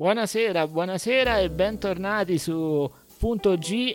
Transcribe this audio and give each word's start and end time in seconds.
Buonasera, 0.00 0.66
buonasera 0.66 1.40
e 1.40 1.50
bentornati 1.50 2.38
su 2.38 2.90
Punto 3.18 3.54
G. 3.58 3.94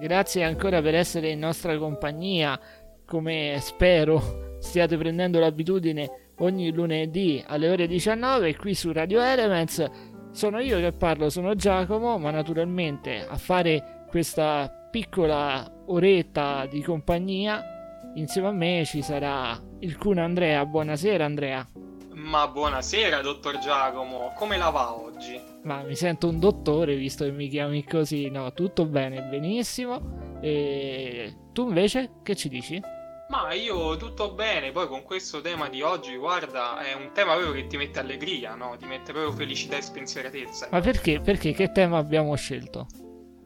Grazie 0.00 0.44
ancora 0.44 0.80
per 0.80 0.94
essere 0.94 1.28
in 1.28 1.40
nostra 1.40 1.76
compagnia. 1.76 2.58
Come 3.04 3.58
spero 3.60 4.56
stiate 4.60 4.96
prendendo 4.96 5.38
l'abitudine 5.38 6.30
ogni 6.38 6.72
lunedì 6.72 7.44
alle 7.46 7.68
ore 7.68 7.86
19 7.86 8.56
qui 8.56 8.74
su 8.74 8.92
Radio 8.92 9.20
Elements. 9.20 9.84
Sono 10.30 10.58
io 10.58 10.78
che 10.78 10.92
parlo, 10.92 11.28
sono 11.28 11.54
Giacomo, 11.54 12.16
ma 12.16 12.30
naturalmente 12.30 13.22
a 13.28 13.36
fare 13.36 14.06
questa 14.08 14.88
piccola 14.90 15.70
oretta 15.88 16.64
di 16.64 16.80
compagnia 16.80 17.62
insieme 18.14 18.48
a 18.48 18.52
me 18.52 18.84
ci 18.86 19.02
sarà 19.02 19.60
il 19.80 19.98
Kun 19.98 20.16
Andrea. 20.16 20.64
Buonasera 20.64 21.26
Andrea. 21.26 21.68
Ma 22.14 22.46
buonasera, 22.46 23.22
dottor 23.22 23.58
Giacomo, 23.58 24.32
come 24.36 24.58
la 24.58 24.68
va 24.68 24.94
oggi? 24.94 25.40
Ma 25.62 25.82
mi 25.82 25.96
sento 25.96 26.28
un 26.28 26.38
dottore 26.38 26.94
visto 26.94 27.24
che 27.24 27.30
mi 27.30 27.48
chiami 27.48 27.84
così. 27.84 28.28
No, 28.28 28.52
tutto 28.52 28.84
bene, 28.84 29.22
benissimo. 29.22 30.38
E 30.42 31.34
tu 31.52 31.68
invece 31.68 32.16
che 32.22 32.36
ci 32.36 32.48
dici? 32.50 32.80
Ma 33.28 33.54
io 33.54 33.96
tutto 33.96 34.32
bene, 34.32 34.72
poi 34.72 34.88
con 34.88 35.02
questo 35.04 35.40
tema 35.40 35.70
di 35.70 35.80
oggi, 35.80 36.14
guarda, 36.16 36.80
è 36.80 36.92
un 36.92 37.12
tema 37.14 37.32
proprio 37.32 37.52
che 37.52 37.66
ti 37.66 37.78
mette 37.78 38.00
allegria, 38.00 38.54
no? 38.54 38.76
Ti 38.76 38.84
mette 38.84 39.12
proprio 39.12 39.32
felicità 39.32 39.78
e 39.78 39.82
spensieratezza. 39.82 40.68
Ma 40.70 40.80
perché? 40.80 41.20
Perché? 41.20 41.52
Che 41.52 41.72
tema 41.72 41.96
abbiamo 41.96 42.34
scelto? 42.36 42.88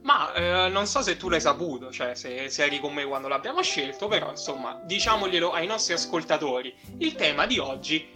Ma 0.02 0.32
eh, 0.34 0.68
non 0.70 0.86
so 0.86 1.02
se 1.02 1.16
tu 1.16 1.28
l'hai 1.28 1.40
saputo, 1.40 1.92
cioè 1.92 2.14
se, 2.16 2.48
se, 2.48 2.64
eri 2.64 2.80
con 2.80 2.94
me 2.94 3.04
quando 3.04 3.28
l'abbiamo 3.28 3.62
scelto, 3.62 4.08
però 4.08 4.30
insomma, 4.30 4.80
diciamoglielo 4.84 5.52
ai 5.52 5.66
nostri 5.66 5.94
ascoltatori. 5.94 6.74
Il 6.98 7.14
tema 7.14 7.46
di 7.46 7.58
oggi 7.58 8.08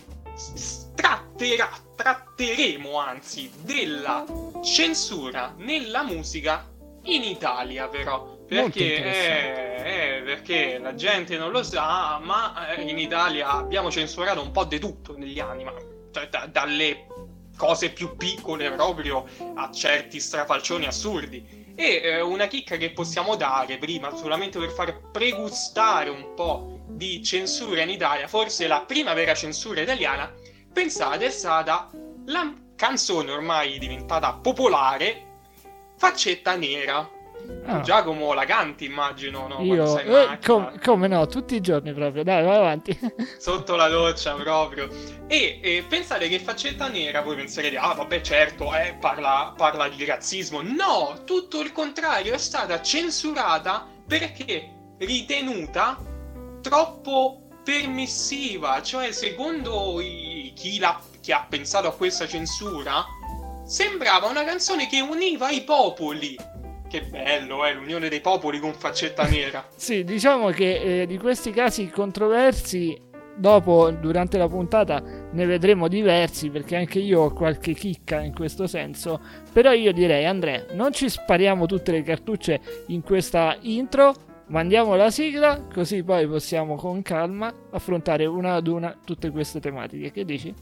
tratterà, 0.94 1.70
tratteremo 1.96 2.98
anzi 2.98 3.50
della 3.62 4.24
censura 4.62 5.54
nella 5.58 6.02
musica 6.02 6.68
in 7.04 7.22
Italia 7.22 7.88
però. 7.88 8.38
Perché, 8.46 8.96
eh, 8.96 10.18
eh, 10.18 10.22
perché 10.22 10.78
la 10.78 10.94
gente 10.94 11.38
non 11.38 11.52
lo 11.52 11.62
sa, 11.62 12.18
ma 12.20 12.74
eh, 12.74 12.82
in 12.82 12.98
Italia 12.98 13.48
abbiamo 13.48 13.92
censurato 13.92 14.42
un 14.42 14.50
po' 14.50 14.64
di 14.64 14.80
tutto 14.80 15.16
negli 15.16 15.38
anni, 15.38 15.62
ma, 15.62 15.72
cioè, 16.10 16.28
da, 16.28 16.46
dalle 16.50 17.06
cose 17.56 17.90
più 17.90 18.16
piccole 18.16 18.70
proprio 18.72 19.26
a 19.54 19.70
certi 19.70 20.18
strafalcioni 20.18 20.86
assurdi. 20.86 21.58
E 21.76 22.00
eh, 22.02 22.20
una 22.20 22.48
chicca 22.48 22.76
che 22.76 22.90
possiamo 22.90 23.36
dare 23.36 23.78
prima, 23.78 24.14
solamente 24.16 24.58
per 24.58 24.70
far 24.70 25.10
pregustare 25.12 26.10
un 26.10 26.34
po' 26.34 26.79
di 26.90 27.22
censura 27.22 27.82
in 27.82 27.90
Italia, 27.90 28.28
forse 28.28 28.66
la 28.66 28.82
prima 28.86 29.14
vera 29.14 29.34
censura 29.34 29.80
italiana, 29.80 30.32
pensate 30.72 31.26
è 31.26 31.30
stata 31.30 31.90
la 32.26 32.52
canzone 32.76 33.30
ormai 33.30 33.78
diventata 33.78 34.32
popolare 34.32 35.26
Faccetta 35.96 36.56
Nera. 36.56 37.18
Ah. 37.66 37.80
Giacomo 37.80 38.32
la 38.32 38.44
canti, 38.44 38.84
immagino, 38.84 39.48
no? 39.48 39.62
Io, 39.62 39.98
eh, 39.98 40.38
com- 40.44 40.78
come 40.80 41.08
no, 41.08 41.26
tutti 41.26 41.54
i 41.56 41.60
giorni 41.60 41.92
proprio, 41.92 42.22
dai, 42.22 42.44
vai 42.44 42.56
avanti. 42.56 42.98
Sotto 43.38 43.76
la 43.76 43.88
doccia 43.88 44.34
proprio. 44.34 44.88
E, 45.26 45.58
e, 45.62 45.84
pensate 45.86 46.28
che 46.28 46.38
Faccetta 46.38 46.88
Nera, 46.88 47.22
voi 47.22 47.36
penserete, 47.36 47.76
ah 47.76 47.94
vabbè 47.94 48.20
certo, 48.20 48.74
eh, 48.74 48.96
parla, 49.00 49.52
parla 49.56 49.88
di 49.88 50.04
razzismo. 50.04 50.62
No, 50.62 51.22
tutto 51.24 51.60
il 51.60 51.72
contrario, 51.72 52.34
è 52.34 52.38
stata 52.38 52.80
censurata 52.80 53.86
perché 54.06 54.94
ritenuta 54.98 55.98
troppo 56.60 57.48
permissiva, 57.64 58.82
cioè 58.82 59.12
secondo 59.12 60.00
i, 60.00 60.52
chi, 60.54 60.80
chi, 61.20 61.32
ha 61.32 61.46
pensato 61.48 61.88
a 61.88 61.92
questa 61.92 62.26
censura, 62.26 63.04
sembrava 63.64 64.28
una 64.28 64.44
canzone 64.44 64.88
che 64.88 65.00
univa 65.00 65.50
i 65.50 65.62
popoli. 65.62 66.36
Che 66.88 67.02
bello, 67.02 67.64
eh, 67.64 67.72
l'unione 67.74 68.08
dei 68.08 68.20
popoli 68.20 68.58
con 68.58 68.74
faccetta 68.74 69.24
nera. 69.24 69.68
sì, 69.76 70.02
diciamo 70.02 70.50
che 70.50 71.02
eh, 71.02 71.06
di 71.06 71.18
questi 71.18 71.52
casi 71.52 71.88
controversi, 71.88 73.00
dopo, 73.36 73.90
durante 73.92 74.36
la 74.36 74.48
puntata, 74.48 75.00
ne 75.30 75.46
vedremo 75.46 75.86
diversi, 75.86 76.50
perché 76.50 76.76
anche 76.76 76.98
io 76.98 77.20
ho 77.20 77.30
qualche 77.32 77.74
chicca 77.74 78.20
in 78.20 78.34
questo 78.34 78.66
senso. 78.66 79.20
Però 79.52 79.70
io 79.72 79.92
direi, 79.92 80.26
Andrea, 80.26 80.64
non 80.72 80.92
ci 80.92 81.08
spariamo 81.08 81.66
tutte 81.66 81.92
le 81.92 82.02
cartucce 82.02 82.60
in 82.88 83.02
questa 83.02 83.56
intro, 83.60 84.14
Mandiamo 84.50 84.96
la 84.96 85.12
sigla, 85.12 85.64
così 85.72 86.02
poi 86.02 86.26
possiamo 86.26 86.74
con 86.74 87.02
calma 87.02 87.54
affrontare 87.70 88.26
una 88.26 88.54
ad 88.54 88.66
una 88.66 88.98
tutte 89.04 89.30
queste 89.30 89.60
tematiche. 89.60 90.10
Che 90.10 90.24
dici? 90.24 90.52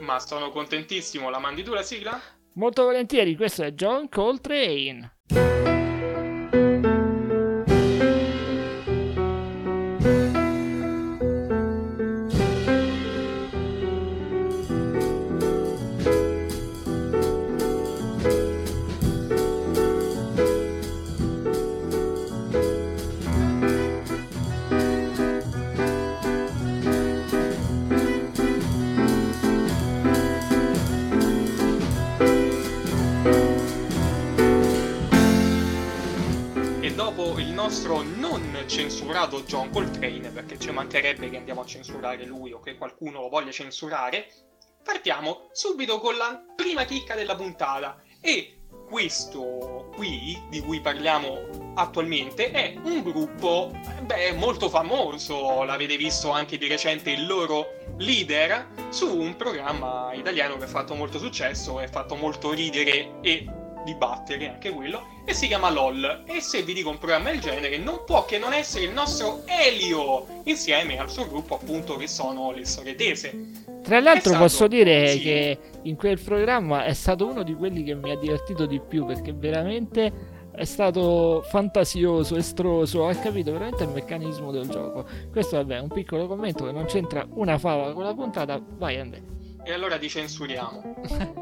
Ma 0.00 0.18
sono 0.18 0.50
contentissimo, 0.50 1.30
la 1.30 1.38
mandi 1.38 1.62
tu 1.62 1.72
la 1.72 1.82
sigla? 1.82 2.20
Molto 2.54 2.82
volentieri, 2.82 3.36
questo 3.36 3.62
è 3.62 3.74
John 3.74 4.08
Coltrane. 4.08 5.18
Censurato 38.66 39.42
John 39.42 39.70
Coltrane, 39.70 40.30
perché 40.30 40.58
ci 40.58 40.70
mancherebbe 40.70 41.30
che 41.30 41.36
andiamo 41.36 41.62
a 41.62 41.66
censurare 41.66 42.24
lui 42.24 42.52
o 42.52 42.60
che 42.60 42.76
qualcuno 42.76 43.20
lo 43.20 43.28
voglia 43.28 43.50
censurare, 43.50 44.26
partiamo 44.82 45.48
subito 45.52 45.98
con 46.00 46.16
la 46.16 46.42
prima 46.54 46.84
chicca 46.84 47.14
della 47.14 47.34
puntata. 47.34 48.02
E 48.20 48.58
questo 48.88 49.90
qui, 49.94 50.40
di 50.48 50.60
cui 50.60 50.80
parliamo 50.80 51.72
attualmente, 51.74 52.50
è 52.50 52.74
un 52.82 53.02
gruppo 53.02 53.70
beh, 54.02 54.32
molto 54.32 54.68
famoso, 54.68 55.62
l'avete 55.62 55.96
visto 55.96 56.30
anche 56.30 56.58
di 56.58 56.68
recente 56.68 57.10
il 57.10 57.26
loro 57.26 57.66
leader 57.98 58.68
su 58.90 59.18
un 59.18 59.36
programma 59.36 60.12
italiano 60.14 60.56
che 60.56 60.64
ha 60.64 60.68
fatto 60.68 60.94
molto 60.94 61.18
successo, 61.18 61.80
e 61.80 61.84
ha 61.84 61.88
fatto 61.88 62.16
molto 62.16 62.52
ridere 62.52 63.20
e 63.22 63.46
dibattere 63.84 64.48
anche 64.48 64.70
quello 64.70 65.20
e 65.24 65.34
si 65.34 65.46
chiama 65.46 65.70
LOL 65.70 66.24
e 66.26 66.40
se 66.40 66.62
vi 66.62 66.74
dico 66.74 66.90
un 66.90 66.98
programma 66.98 67.30
del 67.30 67.40
genere 67.40 67.78
non 67.78 68.02
può 68.04 68.24
che 68.24 68.38
non 68.38 68.52
essere 68.52 68.84
il 68.84 68.92
nostro 68.92 69.42
Elio 69.46 70.26
insieme 70.44 70.98
al 70.98 71.10
suo 71.10 71.26
gruppo 71.28 71.54
appunto 71.54 71.96
che 71.96 72.08
sono 72.08 72.52
le 72.52 72.64
storie 72.64 72.94
tese 72.94 73.50
tra 73.82 74.00
l'altro 74.00 74.30
stato... 74.30 74.44
posso 74.44 74.66
dire 74.66 75.08
sì. 75.08 75.20
che 75.20 75.58
in 75.82 75.96
quel 75.96 76.20
programma 76.20 76.84
è 76.84 76.92
stato 76.92 77.26
uno 77.26 77.42
di 77.42 77.54
quelli 77.54 77.82
che 77.82 77.94
mi 77.94 78.10
ha 78.10 78.16
divertito 78.16 78.66
di 78.66 78.80
più 78.80 79.04
perché 79.04 79.32
veramente 79.32 80.40
è 80.54 80.64
stato 80.64 81.42
fantasioso, 81.48 82.36
estroso, 82.36 83.06
ha 83.06 83.14
capito 83.14 83.52
veramente 83.52 83.84
il 83.84 83.88
meccanismo 83.88 84.52
del 84.52 84.68
gioco. 84.68 85.06
Questo 85.30 85.56
vabbè, 85.56 85.76
è 85.76 85.80
un 85.80 85.88
piccolo 85.88 86.26
commento 86.26 86.66
che 86.66 86.72
non 86.72 86.84
c'entra 86.84 87.26
una 87.30 87.56
fava 87.58 87.92
con 87.92 88.04
la 88.04 88.14
puntata. 88.14 88.60
Vai 88.76 88.98
Andrea. 88.98 89.22
E 89.64 89.72
allora 89.72 89.98
ti 89.98 90.08
censuriamo. 90.08 91.40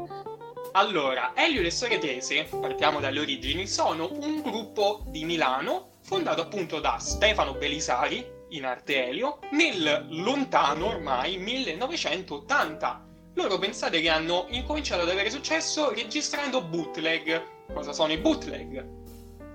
Allora, 0.73 1.33
Elio 1.35 1.59
e 1.59 1.63
le 1.63 1.69
storie 1.69 1.97
tese, 1.97 2.45
partiamo 2.45 3.01
dalle 3.01 3.19
origini, 3.19 3.67
sono 3.67 4.09
un 4.09 4.41
gruppo 4.41 5.03
di 5.07 5.25
Milano 5.25 5.89
fondato 6.01 6.43
appunto 6.43 6.79
da 6.79 6.97
Stefano 6.97 7.55
Belisari, 7.55 8.25
in 8.51 8.63
arte 8.63 9.07
Elio, 9.07 9.39
nel 9.51 10.07
lontano 10.09 10.87
ormai 10.87 11.37
1980. 11.37 13.05
Loro 13.33 13.57
pensate 13.57 13.99
che 13.99 14.07
hanno 14.07 14.45
incominciato 14.51 15.01
ad 15.01 15.09
avere 15.09 15.29
successo 15.29 15.89
registrando 15.89 16.61
bootleg. 16.61 17.43
Cosa 17.73 17.91
sono 17.91 18.13
i 18.13 18.17
bootleg? 18.17 18.87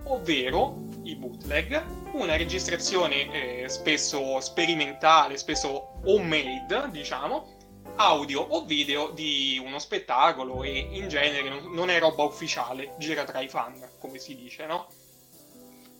Ovvero 0.08 0.82
i 1.05 1.17
bootleg, 1.17 1.82
una 2.12 2.37
registrazione 2.37 3.62
eh, 3.62 3.69
spesso 3.70 4.38
sperimentale, 4.40 5.38
spesso 5.38 5.99
homemade, 6.05 6.90
diciamo, 6.90 7.56
audio 7.96 8.40
o 8.40 8.64
video 8.64 9.10
di 9.10 9.60
uno 9.64 9.78
spettacolo 9.78 10.62
e 10.62 10.88
in 10.93 11.08
genere 11.08 11.60
non 11.60 11.90
è 11.90 11.98
roba 11.98 12.25
ufficiale, 12.25 12.94
gira 12.98 13.25
tra 13.25 13.40
i 13.40 13.48
fan, 13.48 13.82
come 13.98 14.19
si 14.19 14.37
dice, 14.37 14.66
no? 14.66 14.88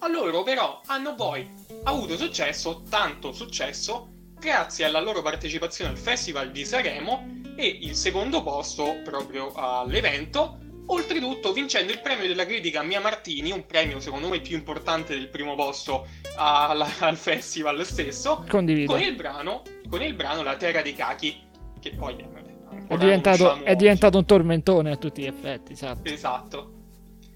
A 0.01 0.09
loro 0.09 0.43
però 0.43 0.81
hanno 0.87 1.15
poi 1.15 1.51
avuto 1.85 2.17
successo, 2.17 2.83
tanto 2.89 3.33
successo, 3.33 4.09
grazie 4.39 4.85
alla 4.85 5.01
loro 5.01 5.23
partecipazione 5.23 5.91
al 5.91 5.97
Festival 5.97 6.51
di 6.51 6.65
Sanremo 6.67 7.43
e 7.57 7.67
il 7.67 7.95
secondo 7.95 8.43
posto 8.43 9.01
proprio 9.03 9.53
all'evento, 9.55 10.59
oltretutto 10.89 11.53
vincendo 11.55 11.93
il 11.93 12.01
premio 12.01 12.29
della 12.29 12.45
critica 12.45 12.83
Mia 12.83 13.01
Martini, 13.01 13.51
un 13.51 13.65
premio 13.65 13.99
secondo 13.99 14.29
me 14.29 14.41
più 14.41 14.55
importante 14.57 15.15
del 15.15 15.29
primo 15.29 15.55
posto 15.55 16.07
al, 16.37 16.87
al 17.01 17.17
festival 17.17 17.85
stesso, 17.87 18.45
Condivido. 18.49 18.93
con 18.93 19.01
il 19.01 19.15
brano, 19.15 19.63
con 19.89 20.03
il 20.03 20.13
brano 20.13 20.43
La 20.43 20.57
Terra 20.57 20.83
dei 20.83 20.95
Cachi, 20.95 21.46
che 21.91 21.97
poi 21.97 22.17
È 22.89 22.97
diventato, 22.97 23.63
è 23.63 23.77
diventato, 23.77 24.19
un 24.19 24.25
tormentone 24.25 24.93
a 24.93 24.97
tutti 24.97 25.23
gli 25.23 25.27
effetti, 25.27 25.73
esatto. 25.73 26.09
Esatto. 26.09 26.73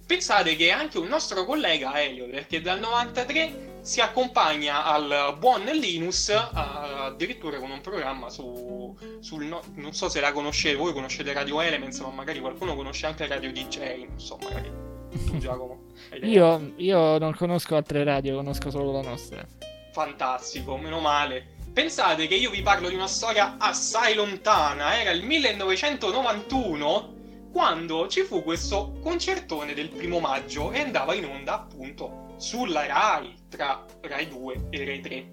Pensate 0.06 0.56
che 0.56 0.72
anche 0.72 0.98
un 0.98 1.06
nostro 1.06 1.44
collega 1.44 2.00
Elio, 2.02 2.28
perché 2.28 2.60
dal 2.60 2.80
93 2.80 3.68
si 3.80 4.00
accompagna 4.00 4.84
al 4.84 5.36
buon 5.38 5.62
Linus 5.64 6.30
addirittura 6.30 7.58
con 7.58 7.70
un 7.70 7.80
programma 7.80 8.28
su, 8.28 8.96
sul 9.20 9.44
no, 9.44 9.62
non 9.74 9.92
so 9.92 10.08
se 10.08 10.20
la 10.20 10.32
conoscete, 10.32 10.76
voi 10.76 10.92
conoscete 10.92 11.32
Radio 11.32 11.60
Elements, 11.60 12.00
ma 12.00 12.10
magari 12.10 12.40
qualcuno 12.40 12.74
conosce 12.74 13.06
anche 13.06 13.26
Radio 13.26 13.52
DJ, 13.52 14.06
non 14.08 14.18
so, 14.18 14.36
magari 14.42 14.70
Giacomo. 15.38 15.86
io, 16.22 16.72
io 16.76 17.18
non 17.18 17.34
conosco 17.34 17.76
altre 17.76 18.02
radio, 18.02 18.34
conosco 18.34 18.70
solo 18.70 18.90
la 18.92 19.02
nostra. 19.02 19.46
Fantastico, 19.92 20.76
meno 20.76 20.98
male. 20.98 21.58
Pensate 21.72 22.26
che 22.26 22.34
io 22.34 22.50
vi 22.50 22.62
parlo 22.62 22.88
di 22.88 22.96
una 22.96 23.06
storia 23.06 23.56
assai 23.58 24.14
lontana, 24.14 24.98
era 25.00 25.12
il 25.12 25.22
1991 25.22 27.18
quando 27.52 28.08
ci 28.08 28.22
fu 28.22 28.42
questo 28.42 28.98
concertone 29.00 29.72
del 29.72 29.88
primo 29.88 30.18
maggio 30.18 30.72
e 30.72 30.80
andava 30.80 31.14
in 31.14 31.26
onda 31.26 31.54
appunto 31.54 32.34
sulla 32.38 32.86
Rai 32.86 33.46
tra 33.48 33.84
Rai 34.00 34.28
2 34.28 34.66
e 34.70 34.84
Rai 34.84 35.00
3. 35.00 35.30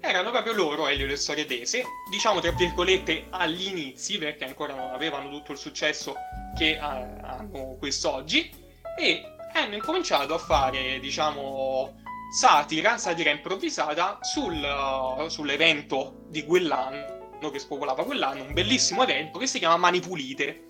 Erano 0.00 0.30
proprio 0.30 0.54
loro, 0.54 0.86
Elio 0.86 1.04
e 1.04 1.08
le 1.08 1.16
storie 1.16 1.44
tese, 1.44 1.84
diciamo 2.10 2.40
tra 2.40 2.52
virgolette 2.52 3.26
agli 3.30 3.66
inizi, 3.66 4.16
perché 4.16 4.44
ancora 4.44 4.74
non 4.74 4.92
avevano 4.92 5.28
tutto 5.28 5.52
il 5.52 5.58
successo 5.58 6.14
che 6.56 6.78
uh, 6.80 6.84
hanno 6.84 7.76
quest'oggi, 7.78 8.50
e 8.98 9.22
hanno 9.52 9.74
incominciato 9.74 10.34
a 10.34 10.38
fare, 10.38 10.98
diciamo, 11.00 11.94
satira, 12.30 12.98
satira 12.98 13.30
improvvisata 13.30 14.18
sul, 14.20 14.54
uh, 14.54 15.28
sull'evento 15.28 16.24
di 16.28 16.44
quell'anno, 16.44 17.50
che 17.50 17.58
spopolava 17.58 18.04
quell'anno, 18.04 18.42
un 18.42 18.52
bellissimo 18.52 19.02
evento 19.02 19.38
che 19.38 19.46
si 19.46 19.58
chiama 19.58 19.76
Mani 19.76 20.00
Pulite, 20.00 20.66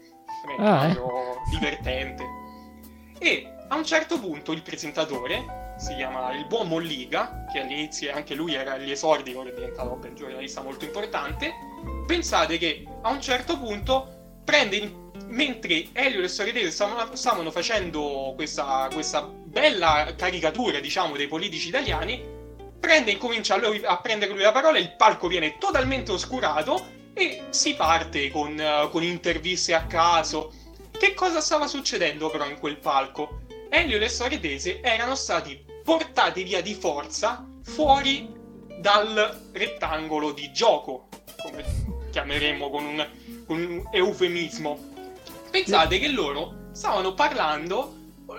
ah, 0.58 0.88
eh. 0.88 0.96
divertente. 1.50 2.24
E 3.18 3.52
a 3.68 3.76
un 3.76 3.84
certo 3.84 4.18
punto 4.20 4.52
il 4.52 4.62
presentatore 4.62 5.74
si 5.78 5.94
chiama 5.94 6.32
il 6.32 6.46
buon 6.46 6.68
Molliga, 6.68 7.44
che 7.52 7.60
all'inizio 7.60 8.12
anche 8.12 8.34
lui 8.34 8.54
era 8.54 8.74
agli 8.74 8.90
esordi, 8.90 9.34
ora 9.34 9.50
è 9.50 9.52
diventato 9.52 9.92
un 9.92 10.14
giornalista 10.14 10.62
molto 10.62 10.84
importante. 10.84 11.52
Pensate 12.06 12.58
che 12.58 12.84
a 13.02 13.10
un 13.10 13.20
certo 13.20 13.58
punto 13.58 14.40
prende 14.44 15.06
mentre 15.28 15.88
Elio 15.92 16.18
e 16.18 16.22
le 16.22 16.28
storie 16.28 16.70
stavano, 16.70 17.14
stavano 17.14 17.50
facendo 17.50 18.32
questa, 18.34 18.88
questa, 18.92 19.30
bella 19.58 20.14
caricatura, 20.16 20.78
diciamo, 20.78 21.16
dei 21.16 21.26
politici 21.26 21.68
italiani, 21.68 22.22
prende 22.78 23.12
e 23.12 23.16
comincia 23.16 23.56
a, 23.56 23.60
a 23.86 24.00
prendere 24.00 24.32
lui 24.32 24.42
la 24.42 24.52
parola, 24.52 24.78
il 24.78 24.94
palco 24.96 25.26
viene 25.26 25.58
totalmente 25.58 26.12
oscurato 26.12 26.96
e 27.12 27.42
si 27.50 27.74
parte 27.74 28.30
con, 28.30 28.56
uh, 28.56 28.88
con 28.90 29.02
interviste 29.02 29.74
a 29.74 29.86
caso. 29.86 30.52
Che 30.92 31.14
cosa 31.14 31.40
stava 31.40 31.66
succedendo 31.66 32.30
però 32.30 32.48
in 32.48 32.58
quel 32.58 32.78
palco? 32.78 33.40
Elio 33.68 33.96
e 33.96 33.98
le 33.98 34.08
storie 34.08 34.40
tese 34.40 34.80
erano 34.80 35.14
stati 35.16 35.64
portati 35.82 36.44
via 36.44 36.62
di 36.62 36.74
forza 36.74 37.44
fuori 37.64 38.32
dal 38.80 39.50
rettangolo 39.52 40.32
di 40.32 40.52
gioco, 40.52 41.08
come 41.42 41.64
chiameremmo 42.10 42.70
con 42.70 42.84
un, 42.84 43.08
con 43.46 43.60
un 43.60 43.88
eufemismo. 43.90 44.94
Pensate 45.50 45.98
che 45.98 46.08
loro 46.08 46.68
stavano 46.72 47.14
parlando 47.14 47.97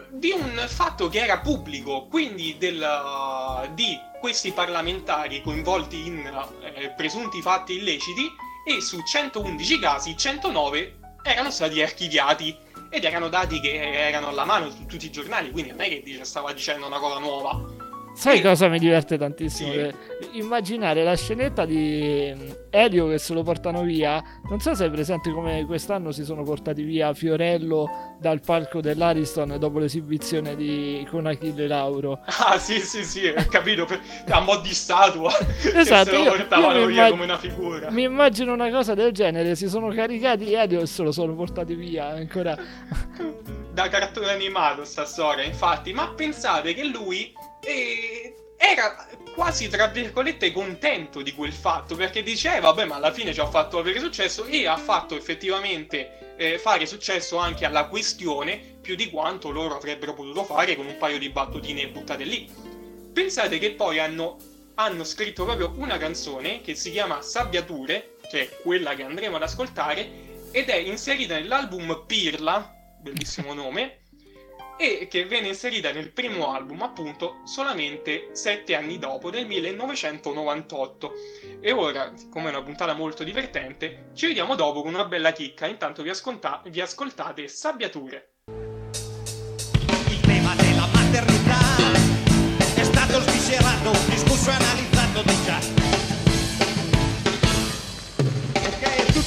di 0.09 0.31
un 0.31 0.65
fatto 0.67 1.09
che 1.09 1.19
era 1.19 1.39
pubblico, 1.39 2.07
quindi 2.07 2.57
del, 2.57 3.71
di 3.73 3.99
questi 4.19 4.51
parlamentari 4.51 5.41
coinvolti 5.41 6.05
in 6.05 6.47
eh, 6.61 6.89
presunti 6.91 7.41
fatti 7.41 7.73
illeciti 7.73 8.29
e 8.65 8.81
su 8.81 9.01
111 9.01 9.79
casi 9.79 10.15
109 10.15 10.99
erano 11.23 11.49
stati 11.49 11.81
archiviati 11.81 12.55
ed 12.89 13.03
erano 13.03 13.29
dati 13.29 13.59
che 13.59 13.73
erano 13.73 14.27
alla 14.27 14.45
mano 14.45 14.69
su 14.69 14.85
tutti 14.85 15.05
i 15.05 15.11
giornali, 15.11 15.51
quindi 15.51 15.71
non 15.71 15.81
è 15.81 15.89
che 15.89 16.19
stava 16.23 16.53
dicendo 16.53 16.85
una 16.85 16.99
cosa 16.99 17.19
nuova. 17.19 17.78
Sai 18.19 18.41
cosa 18.41 18.67
mi 18.67 18.79
diverte 18.79 19.17
tantissimo? 19.17 19.71
Sì. 19.71 19.93
Immaginare 20.33 21.05
la 21.05 21.15
scenetta 21.15 21.63
di 21.63 22.35
Elio 22.69 23.07
che 23.07 23.17
se 23.17 23.33
lo 23.33 23.43
portano 23.43 23.81
via. 23.83 24.21
Non 24.49 24.59
so 24.59 24.75
se 24.75 24.83
hai 24.83 24.89
presente 24.89 25.31
come 25.31 25.65
quest'anno 25.65 26.11
si 26.11 26.25
sono 26.25 26.43
portati 26.43 26.83
via 26.83 27.13
Fiorello 27.13 28.17
dal 28.19 28.41
palco 28.41 28.81
dell'Ariston 28.81 29.55
dopo 29.57 29.79
l'esibizione 29.79 30.57
di 30.57 31.07
con 31.09 31.27
Achille 31.27 31.65
Lauro. 31.65 32.19
Ah, 32.25 32.59
sì, 32.59 32.81
sì, 32.81 33.05
sì, 33.05 33.25
ho 33.25 33.45
capito. 33.49 33.87
A 34.27 34.41
mo' 34.41 34.57
di 34.57 34.73
statua. 34.73 35.31
esatto. 35.73 36.09
se 36.09 36.17
lo 36.17 36.31
portavano 36.31 36.85
via 36.87 37.07
immag- 37.07 37.11
come 37.11 37.23
una 37.23 37.37
figura. 37.37 37.89
Mi 37.89 38.03
immagino 38.03 38.51
una 38.51 38.69
cosa 38.69 38.95
del 38.95 39.13
genere. 39.13 39.55
Si 39.55 39.69
sono 39.69 39.87
caricati 39.93 40.51
Elio 40.51 40.81
e 40.81 40.87
se 40.87 41.03
lo 41.03 41.13
sono 41.13 41.35
portati 41.35 41.73
via. 41.73 42.09
Ancora. 42.09 42.57
da 43.71 43.87
cartone 43.87 44.29
animato 44.29 44.83
sta 44.83 45.05
storia, 45.05 45.45
infatti. 45.45 45.93
Ma 45.93 46.09
pensate 46.09 46.73
che 46.73 46.83
lui 46.83 47.33
e 47.61 48.35
era 48.57 49.07
quasi 49.33 49.69
tra 49.69 49.87
virgolette 49.87 50.51
contento 50.51 51.21
di 51.21 51.33
quel 51.33 51.53
fatto 51.53 51.95
perché 51.95 52.23
diceva 52.23 52.57
eh, 52.57 52.59
vabbè 52.59 52.85
ma 52.85 52.95
alla 52.95 53.13
fine 53.13 53.33
ci 53.33 53.39
ha 53.39 53.47
fatto 53.47 53.79
avere 53.79 53.99
successo 53.99 54.45
e 54.45 54.67
ha 54.67 54.77
fatto 54.77 55.15
effettivamente 55.15 56.35
eh, 56.35 56.57
fare 56.57 56.85
successo 56.85 57.37
anche 57.37 57.65
alla 57.65 57.87
questione 57.87 58.77
più 58.81 58.95
di 58.95 59.09
quanto 59.09 59.49
loro 59.49 59.75
avrebbero 59.75 60.13
potuto 60.13 60.43
fare 60.43 60.75
con 60.75 60.87
un 60.87 60.97
paio 60.97 61.19
di 61.19 61.29
battutine 61.29 61.89
buttate 61.89 62.23
lì. 62.23 62.49
Pensate 63.11 63.59
che 63.59 63.71
poi 63.71 63.99
hanno, 63.99 64.37
hanno 64.75 65.03
scritto 65.03 65.43
proprio 65.43 65.73
una 65.75 65.97
canzone 65.97 66.61
che 66.61 66.75
si 66.75 66.91
chiama 66.91 67.21
Sabbiature 67.21 68.15
che 68.29 68.41
è 68.41 68.61
quella 68.61 68.95
che 68.95 69.03
andremo 69.03 69.35
ad 69.35 69.43
ascoltare 69.43 70.27
ed 70.51 70.69
è 70.69 70.75
inserita 70.75 71.35
nell'album 71.35 72.03
Pirla 72.05 72.73
bellissimo 73.01 73.53
nome 73.53 73.99
e 74.81 75.09
che 75.09 75.25
venne 75.25 75.49
inserita 75.49 75.91
nel 75.91 76.09
primo 76.09 76.53
album 76.53 76.81
appunto 76.83 77.41
solamente 77.43 78.29
sette 78.31 78.75
anni 78.75 78.97
dopo, 78.97 79.29
nel 79.29 79.45
1998. 79.45 81.11
E 81.59 81.73
ora, 81.73 82.13
come 82.31 82.45
è 82.45 82.49
una 82.49 82.63
puntata 82.63 82.93
molto 82.93 83.25
divertente, 83.25 84.11
ci 84.13 84.27
vediamo 84.27 84.55
dopo 84.55 84.81
con 84.81 84.93
una 84.93 85.03
bella 85.03 85.33
chicca, 85.33 85.67
intanto 85.67 86.01
vi, 86.01 86.09
ascolta- 86.09 86.61
vi 86.67 86.79
ascoltate 86.79 87.49
Sabbiature. 87.49 88.35
Il 90.07 90.19
tema 90.21 90.55
della 90.55 90.87
maternità 90.93 91.59
è 92.75 92.83
stato 92.83 93.19
sviscerato, 93.19 93.91
discusso 94.09 94.49
e 94.49 94.53
analizzato 94.53 95.21
di 95.23 95.43
già. 95.43 95.88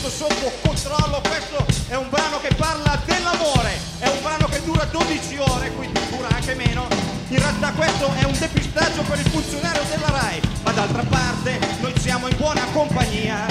Tutto 0.03 0.11
sotto 0.11 0.51
controllo, 0.63 1.21
questo 1.21 1.65
è 1.87 1.95
un 1.95 2.09
brano 2.11 2.41
che 2.41 2.53
parla 2.57 3.01
dell'amore, 3.05 3.79
è 4.01 4.09
un 4.09 4.21
brano 4.21 4.47
che 4.47 4.61
dura 4.65 4.85
12 4.85 5.39
ore, 5.39 5.71
quindi 5.73 6.01
dura 6.11 6.27
anche 6.35 6.55
meno. 6.55 6.89
In 7.29 7.39
realtà 7.39 7.71
questo 7.71 8.13
è 8.19 8.25
un 8.25 8.37
depistaggio 8.37 9.03
per 9.03 9.21
il 9.21 9.31
funzionario 9.31 9.83
della 9.89 10.11
RAI, 10.11 10.41
ma 10.65 10.73
d'altra 10.73 11.05
parte 11.09 11.57
noi 11.81 11.93
siamo 12.01 12.27
in 12.27 12.37
buona 12.37 12.65
compagnia, 12.73 13.47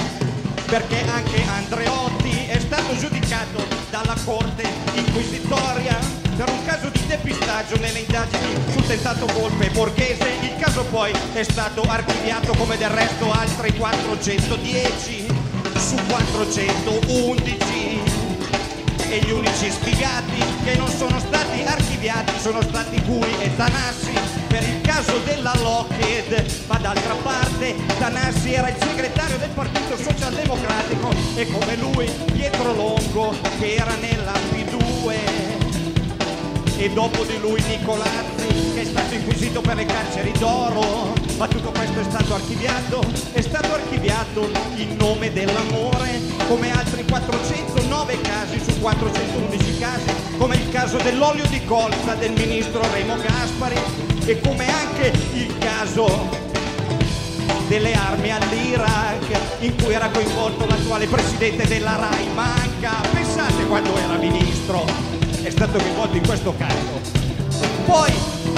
perché 0.66 1.06
anche 1.10 1.42
Andreotti 1.42 2.48
è 2.48 2.60
stato 2.60 2.98
giudicato 2.98 3.66
dalla 3.90 4.16
Corte 4.26 4.68
Inquisitoria 4.96 5.98
per 6.36 6.50
un 6.50 6.66
caso 6.66 6.90
di 6.90 7.06
depistaggio 7.08 7.78
nelle 7.78 8.00
indagini 8.00 8.56
sul 8.72 8.86
tentato 8.88 9.26
golpe 9.28 9.70
borghese. 9.70 10.28
Il 10.42 10.56
caso 10.60 10.84
poi 10.86 11.14
è 11.32 11.44
stato 11.44 11.84
archiviato 11.84 12.54
come 12.58 12.76
del 12.76 12.90
resto 12.90 13.32
altri 13.32 13.74
410 13.74 15.21
su 15.82 15.96
411 16.08 18.02
e 19.10 19.20
gli 19.26 19.32
unici 19.32 19.70
sfigati 19.72 20.44
che 20.64 20.76
non 20.76 20.88
sono 20.88 21.20
stati 21.20 21.64
archiviati 21.64 22.40
sono 22.40 22.62
stati 22.62 23.02
Gui 23.02 23.36
e 23.40 23.56
Tanassi. 23.56 24.14
Per 24.48 24.62
il 24.62 24.82
caso 24.82 25.18
della 25.26 25.54
Lockheed, 25.58 26.46
ma 26.68 26.78
d'altra 26.78 27.16
parte 27.16 27.76
Tanassi 27.98 28.54
era 28.54 28.70
il 28.70 28.76
segretario 28.80 29.38
del 29.38 29.50
Partito 29.50 29.98
Socialdemocratico 29.98 31.10
e 31.36 31.48
come 31.48 31.76
lui 31.78 32.10
Pietro 32.32 32.74
Longo 32.74 33.36
che 33.60 33.74
era 33.76 33.96
nella 33.96 34.34
P2 34.34 35.51
e 36.82 36.90
dopo 36.94 37.24
di 37.26 37.38
lui 37.40 37.62
Nicolazzi 37.68 38.74
che 38.74 38.82
è 38.82 38.86
stato 38.86 39.14
inquisito 39.14 39.62
per 39.62 39.76
le 39.76 39.86
carceri 39.86 40.32
d'oro. 40.32 41.14
Ma 41.38 41.48
tutto 41.48 41.70
questo 41.70 42.00
è 42.00 42.04
stato 42.04 42.34
archiviato 42.34 43.06
è 43.34 43.42
stato 43.42 43.74
archiviato 43.74 44.50
in 44.78 44.96
nome 44.98 45.32
dell'amore 45.32 46.20
come 46.48 46.72
altri 46.72 47.06
409 47.06 48.22
casi 48.22 48.60
su 48.60 48.80
411 48.80 49.78
casi 49.78 50.14
come 50.38 50.56
il 50.56 50.70
caso 50.72 50.98
dell'olio 50.98 51.46
di 51.48 51.64
colza 51.66 52.16
del 52.16 52.32
ministro 52.32 52.82
Remo 52.92 53.16
Gaspari 53.18 53.80
e 54.26 54.40
come 54.42 54.66
anche 54.68 55.14
il 55.34 55.58
caso 55.60 56.30
delle 57.68 57.94
armi 57.94 58.32
all'Iraq 58.32 59.40
in 59.60 59.76
cui 59.82 59.94
era 59.94 60.10
coinvolto 60.10 60.66
l'attuale 60.66 61.06
presidente 61.06 61.68
della 61.68 61.96
RAI. 61.96 62.28
Manca 62.34 63.02
pensate 63.14 63.66
quando 63.66 63.96
era 63.98 64.16
ministro 64.18 65.22
è 65.44 65.50
stato 65.50 65.78
coinvolto 65.80 66.18
in 66.18 66.26
questo 66.26 66.56
caso. 66.56 67.02
Poi 67.86 68.12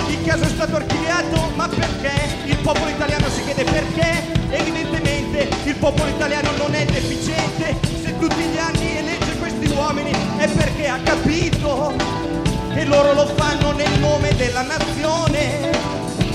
il 0.10 0.24
caso 0.26 0.44
è 0.44 0.50
stato 0.50 0.76
archiviato, 0.76 1.52
ma 1.56 1.68
perché? 1.68 2.12
Il 2.46 2.58
popolo 2.58 2.90
italiano 2.90 3.30
si 3.30 3.44
chiede 3.44 3.64
perché? 3.64 4.24
Evidentemente 4.50 5.50
il 5.64 5.76
popolo 5.76 6.10
italiano 6.10 6.50
non 6.58 6.74
è 6.74 6.86
deficiente. 6.86 7.80
Se 8.02 8.18
tutti 8.20 8.44
gli 8.44 8.58
anni 8.58 8.98
elegge 8.98 9.38
questi 9.38 9.68
uomini 9.68 10.12
è 10.38 10.48
perché 10.50 10.88
ha 10.90 11.00
capito 11.04 11.96
che 12.74 12.84
loro 12.86 13.14
lo 13.14 13.28
fanno 13.28 13.72
nel 13.72 14.00
nome 14.00 14.36
della 14.36 14.64
nazione 14.64 15.72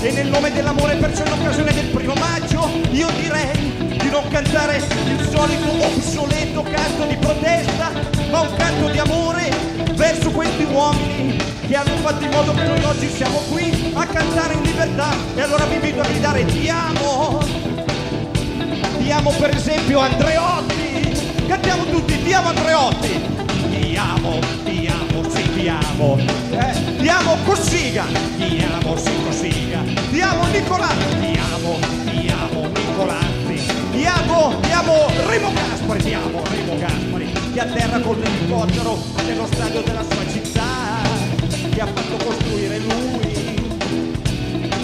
e 0.01 0.11
nel 0.11 0.27
nome 0.27 0.51
dell'amore, 0.51 0.95
perciò 0.95 1.25
in 1.25 1.33
occasione 1.33 1.73
del 1.73 1.87
primo 1.87 2.13
maggio 2.15 2.69
io 2.91 3.07
direi 3.19 3.97
di 3.97 4.09
non 4.09 4.27
cantare 4.29 4.77
il 4.77 5.29
solito 5.29 5.85
obsoleto 5.85 6.63
canto 6.63 7.03
di 7.05 7.15
protesta, 7.17 7.91
ma 8.31 8.39
un 8.39 8.55
canto 8.55 8.89
di 8.89 8.97
amore 8.97 9.88
verso 9.99 10.31
questi 10.31 10.63
uomini 10.63 11.37
che 11.67 11.75
hanno 11.75 11.97
fatto 11.97 12.23
in 12.23 12.31
modo 12.31 12.53
che 12.53 12.63
noi 12.63 12.81
oggi 12.85 13.09
siamo 13.09 13.37
qui 13.51 13.91
a 13.93 14.05
cantare 14.05 14.53
in 14.53 14.61
libertà. 14.61 15.09
E 15.35 15.41
allora 15.41 15.65
vi 15.65 15.75
invito 15.75 15.99
a 15.99 16.05
gridare 16.05 16.45
ti 16.45 16.69
amo, 16.69 17.39
ti 18.97 19.11
amo 19.11 19.31
per 19.31 19.53
esempio 19.53 19.99
Andreotti, 19.99 21.43
cantiamo 21.47 21.83
tutti, 21.83 22.23
ti 22.23 22.33
amo 22.33 22.47
Andreotti, 22.47 23.21
ti 23.69 23.97
amo, 23.97 24.39
ti 24.63 24.87
amo, 24.87 25.29
sì 25.29 25.53
ti 25.53 25.67
amo, 25.67 26.17
eh, 26.51 26.95
ti 26.97 27.07
amo 27.09 27.37
Cossiga, 27.43 28.05
ti 28.37 28.65
amo, 28.71 28.97
sì 28.97 29.11
Cossiga, 29.25 29.79
ti 30.09 30.21
amo 30.21 30.47
Nicolazzi, 30.47 31.19
ti 31.19 31.39
amo, 31.53 31.77
ti 32.05 32.31
amo 32.31 32.67
Nicolazzi, 32.67 33.61
ti 33.91 34.05
amo, 34.05 34.55
ti 34.61 34.71
amo 34.71 34.93
Remo 35.27 35.51
Gaspari, 35.51 36.03
ti 36.03 36.13
amo 36.13 36.41
Remo 36.49 36.77
Gaspari, 36.77 37.38
che 37.51 37.59
atterra 37.59 37.99
con 37.99 38.19
l'elicottero 38.19 38.97
nello 39.25 39.47
stadio 39.47 39.81
della 39.81 40.03
sua 40.03 40.27
città, 40.31 41.01
che 41.71 41.81
ha 41.81 41.87
fatto 41.87 42.23
costruire 42.23 42.79
lui. 42.79 43.67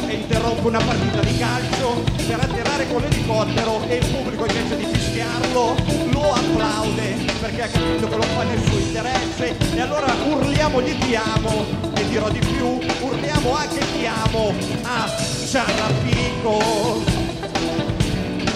E 0.08 0.14
interrompe 0.14 0.68
una 0.68 0.80
partita 0.80 1.20
di 1.22 1.38
calcio 1.38 2.04
per 2.28 2.40
atterrare 2.40 2.88
con 2.88 3.02
l'elicottero 3.02 3.82
e 3.88 3.96
il 3.98 4.06
pubblico 4.06 4.46
invece 4.46 4.78
di 4.78 4.86
fischiarlo 4.92 5.76
lo 6.12 6.34
applaude 6.34 7.16
perché 7.40 7.62
ha 7.64 7.68
capito 7.68 8.08
che 8.08 8.16
lo 8.16 8.24
fa 8.24 8.44
nel 8.44 8.62
suo 8.64 8.80
interesse. 8.80 9.58
E 9.76 9.82
allora 9.82 10.14
urliamogli 10.26 10.98
ti 10.98 11.16
amo 11.16 11.66
e 11.96 12.08
dirò 12.10 12.30
di 12.30 12.40
più 12.40 12.80
urliamo 13.02 13.56
anche 13.56 13.80
ti 13.92 14.06
amo 14.06 14.54
a 14.84 15.08
Ciarrapico 15.46 17.04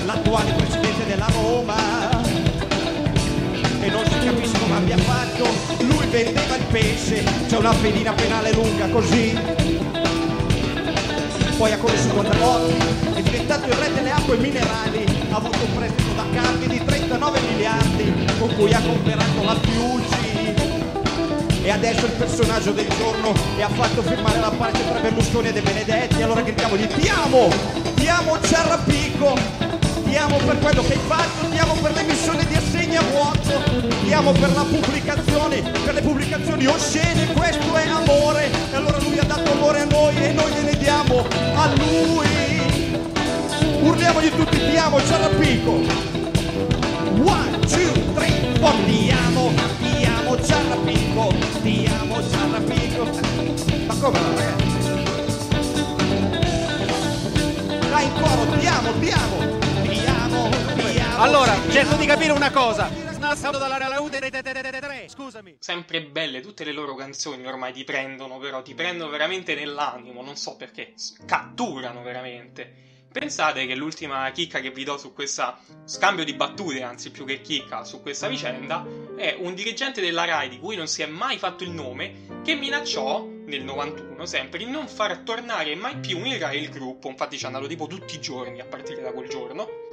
l'attuale 0.06 0.52
presidente 0.54 1.06
della 1.06 1.28
Roma 1.32 2.29
e 3.90 3.92
non 3.92 4.06
si 4.06 4.20
capisce 4.24 4.60
come 4.60 4.76
abbia 4.76 4.98
fatto. 4.98 5.48
Lui 5.86 6.06
vendeva 6.08 6.56
il 6.56 6.64
pesce 6.72 7.24
c'è 7.48 7.58
una 7.58 7.74
pedina 7.74 8.14
penale 8.14 8.54
lunga 8.54 8.88
così. 8.88 9.38
Poi 11.58 11.72
ha 11.72 11.78
conosciuto 11.78 12.20
Andreotti, 12.20 12.74
è 13.16 13.22
diventato 13.22 13.68
il 13.68 13.74
re 13.74 13.94
delle 13.94 14.12
acque 14.12 14.38
minerali, 14.38 15.04
ha 15.30 15.36
avuto 15.36 15.58
un 15.62 15.76
prestito 15.76 16.14
da 16.16 16.24
Carpi 16.32 16.68
di 16.68 16.86
39 16.86 17.40
miliardi 17.52 18.14
con 18.40 18.56
cui 18.56 18.72
ha 18.74 18.80
comprato 18.80 19.44
la 19.44 19.56
Fiuggi. 19.60 20.28
E 21.62 21.72
adesso 21.72 22.06
il 22.06 22.14
personaggio 22.14 22.72
del 22.72 22.88
giorno 22.98 23.34
e 23.58 23.62
ha 23.62 23.70
fatto 23.70 24.02
firmare 24.02 24.40
la 24.40 24.52
parte 24.52 24.80
tra 24.90 25.00
Berlusconi 25.00 25.50
e 25.50 25.54
De 25.54 25.62
Benedetti, 25.62 26.22
allora 26.22 26.42
gridiamogli 26.42 26.88
ti 26.88 27.10
amo, 27.10 27.50
ti 27.96 28.08
amo 28.08 28.40
Ciarrapico, 28.42 29.36
ti 30.10 30.18
amo 30.18 30.38
per 30.38 30.58
quello 30.58 30.82
che 30.82 30.94
hai 30.94 31.00
fatto, 31.06 31.48
ti 31.50 31.58
amo 31.60 31.74
per 31.74 31.94
l'emissione 31.94 32.44
di 32.48 32.56
assegni 32.56 32.96
a 32.96 33.04
vuoto, 33.12 33.62
ti 34.04 34.12
amo 34.12 34.32
per 34.32 34.52
la 34.56 34.64
pubblicazione, 34.64 35.62
per 35.62 35.94
le 35.94 36.02
pubblicazioni 36.02 36.66
oscene, 36.66 37.28
questo 37.34 37.76
è 37.76 37.88
amore, 37.88 38.50
e 38.72 38.76
allora 38.76 38.98
lui 38.98 39.20
ha 39.20 39.24
dato 39.24 39.52
amore 39.52 39.82
a 39.82 39.86
noi 39.86 40.16
e 40.16 40.32
noi 40.32 40.52
gliene 40.52 40.76
diamo 40.78 41.26
a 41.54 41.70
lui. 41.76 42.28
Urliamogli 43.82 44.32
tutti 44.32 44.58
ti 44.58 44.78
amo, 44.78 45.00
Ciarrapico. 45.06 45.72
One, 47.22 47.60
two, 47.68 47.92
three, 48.16 48.58
four, 48.60 48.74
ti 48.86 49.12
amo, 49.12 49.52
ti 49.80 50.06
amo 50.06 50.38
ti 51.62 51.90
amo 52.02 52.22
Ciarrapico. 52.30 53.08
Ma 53.86 53.96
come 53.96 54.20
ragazzi? 54.20 54.68
Dai 57.90 58.06
in 58.06 58.14
coro, 58.22 58.46
ti 58.60 58.68
amo, 58.68 59.59
Allora, 61.20 61.54
cerco 61.70 61.98
di 61.98 62.06
capire 62.06 62.32
una 62.32 62.50
cosa. 62.50 62.90
Snassando 63.12 63.58
dalla 63.58 63.78
Ralaute 63.78 64.22
re- 64.22 64.30
re- 64.30 64.42
re- 64.42 64.62
re- 64.62 64.80
re- 64.80 65.10
Scusami. 65.10 65.58
Sempre 65.60 66.02
belle, 66.02 66.40
tutte 66.40 66.64
le 66.64 66.72
loro 66.72 66.96
canzoni 66.96 67.46
ormai 67.46 67.74
ti 67.74 67.84
prendono, 67.84 68.38
però 68.38 68.62
ti 68.62 68.74
prendono 68.74 69.10
veramente 69.12 69.54
nell'animo, 69.54 70.22
non 70.24 70.38
so 70.38 70.56
perché, 70.56 70.94
catturano 71.26 72.04
veramente. 72.04 72.74
Pensate 73.12 73.66
che 73.66 73.76
l'ultima 73.76 74.32
chicca 74.32 74.62
che 74.62 74.72
vi 74.72 74.86
do 74.86 74.98
su 74.98 75.12
questa 75.14 75.60
scambio 75.84 76.24
di 76.24 76.36
battute, 76.36 76.84
anzi 76.84 77.12
più 77.12 77.26
che 77.26 77.42
chicca, 77.42 77.84
su 77.84 78.02
questa 78.02 78.30
vicenda, 78.30 78.86
è 79.18 79.36
un 79.38 79.56
dirigente 79.56 80.00
della 80.00 80.24
RAI 80.24 80.48
di 80.48 80.60
cui 80.60 80.78
non 80.78 80.88
si 80.88 81.02
è 81.02 81.06
mai 81.06 81.38
fatto 81.38 81.66
il 81.66 81.72
nome, 81.72 82.42
che 82.46 82.56
minacciò 82.56 83.26
nel 83.26 83.64
91 83.64 84.26
sempre 84.26 84.60
di 84.60 84.68
non 84.68 84.88
far 84.88 85.18
tornare 85.18 85.76
mai 85.76 85.98
più 85.98 86.24
in 86.24 86.40
RAI 86.40 86.62
il 86.62 86.70
gruppo, 86.70 87.10
infatti 87.10 87.38
ci 87.38 87.44
è 87.44 87.48
andato 87.48 87.68
tipo 87.68 87.88
tutti 87.88 88.16
i 88.16 88.22
giorni 88.22 88.62
a 88.62 88.66
partire 88.66 89.02
da 89.02 89.12
quel 89.12 89.28
giorno. 89.28 89.89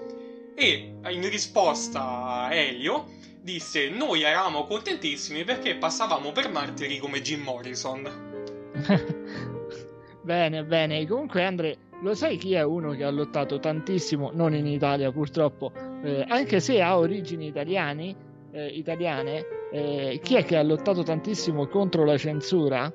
E 0.58 0.94
in 1.10 1.28
risposta 1.28 2.48
Elio 2.50 3.04
disse: 3.42 3.90
Noi 3.90 4.22
eravamo 4.22 4.64
contentissimi 4.64 5.44
perché 5.44 5.76
passavamo 5.76 6.32
per 6.32 6.50
martiri 6.50 6.96
come 6.98 7.20
Jim 7.20 7.42
Morrison. 7.42 8.72
bene, 10.22 10.64
bene. 10.64 11.06
Comunque, 11.06 11.44
Andre, 11.44 11.76
lo 12.00 12.14
sai 12.14 12.38
chi 12.38 12.54
è 12.54 12.62
uno 12.62 12.92
che 12.92 13.04
ha 13.04 13.10
lottato 13.10 13.58
tantissimo, 13.58 14.30
non 14.32 14.54
in 14.54 14.66
Italia 14.66 15.12
purtroppo, 15.12 15.72
eh, 16.02 16.24
anche 16.26 16.60
se 16.60 16.80
ha 16.80 16.96
origini 16.96 17.46
italiani, 17.46 18.16
eh, 18.50 18.66
italiane, 18.66 19.46
eh, 19.70 20.20
chi 20.22 20.36
è 20.36 20.44
che 20.44 20.56
ha 20.56 20.62
lottato 20.62 21.02
tantissimo 21.02 21.66
contro 21.66 22.04
la 22.04 22.16
censura? 22.16 22.90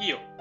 Io. 0.00 0.31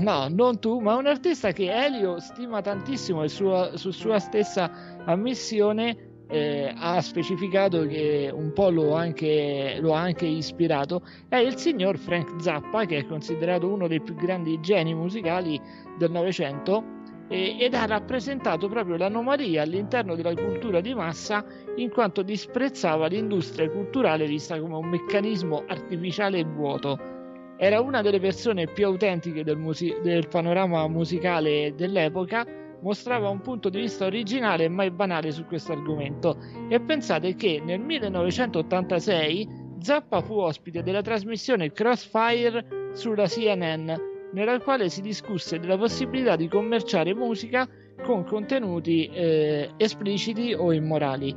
No, 0.00 0.28
non 0.28 0.58
tu, 0.60 0.78
ma 0.80 0.94
un 0.96 1.06
artista 1.06 1.52
che 1.52 1.70
Elio 1.70 2.18
stima 2.20 2.62
tantissimo 2.62 3.22
e 3.22 3.28
sua- 3.28 3.76
su 3.76 3.90
sua 3.90 4.18
stessa 4.18 4.70
ammissione 5.04 6.08
eh, 6.28 6.72
ha 6.74 7.00
specificato 7.02 7.86
che 7.86 8.30
un 8.32 8.52
po' 8.52 8.70
lo 8.70 8.96
ha, 8.96 9.00
anche, 9.00 9.76
lo 9.80 9.94
ha 9.94 10.00
anche 10.00 10.26
ispirato, 10.26 11.02
è 11.28 11.36
il 11.36 11.56
signor 11.56 11.98
Frank 11.98 12.40
Zappa, 12.40 12.84
che 12.86 12.98
è 12.98 13.06
considerato 13.06 13.68
uno 13.68 13.88
dei 13.88 14.00
più 14.00 14.14
grandi 14.14 14.58
geni 14.60 14.94
musicali 14.94 15.60
del 15.98 16.10
Novecento 16.10 16.98
ed 17.28 17.74
ha 17.74 17.84
rappresentato 17.86 18.68
proprio 18.68 18.96
l'anomalia 18.96 19.62
all'interno 19.62 20.14
della 20.16 20.34
cultura 20.34 20.80
di 20.80 20.94
massa 20.94 21.44
in 21.76 21.90
quanto 21.90 22.22
disprezzava 22.22 23.06
l'industria 23.06 23.70
culturale 23.70 24.26
vista 24.26 24.58
come 24.58 24.76
un 24.76 24.88
meccanismo 24.88 25.64
artificiale 25.68 26.38
e 26.38 26.44
vuoto. 26.44 27.19
Era 27.62 27.82
una 27.82 28.00
delle 28.00 28.20
persone 28.20 28.68
più 28.68 28.86
autentiche 28.86 29.44
del, 29.44 29.58
musi- 29.58 29.94
del 30.02 30.28
panorama 30.28 30.88
musicale 30.88 31.74
dell'epoca, 31.76 32.46
mostrava 32.80 33.28
un 33.28 33.42
punto 33.42 33.68
di 33.68 33.80
vista 33.80 34.06
originale 34.06 34.64
e 34.64 34.68
mai 34.70 34.90
banale 34.90 35.30
su 35.30 35.44
questo 35.44 35.72
argomento. 35.72 36.38
E 36.70 36.80
pensate 36.80 37.34
che 37.34 37.60
nel 37.62 37.80
1986 37.80 39.74
Zappa 39.78 40.22
fu 40.22 40.38
ospite 40.38 40.82
della 40.82 41.02
trasmissione 41.02 41.70
Crossfire 41.70 42.64
sulla 42.94 43.26
CNN, 43.26 43.92
nella 44.32 44.58
quale 44.60 44.88
si 44.88 45.02
discusse 45.02 45.58
della 45.58 45.76
possibilità 45.76 46.36
di 46.36 46.48
commerciare 46.48 47.14
musica 47.14 47.68
con 48.02 48.24
contenuti 48.24 49.04
eh, 49.12 49.68
espliciti 49.76 50.54
o 50.54 50.72
immorali. 50.72 51.36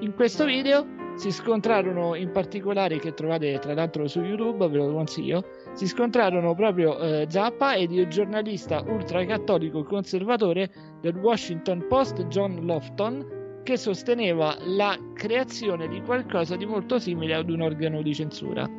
In 0.00 0.14
questo 0.14 0.46
video 0.46 0.96
si 1.18 1.32
scontrarono 1.32 2.14
in 2.14 2.30
particolare, 2.30 3.00
che 3.00 3.12
trovate 3.12 3.58
tra 3.58 3.74
l'altro 3.74 4.06
su 4.06 4.20
YouTube, 4.20 4.68
ve 4.68 4.76
lo 4.76 4.92
consiglio, 4.92 5.44
si 5.72 5.88
scontrarono 5.88 6.54
proprio 6.54 6.96
eh, 6.96 7.26
Zappa 7.28 7.74
ed 7.74 7.90
il 7.90 8.06
giornalista 8.06 8.84
ultracattolico 8.86 9.82
conservatore 9.82 10.70
del 11.00 11.16
Washington 11.16 11.86
Post 11.88 12.24
John 12.28 12.64
Lofton 12.64 13.60
che 13.64 13.76
sosteneva 13.76 14.56
la 14.60 14.96
creazione 15.12 15.88
di 15.88 16.00
qualcosa 16.02 16.54
di 16.54 16.64
molto 16.64 17.00
simile 17.00 17.34
ad 17.34 17.50
un 17.50 17.62
organo 17.62 18.00
di 18.00 18.14
censura. 18.14 18.70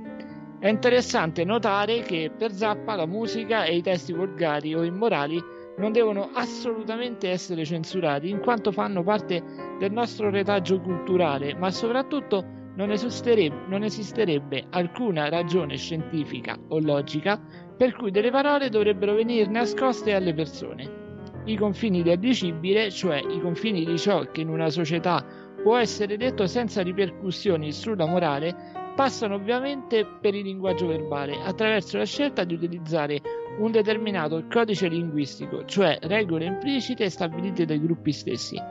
È 0.60 0.68
interessante 0.70 1.44
notare 1.44 2.02
che 2.04 2.32
per 2.36 2.54
Zappa 2.54 2.96
la 2.96 3.06
musica 3.06 3.66
e 3.66 3.76
i 3.76 3.82
testi 3.82 4.14
volgari 4.14 4.74
o 4.74 4.84
immorali 4.84 5.42
non 5.80 5.92
devono 5.94 6.30
assolutamente 6.34 7.30
essere 7.30 7.66
censurati 7.66 8.30
in 8.30 8.40
quanto 8.40 8.72
fanno 8.72 9.02
parte 9.02 9.42
del 9.80 9.92
nostro 9.92 10.30
retaggio 10.30 10.80
culturale, 10.80 11.56
ma 11.56 11.72
soprattutto 11.72 12.58
non 12.76 12.92
esisterebbe, 12.92 13.68
non 13.68 13.84
esisterebbe 13.84 14.66
alcuna 14.70 15.30
ragione 15.30 15.76
scientifica 15.76 16.58
o 16.70 16.80
logica 16.80 17.42
per 17.76 17.96
cui 17.96 18.12
delle 18.12 18.30
parole 18.30 18.70
dovrebbero 18.70 19.16
venire 19.16 19.50
nascoste 19.50 20.14
alle 20.14 20.34
persone. 20.34 21.08
I 21.46 21.56
confini 21.56 22.04
del 22.04 22.20
dicibile, 22.20 22.92
cioè 22.92 23.18
i 23.18 23.40
confini 23.40 23.86
di 23.86 23.98
ciò 23.98 24.30
che 24.32 24.42
in 24.42 24.50
una 24.50 24.70
società 24.70 25.26
può 25.64 25.78
essere 25.78 26.18
detto 26.18 26.46
senza 26.46 26.82
ripercussioni 26.82 27.72
sulla 27.72 28.06
morale, 28.06 28.79
passano 29.00 29.36
ovviamente 29.36 30.06
per 30.06 30.36
il 30.36 30.44
linguaggio 30.44 30.86
verbale, 30.86 31.42
attraverso 31.42 31.98
la 31.98 32.04
scelta 32.04 32.44
di 32.44 32.56
utilizzare 32.56 33.22
un 33.60 33.72
determinato 33.72 34.44
codice 34.52 34.90
linguistico, 34.90 35.64
cioè 35.64 35.98
regole 36.02 36.44
implicite 36.44 37.10
stabilite 37.10 37.64
dai 37.64 37.80
gruppi 37.80 38.12
stessi. 38.12 38.62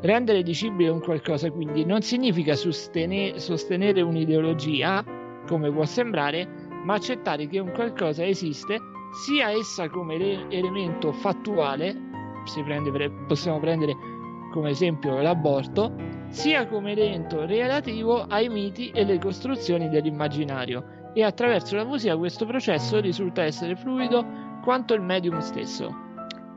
Rendere 0.00 0.42
dicibile 0.42 0.88
un 0.88 1.02
qualcosa 1.02 1.50
quindi 1.50 1.84
non 1.84 2.00
significa 2.00 2.54
sostene- 2.54 3.38
sostenere 3.38 4.00
un'ideologia, 4.00 5.04
come 5.46 5.70
può 5.70 5.84
sembrare, 5.84 6.48
ma 6.82 6.94
accettare 6.94 7.46
che 7.46 7.58
un 7.58 7.72
qualcosa 7.72 8.24
esiste, 8.24 8.78
sia 9.26 9.50
essa 9.50 9.90
come 9.90 10.16
re- 10.16 10.46
elemento 10.48 11.12
fattuale, 11.12 11.94
prende, 12.64 13.10
possiamo 13.26 13.60
prendere 13.60 13.94
come 14.54 14.70
esempio 14.70 15.20
l'aborto, 15.20 16.15
sia 16.36 16.66
come 16.66 16.92
elemento 16.92 17.46
relativo 17.46 18.26
ai 18.28 18.50
miti 18.50 18.90
e 18.90 19.04
le 19.04 19.18
costruzioni 19.18 19.88
dell'immaginario. 19.88 21.10
E 21.14 21.22
attraverso 21.22 21.76
la 21.76 21.84
musica 21.84 22.14
questo 22.14 22.44
processo 22.44 23.00
risulta 23.00 23.42
essere 23.42 23.74
fluido 23.74 24.60
quanto 24.62 24.92
il 24.92 25.00
medium 25.00 25.38
stesso. 25.38 25.90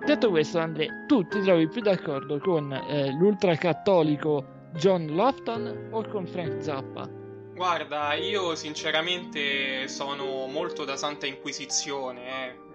Detto 0.05 0.29
questo, 0.31 0.59
Andre, 0.59 1.05
tu 1.07 1.25
ti 1.25 1.39
trovi 1.39 1.69
più 1.69 1.79
d'accordo 1.81 2.39
con 2.39 2.73
eh, 2.73 3.13
l'ultracattolico 3.13 4.45
John 4.73 5.05
Lofton 5.15 5.87
o 5.91 6.05
con 6.09 6.27
Frank 6.27 6.61
Zappa? 6.61 7.07
Guarda, 7.55 8.13
io 8.15 8.55
sinceramente 8.55 9.87
sono 9.87 10.45
molto 10.47 10.83
da 10.83 10.97
Santa 10.97 11.25
Inquisizione, 11.25 12.47
eh. 12.47 12.68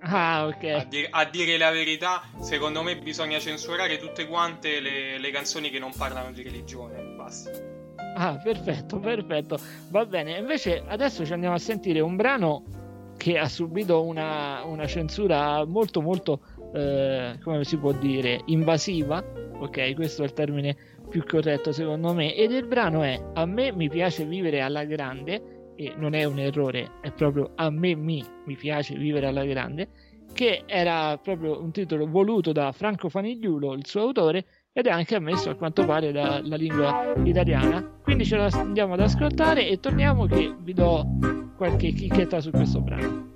Ah, 0.00 0.46
ok. 0.46 0.64
A, 0.64 0.84
dir- 0.84 1.08
a, 1.10 1.24
dire 1.24 1.56
la 1.56 1.70
verità, 1.70 2.22
secondo 2.40 2.82
me 2.82 2.96
bisogna 2.98 3.38
censurare 3.38 3.98
tutte 3.98 4.26
quante 4.26 4.80
le, 4.80 5.18
le 5.18 5.30
canzoni 5.30 5.70
che 5.70 5.78
non 5.78 5.92
parlano 5.96 6.30
di 6.32 6.42
religione. 6.42 7.02
Basta. 7.16 7.50
Ah, 8.16 8.36
perfetto, 8.42 8.98
perfetto. 8.98 9.58
Va 9.90 10.06
bene. 10.06 10.38
Invece 10.38 10.82
adesso 10.86 11.24
ci 11.24 11.32
andiamo 11.32 11.54
a 11.54 11.58
sentire 11.58 12.00
un 12.00 12.16
brano 12.16 12.64
che 13.16 13.38
ha 13.38 13.48
subito 13.48 14.04
una, 14.04 14.62
una 14.64 14.86
censura 14.86 15.64
molto, 15.64 16.00
molto, 16.00 16.40
eh, 16.74 17.38
come 17.42 17.64
si 17.64 17.76
può 17.76 17.92
dire, 17.92 18.42
invasiva. 18.46 19.24
Ok, 19.58 19.94
questo 19.94 20.22
è 20.22 20.26
il 20.26 20.32
termine 20.34 20.76
più 21.08 21.24
corretto 21.24 21.72
secondo 21.72 22.12
me. 22.12 22.34
Ed 22.34 22.52
il 22.52 22.66
brano 22.66 23.02
è 23.02 23.20
A 23.34 23.46
me 23.46 23.72
mi 23.72 23.88
piace 23.88 24.24
vivere 24.24 24.60
alla 24.60 24.84
grande 24.84 25.55
e 25.76 25.94
non 25.96 26.14
è 26.14 26.24
un 26.24 26.38
errore, 26.38 26.92
è 27.00 27.12
proprio 27.12 27.52
a 27.54 27.70
me 27.70 27.94
mi, 27.94 28.24
mi 28.46 28.56
piace 28.56 28.96
vivere 28.96 29.26
alla 29.26 29.44
grande, 29.44 29.88
che 30.32 30.64
era 30.66 31.18
proprio 31.18 31.62
un 31.62 31.70
titolo 31.70 32.06
voluto 32.06 32.52
da 32.52 32.72
Franco 32.72 33.08
Fanigliulo, 33.08 33.74
il 33.74 33.86
suo 33.86 34.00
autore, 34.00 34.44
ed 34.72 34.86
è 34.86 34.90
anche 34.90 35.14
ammesso 35.14 35.48
a 35.48 35.54
quanto 35.54 35.86
pare 35.86 36.12
dalla 36.12 36.56
lingua 36.56 37.14
italiana. 37.24 37.82
Quindi 38.02 38.26
ce 38.26 38.36
la 38.36 38.48
andiamo 38.52 38.92
ad 38.92 39.00
ascoltare 39.00 39.68
e 39.68 39.80
torniamo 39.80 40.26
che 40.26 40.54
vi 40.60 40.74
do 40.74 41.06
qualche 41.56 41.92
chicchetta 41.92 42.40
su 42.40 42.50
questo 42.50 42.80
brano. 42.80 43.34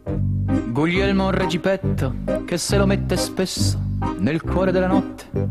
Guglielmo 0.68 1.30
Regipetto 1.30 2.14
che 2.44 2.59
se 2.59 2.76
lo 2.76 2.87
mette 2.87 3.16
spesso 3.16 3.78
nel 4.18 4.42
cuore 4.42 4.70
della 4.70 4.87
notte 4.87 5.49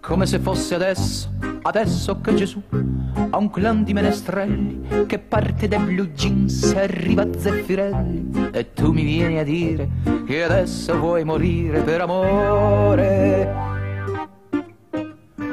come 0.00 0.24
se 0.24 0.38
fosse 0.38 0.74
adesso, 0.74 1.30
adesso 1.60 2.18
che 2.22 2.34
Gesù 2.34 2.62
ha 3.30 3.36
un 3.36 3.50
clan 3.50 3.84
di 3.84 3.92
menestrelli 3.92 5.06
che 5.06 5.18
parte 5.18 5.68
dai 5.68 5.80
blue 5.80 6.12
jeans 6.12 6.72
e 6.72 6.80
arriva 6.80 7.22
a 7.22 7.28
Zeffirelli 7.36 8.50
e 8.52 8.72
tu 8.72 8.92
mi 8.92 9.02
vieni 9.02 9.38
a 9.38 9.44
dire 9.44 9.88
che 10.26 10.42
adesso 10.42 10.98
vuoi 10.98 11.24
morire 11.24 11.82
per 11.82 12.00
amore. 12.00 13.54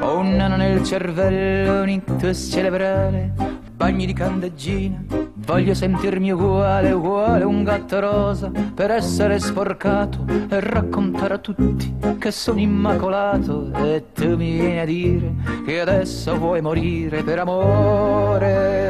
Ho 0.00 0.18
un 0.18 0.36
nano 0.36 0.56
nel 0.56 0.82
cervello, 0.82 1.82
un 1.82 1.88
ictus 1.88 2.48
cerebrale, 2.50 3.32
bagni 3.74 4.06
di 4.06 4.12
candeggina 4.12 5.25
Voglio 5.46 5.74
sentirmi 5.74 6.32
uguale, 6.32 6.90
uguale 6.90 7.44
un 7.44 7.62
gatto 7.62 8.00
rosa 8.00 8.50
per 8.74 8.90
essere 8.90 9.38
sporcato 9.38 10.24
e 10.26 10.58
raccontare 10.58 11.34
a 11.34 11.38
tutti 11.38 11.94
che 12.18 12.32
sono 12.32 12.58
immacolato 12.58 13.70
e 13.72 14.06
tu 14.12 14.34
mi 14.34 14.58
vieni 14.58 14.80
a 14.80 14.84
dire 14.84 15.34
che 15.64 15.80
adesso 15.80 16.36
vuoi 16.36 16.60
morire 16.60 17.22
per 17.22 17.38
amore 17.38 18.88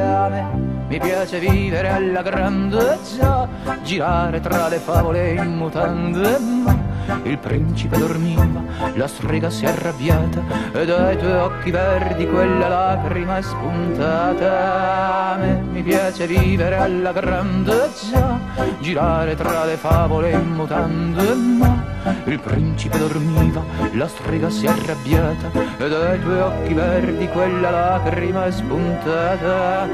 a 0.00 0.28
me. 0.30 0.86
Mi 0.88 0.98
piace 0.98 1.38
vivere 1.38 1.90
alla 1.90 2.22
grande 2.22 2.98
già, 3.18 3.46
girare 3.82 4.40
tra 4.40 4.68
le 4.68 4.78
favole 4.78 5.34
in 5.34 5.54
mutande, 5.54 6.38
ma 6.38 6.83
il 7.24 7.38
principe 7.38 7.98
dormiva, 7.98 8.62
la 8.94 9.06
strega 9.06 9.50
si 9.50 9.64
è 9.64 9.68
arrabbiata 9.68 10.42
e 10.72 10.84
dai 10.84 11.16
tuoi 11.18 11.32
occhi 11.32 11.70
verdi 11.70 12.26
quella 12.26 12.68
lacrima 12.68 13.38
è 13.38 13.42
spuntata. 13.42 15.32
A 15.32 15.36
me 15.36 15.62
mi 15.70 15.82
piace 15.82 16.26
vivere 16.26 16.76
alla 16.76 17.12
grande 17.12 17.90
già, 18.10 18.38
girare 18.80 19.34
tra 19.34 19.64
le 19.64 19.76
favole 19.76 20.30
in 20.30 20.48
mutande, 20.52 21.34
ma 21.34 21.84
il 22.24 22.38
principe 22.40 22.98
dormiva, 22.98 23.64
la 23.92 24.08
strega 24.08 24.50
si 24.50 24.66
è 24.66 24.68
arrabbiata 24.68 25.50
e 25.78 25.88
dai 25.88 26.20
tuoi 26.20 26.40
occhi 26.40 26.74
verdi 26.74 27.26
quella 27.28 27.70
lacrima 27.70 28.46
è 28.46 28.50
spuntata. 28.50 29.88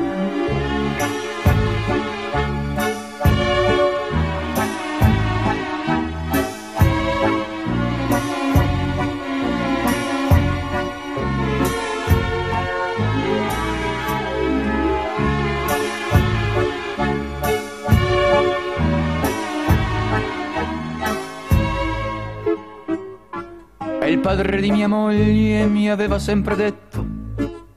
Il 24.10 24.18
padre 24.18 24.60
di 24.60 24.72
mia 24.72 24.88
moglie 24.88 25.66
mi 25.66 25.88
aveva 25.88 26.18
sempre 26.18 26.56
detto 26.56 27.06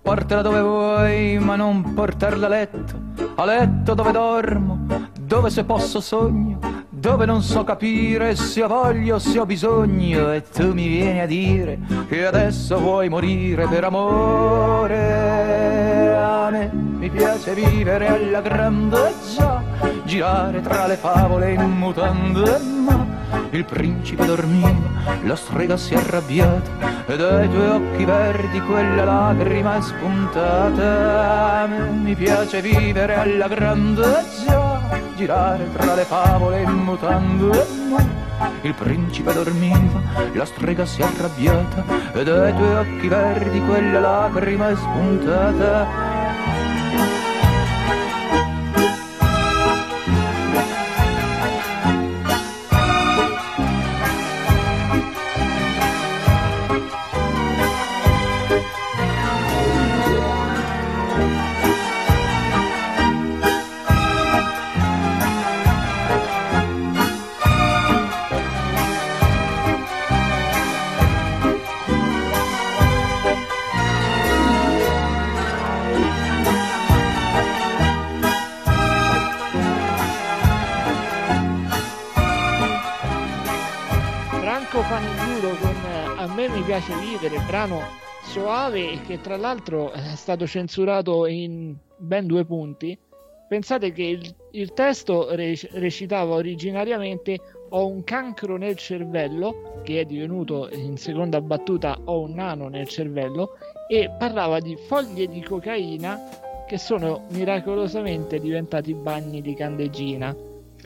portala 0.02 0.41
dove 0.41 0.62
vuoi 0.62 1.38
ma 1.39 1.56
non 1.56 1.93
portarla 1.93 2.48
a 2.48 2.50
letto. 2.50 3.02
A 3.36 3.46
letto 3.46 3.93
dove 3.93 4.12
dormo 4.12 4.86
dove 5.19 5.50
se 5.52 5.63
posso 5.63 6.02
sogno 6.02 6.60
dove 6.89 7.26
non 7.26 7.41
so 7.41 7.63
capire 7.63 8.36
se 8.36 8.63
ho 8.63 8.67
voglia 8.67 9.15
o 9.15 9.19
se 9.19 9.39
ho 9.39 9.46
bisogno. 9.46 10.32
E 10.32 10.41
tu 10.50 10.74
mi 10.74 10.88
vieni 10.88 11.19
a 11.22 11.28
dire 11.28 11.78
che 12.08 12.26
adesso 12.26 12.80
vuoi 12.80 13.10
morire 13.10 13.67
per 13.67 13.84
amore. 13.84 14.96
A 16.15 16.50
me 16.50 16.72
mi 16.74 17.10
piace 17.10 17.54
vivere 17.54 18.08
alla 18.08 18.41
grande 18.41 19.13
già 19.36 19.62
girare 20.04 20.62
tra 20.62 20.88
le 20.88 20.96
favole 20.96 21.54
in 21.54 21.62
mutande 21.62 22.60
ma 22.60 23.12
il 23.52 23.65
principe 23.65 24.26
dormiva, 24.26 24.89
la 25.24 25.36
strega 25.36 25.78
si 25.78 25.93
è 25.93 25.98
arrabbiata 25.98 27.06
e 27.06 27.15
dai 27.15 27.50
tuoi 27.50 27.69
occhi 27.69 28.06
verdi 28.06 28.60
quella 28.62 29.04
lacrima 29.04 29.78
è 29.78 29.82
spuntata. 29.82 31.67
Mi 31.67 32.15
piace 32.15 32.62
vivere 32.62 33.15
alla 33.15 33.48
grande 33.48 34.26
già, 34.46 34.82
girare 35.15 35.69
tra 35.72 35.93
le 35.96 36.04
favole 36.04 36.62
in 36.62 36.72
mutande. 36.72 37.65
Il 38.62 38.74
principe 38.74 39.34
dormiva, 39.34 40.02
la 40.34 40.46
strega 40.46 40.86
si 40.86 41.02
è 41.02 41.06
arrabbiata 41.06 41.84
e 42.13 42.24
dai 42.24 42.54
tuoi 42.56 42.76
occhi 42.76 43.08
verdi 43.08 43.62
quella 43.65 44.00
lacrima 44.00 44.69
è 44.69 44.76
spuntata. 44.76 45.88
Piace 86.73 86.95
vivere, 86.95 87.38
brano 87.45 87.81
soave 88.23 88.93
e 88.93 89.01
che 89.01 89.21
tra 89.21 89.38
l'altro 89.38 89.91
è 89.91 90.15
stato 90.15 90.47
censurato 90.47 91.27
in 91.27 91.75
ben 91.97 92.25
due 92.25 92.45
punti. 92.45 92.97
Pensate 93.47 93.91
che 93.91 94.01
il, 94.01 94.36
il 94.53 94.73
testo 94.73 95.36
rec- 95.36 95.69
recitava 95.73 96.33
originariamente 96.33 97.39
ho 97.69 97.86
un 97.86 98.03
cancro 98.03 98.57
nel 98.57 98.75
cervello, 98.75 99.81
che 99.83 99.99
è 99.99 100.05
divenuto 100.05 100.67
in 100.71 100.97
seconda 100.97 101.41
battuta 101.41 101.95
ho 102.05 102.21
un 102.21 102.33
nano 102.33 102.69
nel 102.69 102.88
cervello, 102.88 103.55
e 103.88 104.09
parlava 104.17 104.59
di 104.59 104.75
foglie 104.75 105.27
di 105.27 105.43
cocaina 105.43 106.19
che 106.67 106.79
sono 106.79 107.25
miracolosamente 107.33 108.39
diventati 108.39 108.95
bagni 108.95 109.43
di 109.43 109.53
candeggina. 109.53 110.36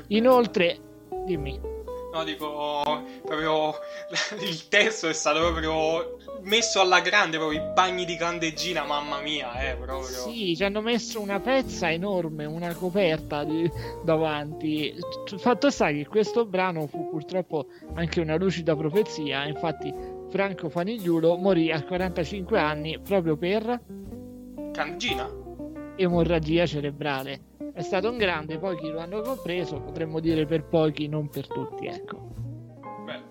Inoltre, 0.08 0.78
dimmi. 1.24 1.77
No, 2.12 2.24
dico, 2.24 3.04
proprio 3.24 3.76
il 4.40 4.68
testo 4.70 5.08
è 5.08 5.14
stato 5.14 5.40
proprio 5.40 6.18
messo 6.42 6.80
alla 6.80 7.02
grande, 7.02 7.38
proprio 7.38 7.60
i 7.60 7.74
bagni 7.74 8.06
di 8.06 8.16
candeggina, 8.16 8.84
mamma 8.86 9.20
mia, 9.20 9.54
eh, 9.60 9.76
proprio. 9.76 10.06
Sì, 10.06 10.56
ci 10.56 10.64
hanno 10.64 10.82
messo 10.82 11.20
una 11.20 11.40
pezza 11.40 11.92
enorme, 11.92 12.46
una 12.46 12.74
coperta 12.74 13.44
di... 13.44 13.70
davanti. 14.04 14.96
Fatto 15.38 15.70
sta 15.70 15.92
che 15.92 16.08
questo 16.08 16.46
brano 16.46 16.88
fu 16.88 17.10
purtroppo 17.10 17.68
anche 17.96 18.22
una 18.22 18.36
lucida 18.36 18.76
profezia, 18.76 19.46
infatti 19.46 19.94
Franco 20.30 20.70
Fanigliulo 20.70 21.36
morì 21.36 21.72
a 21.72 21.84
45 21.84 22.60
anni 22.60 23.00
proprio 23.00 23.36
per 23.38 23.82
Candeggina? 24.72 25.47
Emorragia 25.98 26.66
cerebrale. 26.66 27.56
È 27.74 27.82
stato 27.82 28.10
un 28.10 28.18
grande, 28.18 28.58
pochi 28.58 28.90
lo 28.90 29.00
hanno 29.00 29.22
compreso, 29.22 29.82
potremmo 29.82 30.20
dire 30.20 30.46
per 30.46 30.64
pochi, 30.64 31.08
non 31.08 31.30
per 31.30 31.48
tutti, 31.48 31.86
ecco. 31.88 32.36
Beh, 33.04 33.22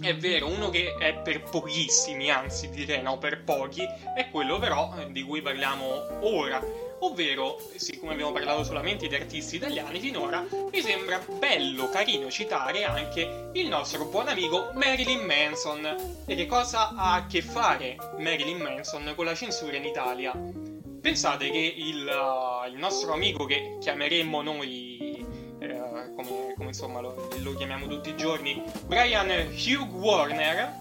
è 0.00 0.16
vero, 0.16 0.48
uno 0.48 0.70
che 0.70 0.94
è 0.94 1.14
per 1.18 1.42
pochissimi, 1.42 2.30
anzi 2.30 2.70
direi 2.70 3.02
no, 3.02 3.18
per 3.18 3.44
pochi, 3.44 3.82
è 4.14 4.28
quello 4.30 4.58
però 4.58 4.94
eh, 4.98 5.10
di 5.12 5.22
cui 5.22 5.42
parliamo 5.42 5.86
ora. 6.20 6.62
Ovvero, 7.00 7.58
siccome 7.74 8.12
abbiamo 8.12 8.32
parlato 8.32 8.64
solamente 8.64 9.06
di 9.06 9.14
artisti 9.14 9.56
italiani 9.56 9.98
finora, 9.98 10.44
mi 10.72 10.80
sembra 10.80 11.20
bello, 11.38 11.90
carino 11.90 12.30
citare 12.30 12.84
anche 12.84 13.50
il 13.52 13.68
nostro 13.68 14.06
buon 14.06 14.28
amico 14.28 14.70
Marilyn 14.72 15.24
Manson. 15.24 16.24
E 16.24 16.34
che 16.34 16.46
cosa 16.46 16.94
ha 16.94 17.14
a 17.14 17.26
che 17.26 17.42
fare 17.42 17.96
Marilyn 18.18 18.58
Manson 18.58 19.12
con 19.14 19.26
la 19.26 19.34
censura 19.34 19.76
in 19.76 19.84
Italia? 19.84 20.75
Pensate 21.06 21.52
che 21.52 21.74
il, 21.76 22.04
uh, 22.04 22.68
il 22.68 22.76
nostro 22.78 23.12
amico 23.12 23.44
che 23.44 23.76
chiameremmo 23.78 24.42
noi, 24.42 25.24
eh, 25.60 26.12
come, 26.16 26.52
come 26.56 26.66
insomma 26.66 26.98
lo, 26.98 27.28
lo 27.42 27.54
chiamiamo 27.54 27.86
tutti 27.86 28.10
i 28.10 28.16
giorni, 28.16 28.60
Brian 28.86 29.28
Hugh 29.28 29.88
Warner, 29.92 30.76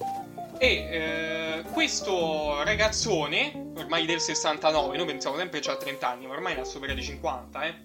e 0.58 0.68
eh, 0.68 1.64
questo 1.72 2.64
ragazzone, 2.64 3.74
ormai 3.78 4.08
del 4.08 4.20
69, 4.20 4.98
noi 4.98 5.06
pensiamo 5.06 5.38
sempre 5.38 5.60
che 5.60 5.70
ha 5.70 5.76
30 5.76 6.10
anni, 6.10 6.26
ma 6.26 6.34
ormai 6.34 6.56
ne 6.56 6.62
ha 6.62 6.66
superato 6.66 7.00
i 7.00 7.04
50, 7.04 7.64
eh, 7.64 7.76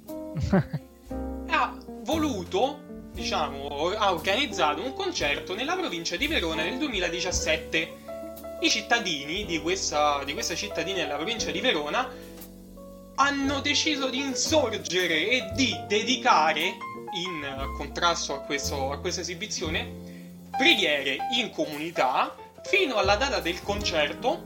ha 1.51 1.77
voluto, 2.05 2.81
diciamo, 3.13 3.91
ha 3.99 4.15
organizzato 4.15 4.83
un 4.83 4.95
concerto 4.95 5.55
nella 5.55 5.77
provincia 5.77 6.17
di 6.17 6.27
Verona 6.27 6.63
nel 6.63 6.79
2017. 6.79 7.99
I 8.63 8.69
cittadini 8.69 9.47
di 9.47 9.59
questa, 9.59 10.23
di 10.25 10.35
questa 10.35 10.55
cittadina 10.55 10.99
della 10.99 11.17
provincia 11.17 11.51
di 11.51 11.61
Verona 11.61 12.29
hanno 13.21 13.61
deciso 13.61 14.09
di 14.09 14.19
insorgere 14.19 15.29
e 15.29 15.51
di 15.53 15.79
dedicare, 15.87 16.63
in 17.13 17.75
contrasto 17.77 18.33
a, 18.35 18.39
questo, 18.41 18.93
a 18.93 18.99
questa 18.99 19.21
esibizione, 19.21 20.49
preghiere 20.57 21.19
in 21.37 21.51
comunità 21.51 22.35
fino 22.63 22.95
alla 22.97 23.17
data 23.17 23.41
del 23.41 23.63
concerto 23.63 24.43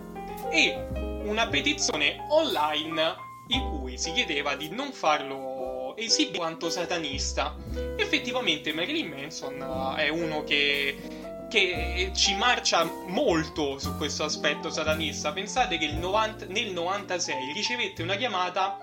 e 0.50 0.76
una 1.24 1.46
petizione 1.46 2.26
online 2.30 3.14
in 3.48 3.78
cui 3.78 3.96
si 3.96 4.10
chiedeva 4.12 4.56
di 4.56 4.68
non 4.70 4.90
farlo 4.90 5.94
esibire 5.96 6.38
quanto 6.38 6.68
satanista. 6.68 7.54
Effettivamente 7.96 8.72
Marilyn 8.72 9.08
Manson 9.08 9.94
è 9.96 10.08
uno 10.08 10.42
che, 10.42 11.23
che 11.48 12.10
ci 12.14 12.34
marcia 12.36 12.84
molto 13.06 13.78
su 13.78 13.96
questo 13.96 14.24
aspetto 14.24 14.70
satanista. 14.70 15.32
Pensate 15.32 15.78
che 15.78 15.92
90, 15.92 16.46
nel 16.46 16.72
96 16.72 17.52
ricevette 17.52 18.02
una 18.02 18.16
chiamata 18.16 18.78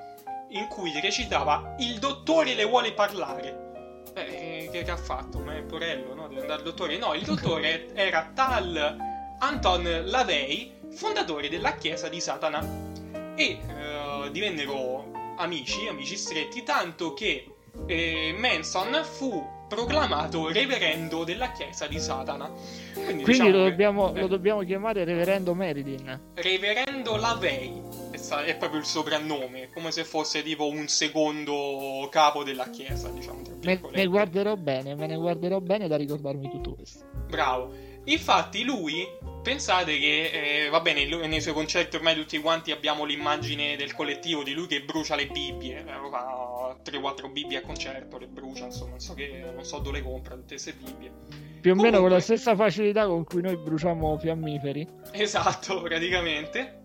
in 0.50 0.67
cui 0.67 0.91
recitava 1.00 1.76
Il 1.80 2.00
dottore 2.00 2.54
le 2.54 2.65
vuole 2.65 2.93
parlare. 2.93 4.04
Beh, 4.13 4.69
che, 4.71 4.84
che 4.84 4.91
ha 4.91 4.97
fatto? 4.97 5.39
Ma 5.39 5.56
è 5.56 5.62
porello, 5.62 6.13
no? 6.13 6.28
Deve 6.28 6.41
andare 6.41 6.60
al 6.60 6.65
dottore? 6.65 6.97
No, 6.97 7.13
il 7.13 7.24
dottore 7.24 7.93
era 7.95 8.32
tal 8.34 8.97
Anton 9.39 10.04
Lavey, 10.06 10.80
fondatore 10.91 11.50
della 11.50 11.76
chiesa 11.76 12.10
di 12.10 12.19
Satana. 12.19 12.60
E 13.36 13.60
eh, 13.67 14.30
divennero 14.32 15.12
amici, 15.38 15.88
amici 15.88 16.17
stretti, 16.17 16.63
tanto 16.63 17.13
che 17.13 17.47
eh, 17.88 18.36
Manson 18.38 19.04
fu 19.04 19.60
proclamato 19.75 20.51
reverendo 20.51 21.23
della 21.23 21.51
chiesa 21.53 21.88
di 21.88 21.97
Satana. 21.97 22.51
Quindi, 22.93 23.23
Quindi 23.23 23.23
diciamo 23.23 23.49
lo, 23.49 23.63
che- 23.63 23.69
dobbiamo, 23.69 24.13
eh, 24.13 24.19
lo 24.19 24.27
dobbiamo 24.27 24.62
chiamare 24.63 25.05
Reverendo 25.05 25.53
Marilyn. 25.53 26.21
Reverendo 26.34 27.15
Lavey 27.15 27.81
è, 28.45 28.57
proprio 28.57 28.79
il 28.79 28.86
soprannome, 28.86 29.69
come 29.73 29.91
se 29.91 30.03
fosse 30.03 30.43
tipo 30.43 30.67
un 30.67 30.88
secondo 30.88 32.07
capo 32.12 32.43
della 32.43 32.69
chiesa, 32.69 33.10
diciamo. 33.10 33.41
Me, 33.63 33.79
ne 33.91 34.05
guarderò 34.05 34.55
bene, 34.57 34.93
me 34.95 35.07
ne 35.07 35.15
guarderò 35.15 35.60
bene 35.62 35.88
da 35.88 35.95
ricordarmi 35.95 36.49
tutto 36.49 36.75
questo. 36.75 37.05
Bravo. 37.29 37.71
Infatti 38.05 38.63
lui, 38.63 39.05
pensate 39.41 39.97
che, 39.97 40.65
eh, 40.65 40.69
va 40.69 40.80
bene, 40.82 41.06
lui- 41.06 41.27
nei 41.27 41.41
suoi 41.41 41.54
concerti 41.54 41.95
ormai 41.95 42.15
tutti 42.15 42.38
quanti 42.39 42.71
abbiamo 42.71 43.04
l'immagine 43.06 43.75
del 43.75 43.93
collettivo 43.93 44.43
di 44.43 44.54
lui 44.54 44.67
che 44.67 44.82
brucia 44.84 45.15
le 45.15 45.27
Bibbie, 45.27 45.80
eh, 45.80 45.84
fa 45.84 46.75
3-4 46.84 47.30
Bibbie 47.30 47.58
a 47.58 47.62
concerto, 47.62 48.17
le 48.17 48.27
brucia, 48.27 48.65
insomma, 48.65 48.91
non 48.91 48.99
so, 48.99 49.13
che, 49.13 49.43
non 49.54 49.63
so 49.63 49.80
dove 49.80 49.97
le 49.99 50.04
compra 50.04 50.36
tutte 50.36 50.47
queste 50.56 50.73
Bibbie. 50.73 51.12
Più 51.62 51.71
o 51.71 51.75
meno 51.75 51.99
con 51.99 52.10
la 52.10 52.15
Comunque- 52.19 52.21
stessa 52.21 52.56
facilità 52.56 53.06
con 53.06 53.23
cui 53.23 53.41
noi 53.41 53.56
bruciamo 53.58 54.17
fiammiferi. 54.17 54.88
Esatto, 55.12 55.82
praticamente. 55.84 56.80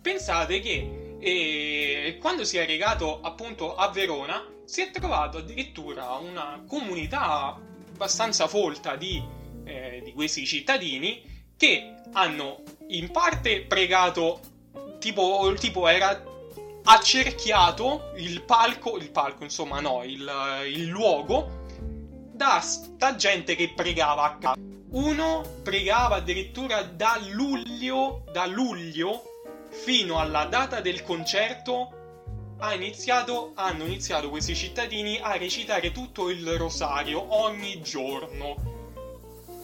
Pensate 0.00 0.60
che 0.60 1.16
eh, 1.18 2.18
quando 2.20 2.44
si 2.44 2.56
è 2.58 2.66
recato 2.66 3.20
appunto 3.20 3.74
a 3.74 3.90
Verona 3.90 4.46
si 4.64 4.82
è 4.82 4.90
trovato 4.90 5.38
addirittura 5.38 6.12
una 6.14 6.62
comunità 6.66 7.58
abbastanza 7.92 8.46
folta 8.46 8.96
di, 8.96 9.22
eh, 9.64 10.00
di 10.04 10.12
questi 10.12 10.46
cittadini 10.46 11.22
che 11.56 11.94
hanno 12.12 12.62
in 12.88 13.10
parte 13.10 13.62
pregato, 13.62 14.40
tipo, 14.98 15.54
tipo 15.58 15.88
era 15.88 16.22
accerchiato 16.84 18.12
il 18.16 18.42
palco, 18.42 18.96
il 18.96 19.10
palco 19.10 19.42
insomma 19.42 19.80
no, 19.80 20.04
il, 20.04 20.30
il 20.66 20.86
luogo 20.86 21.64
da 22.32 22.60
sta 22.60 23.16
gente 23.16 23.56
che 23.56 23.72
pregava 23.74 24.24
a 24.24 24.36
casa. 24.36 24.60
Uno 24.90 25.42
pregava 25.62 26.16
addirittura 26.16 26.82
da 26.82 27.18
luglio, 27.30 28.24
da 28.30 28.46
luglio 28.46 29.22
fino 29.70 30.18
alla 30.18 30.44
data 30.44 30.80
del 30.80 31.02
concerto. 31.02 31.92
Ha 32.58 32.72
iniziato, 32.72 33.52
hanno 33.54 33.84
iniziato 33.84 34.30
questi 34.30 34.54
cittadini 34.54 35.18
a 35.20 35.36
recitare 35.36 35.92
tutto 35.92 36.30
il 36.30 36.56
rosario 36.56 37.34
ogni 37.42 37.82
giorno. 37.82 38.54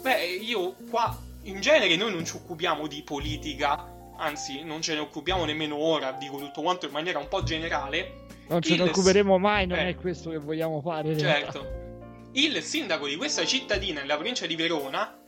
Beh, 0.03 0.25
io 0.25 0.75
qua 0.91 1.17
in 1.45 1.61
genere 1.61 1.97
noi 1.97 2.13
non 2.13 2.25
ci 2.25 2.37
occupiamo 2.37 2.87
di 2.87 3.03
politica, 3.03 4.13
anzi 4.17 4.63
non 4.63 4.81
ce 4.81 4.95
ne 4.95 5.01
occupiamo 5.01 5.45
nemmeno 5.45 5.77
ora, 5.77 6.13
dico 6.13 6.39
tutto 6.39 6.63
quanto 6.63 6.87
in 6.87 6.93
maniera 6.93 7.19
un 7.19 7.29
po' 7.29 7.43
generale. 7.43 8.27
Non 8.49 8.61
ce 8.61 8.77
ne 8.77 8.83
occuperemo 8.83 9.39
mai, 9.39 9.67
non 9.67 9.79
eh. 9.79 9.89
è 9.89 9.95
questo 9.97 10.31
che 10.31 10.39
vogliamo 10.39 10.81
fare. 10.81 11.19
Certo. 11.19 11.81
Il 12.33 12.63
sindaco 12.63 13.07
di 13.07 13.17
questa 13.17 13.45
cittadina 13.45 14.01
nella 14.01 14.15
provincia 14.15 14.47
di 14.47 14.57
Verona, 14.57 15.19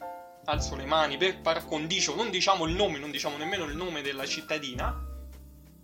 alzo 0.45 0.77
le 0.77 0.87
mani 0.87 1.17
per 1.17 1.41
par 1.41 1.65
condicio, 1.67 2.15
non 2.15 2.31
diciamo 2.31 2.65
il 2.65 2.75
nome, 2.75 2.99
non 2.99 3.11
diciamo 3.11 3.37
nemmeno 3.37 3.65
il 3.65 3.77
nome 3.77 4.03
della 4.03 4.27
cittadina, 4.27 4.87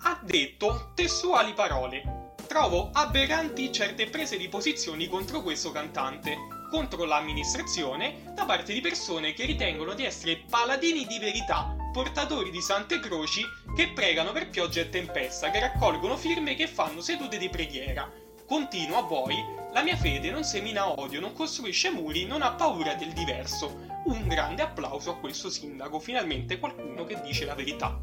ha 0.03 0.21
detto 0.23 0.93
testuali 0.95 1.53
parole. 1.53 2.35
Trovo 2.47 2.91
aberranti 2.93 3.71
certe 3.73 4.07
prese 4.07 4.37
di 4.37 4.49
posizioni 4.49 5.09
contro 5.09 5.43
questo 5.43 5.71
cantante, 5.71 6.37
contro 6.71 7.05
l'amministrazione, 7.05 8.33
da 8.35 8.45
parte 8.47 8.73
di 8.73 8.81
persone 8.81 9.35
che 9.35 9.45
ritengono 9.45 9.93
di 9.93 10.05
essere 10.05 10.45
paladini 10.49 11.05
di 11.05 11.19
verità, 11.19 11.77
portatori 11.93 12.51
di 12.51 12.61
sante 12.61 13.01
croci 13.01 13.43
che 13.75 13.91
pregano 13.93 14.33
per 14.33 14.49
pioggia 14.49 14.81
e 14.81 14.89
tempesta, 14.89 15.51
che 15.51 15.61
raccolgono 15.61 16.17
firme 16.17 16.55
che 16.55 16.67
fanno 16.67 17.01
sedute 17.01 17.37
di 17.37 17.51
preghiera. 17.51 18.11
Continua 18.47 19.05
poi, 19.05 19.37
la 19.73 19.83
mia 19.83 19.97
fede 19.97 20.31
non 20.31 20.43
semina 20.43 20.99
odio, 20.99 21.21
non 21.21 21.33
costruisce 21.33 21.91
muri, 21.91 22.27
non 22.27 22.43
ha 22.43 22.53
paura 22.53 22.95
del 22.95 23.13
diverso. 23.13 23.89
Un 24.07 24.27
grande 24.27 24.63
applauso 24.63 25.11
a 25.11 25.19
questo 25.19 25.51
sindaco, 25.51 26.01
finalmente 26.01 26.59
qualcuno 26.59 27.05
che 27.05 27.21
dice 27.21 27.45
la 27.45 27.55
verità. 27.55 28.01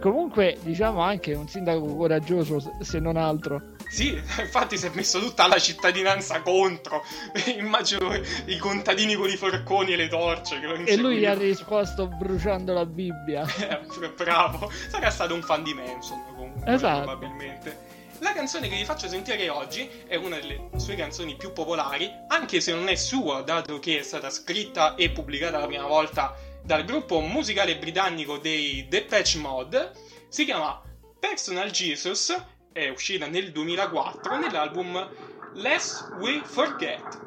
Comunque, 0.00 0.58
diciamo 0.62 1.00
anche 1.00 1.34
un 1.34 1.48
sindaco 1.48 1.94
coraggioso, 1.94 2.72
se 2.80 2.98
non 2.98 3.16
altro. 3.16 3.75
Sì, 3.96 4.10
infatti 4.10 4.76
si 4.76 4.84
è 4.84 4.90
messo 4.92 5.18
tutta 5.20 5.46
la 5.46 5.58
cittadinanza 5.58 6.42
contro. 6.42 7.02
Immagino 7.56 8.12
i 8.44 8.58
contadini 8.58 9.14
con 9.14 9.30
i 9.30 9.38
forconi 9.38 9.94
e 9.94 9.96
le 9.96 10.08
torce 10.08 10.60
che 10.60 10.66
lo 10.66 10.74
E 10.74 10.96
lui 10.96 11.16
gli 11.16 11.24
ha 11.24 11.32
risposto 11.32 12.06
bruciando 12.06 12.74
la 12.74 12.84
Bibbia. 12.84 13.46
Eh, 13.56 14.10
Bravo, 14.14 14.70
sarà 14.90 15.08
stato 15.08 15.32
un 15.32 15.40
fan 15.40 15.62
di 15.62 15.72
Manson 15.72 16.22
comunque, 16.26 16.74
Esatto. 16.74 17.04
probabilmente. 17.04 17.84
La 18.18 18.34
canzone 18.34 18.68
che 18.68 18.76
vi 18.76 18.84
faccio 18.84 19.08
sentire 19.08 19.48
oggi 19.48 19.88
è 20.06 20.16
una 20.16 20.36
delle 20.36 20.68
sue 20.76 20.94
canzoni 20.94 21.34
più 21.36 21.54
popolari, 21.54 22.10
anche 22.28 22.60
se 22.60 22.74
non 22.74 22.88
è 22.88 22.96
sua, 22.96 23.40
dato 23.40 23.78
che 23.78 24.00
è 24.00 24.02
stata 24.02 24.28
scritta 24.28 24.94
e 24.94 25.08
pubblicata 25.08 25.58
la 25.58 25.66
prima 25.66 25.86
volta 25.86 26.36
dal 26.62 26.84
gruppo 26.84 27.20
musicale 27.20 27.78
britannico 27.78 28.36
dei 28.36 28.86
Depeche 28.88 29.38
Mode. 29.38 29.92
Si 30.28 30.44
chiama 30.44 30.82
Personal 31.18 31.70
Jesus, 31.70 32.34
è 32.76 32.90
uscita 32.90 33.26
nel 33.26 33.52
2004 33.52 34.36
nell'album 34.36 35.10
Lest 35.52 36.10
We 36.10 36.42
Forget. 36.44 37.22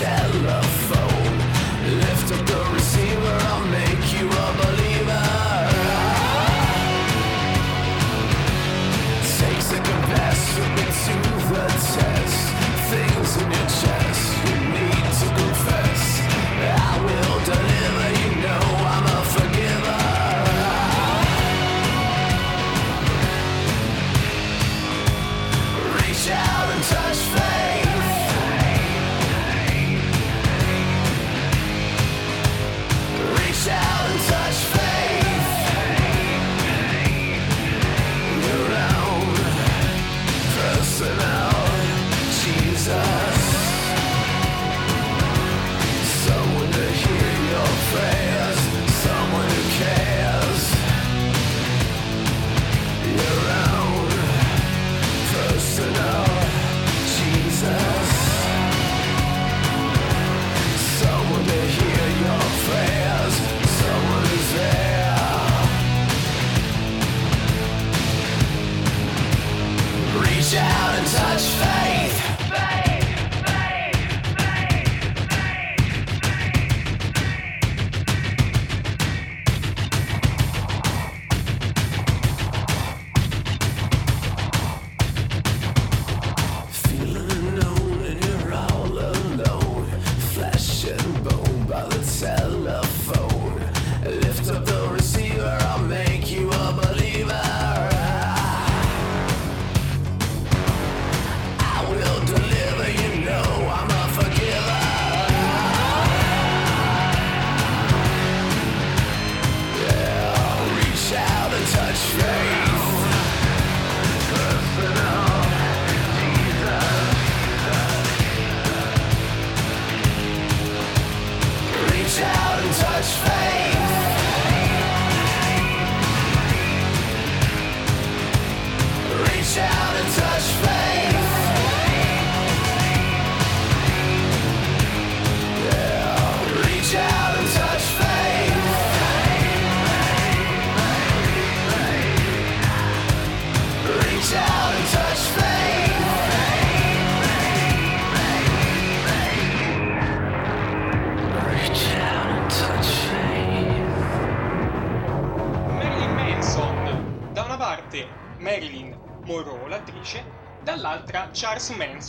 Tell. 0.00 0.39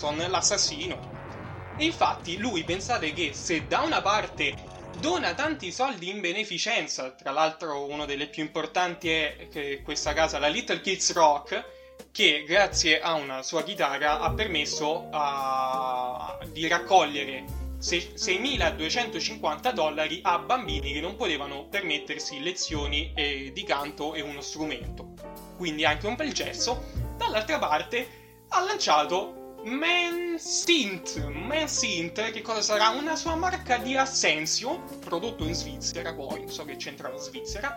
Manson, 0.02 0.18
l'assassino. 0.30 1.20
E 1.78 1.86
infatti 1.86 2.38
lui 2.38 2.64
pensate 2.64 3.14
che 3.14 3.34
se 3.34 3.68
da 3.68 3.82
una 3.82 4.02
parte 4.02 4.56
dona 5.00 5.34
tanti 5.34 5.72
soldi 5.72 6.10
in 6.10 6.20
beneficenza, 6.20 7.12
tra 7.12 7.32
l'altro 7.32 7.86
una 7.86 8.06
delle 8.06 8.28
più 8.28 8.44
importanti 8.44 9.10
è 9.10 9.82
questa 9.84 10.14
casa, 10.14 10.40
la 10.40 10.48
Little 10.48 10.82
Kids 10.82 11.14
Rock, 11.14 11.64
che 12.12 12.44
grazie 12.46 13.00
a 13.00 13.14
una 13.14 13.42
sua 13.44 13.64
chitarra 13.64 14.20
ha 14.20 14.34
permesso 14.34 15.08
a- 15.12 16.38
di 16.52 16.68
raccogliere 16.68 17.46
se- 17.80 18.14
6.250 18.16 19.72
dollari 19.72 20.20
a 20.24 20.40
bambini 20.40 20.94
che 20.94 21.00
non 21.00 21.16
potevano 21.16 21.68
permettersi 21.68 22.42
lezioni 22.42 23.12
eh, 23.16 23.52
di 23.54 23.64
canto 23.64 24.14
e 24.14 24.22
uno 24.22 24.42
strumento. 24.42 25.14
Quindi 25.56 25.86
anche 25.86 26.08
un 26.08 26.16
bel 26.16 26.34
gesto. 26.34 26.84
Dall'altra 27.18 27.60
parte 27.60 28.20
ha 28.50 28.62
lanciato 28.64 29.40
Mansint. 29.63 31.28
Mansint, 31.28 32.32
che 32.32 32.41
cosa 32.41 32.62
sarà? 32.62 32.89
Una 32.89 33.15
sua 33.15 33.36
marca 33.36 33.78
di 33.78 33.95
assenzio, 33.95 34.82
prodotto 35.00 35.43
in 35.43 35.54
Svizzera, 35.54 36.13
poi 36.13 36.39
non 36.39 36.50
so 36.50 36.65
che 36.65 36.78
c'entra 36.78 37.10
la 37.10 37.17
Svizzera, 37.17 37.76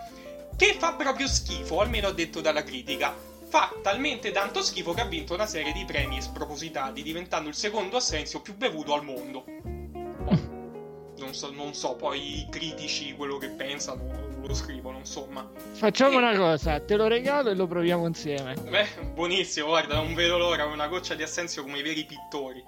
che 0.57 0.77
fa 0.79 0.94
proprio 0.94 1.29
schifo, 1.29 1.81
almeno 1.81 2.11
detto 2.12 2.40
dalla 2.40 2.62
critica. 2.62 3.14
Fa 3.47 3.73
talmente 3.83 4.33
tanto 4.33 4.62
schifo 4.62 4.94
che 4.94 5.03
ha 5.03 5.07
vinto 5.07 5.35
una 5.35 5.47
serie 5.47 5.73
di 5.73 5.85
premi 5.85 6.23
spropositati, 6.23 7.03
diventando 7.03 7.51
il 7.51 7.55
secondo 7.55 7.99
assenzio 7.99 8.40
più 8.40 8.57
bevuto 8.57 8.94
al 8.94 9.05
mondo. 9.05 9.44
Non 11.18 11.33
so, 11.35 11.50
non 11.53 11.74
so 11.74 11.94
poi 11.96 12.40
i 12.40 12.48
critici 12.50 13.14
quello 13.14 13.38
che 13.38 13.48
pensano 13.48 14.33
lo 14.44 14.55
scrivono, 14.55 14.98
insomma. 14.98 15.48
Facciamo 15.72 16.14
Eh. 16.14 16.16
una 16.16 16.37
cosa, 16.37 16.81
te 16.81 16.96
lo 16.96 17.07
regalo 17.07 17.50
e 17.50 17.55
lo 17.55 17.66
proviamo 17.66 18.07
insieme. 18.07 18.55
Beh, 18.55 18.88
buonissimo, 19.14 19.68
guarda, 19.68 19.94
non 19.94 20.12
vedo 20.14 20.37
l'ora, 20.38 20.66
una 20.66 20.87
goccia 20.88 21.14
di 21.14 21.22
assenzio 21.22 21.62
come 21.62 21.79
i 21.79 21.83
veri 21.83 22.05
pittori. 22.05 22.62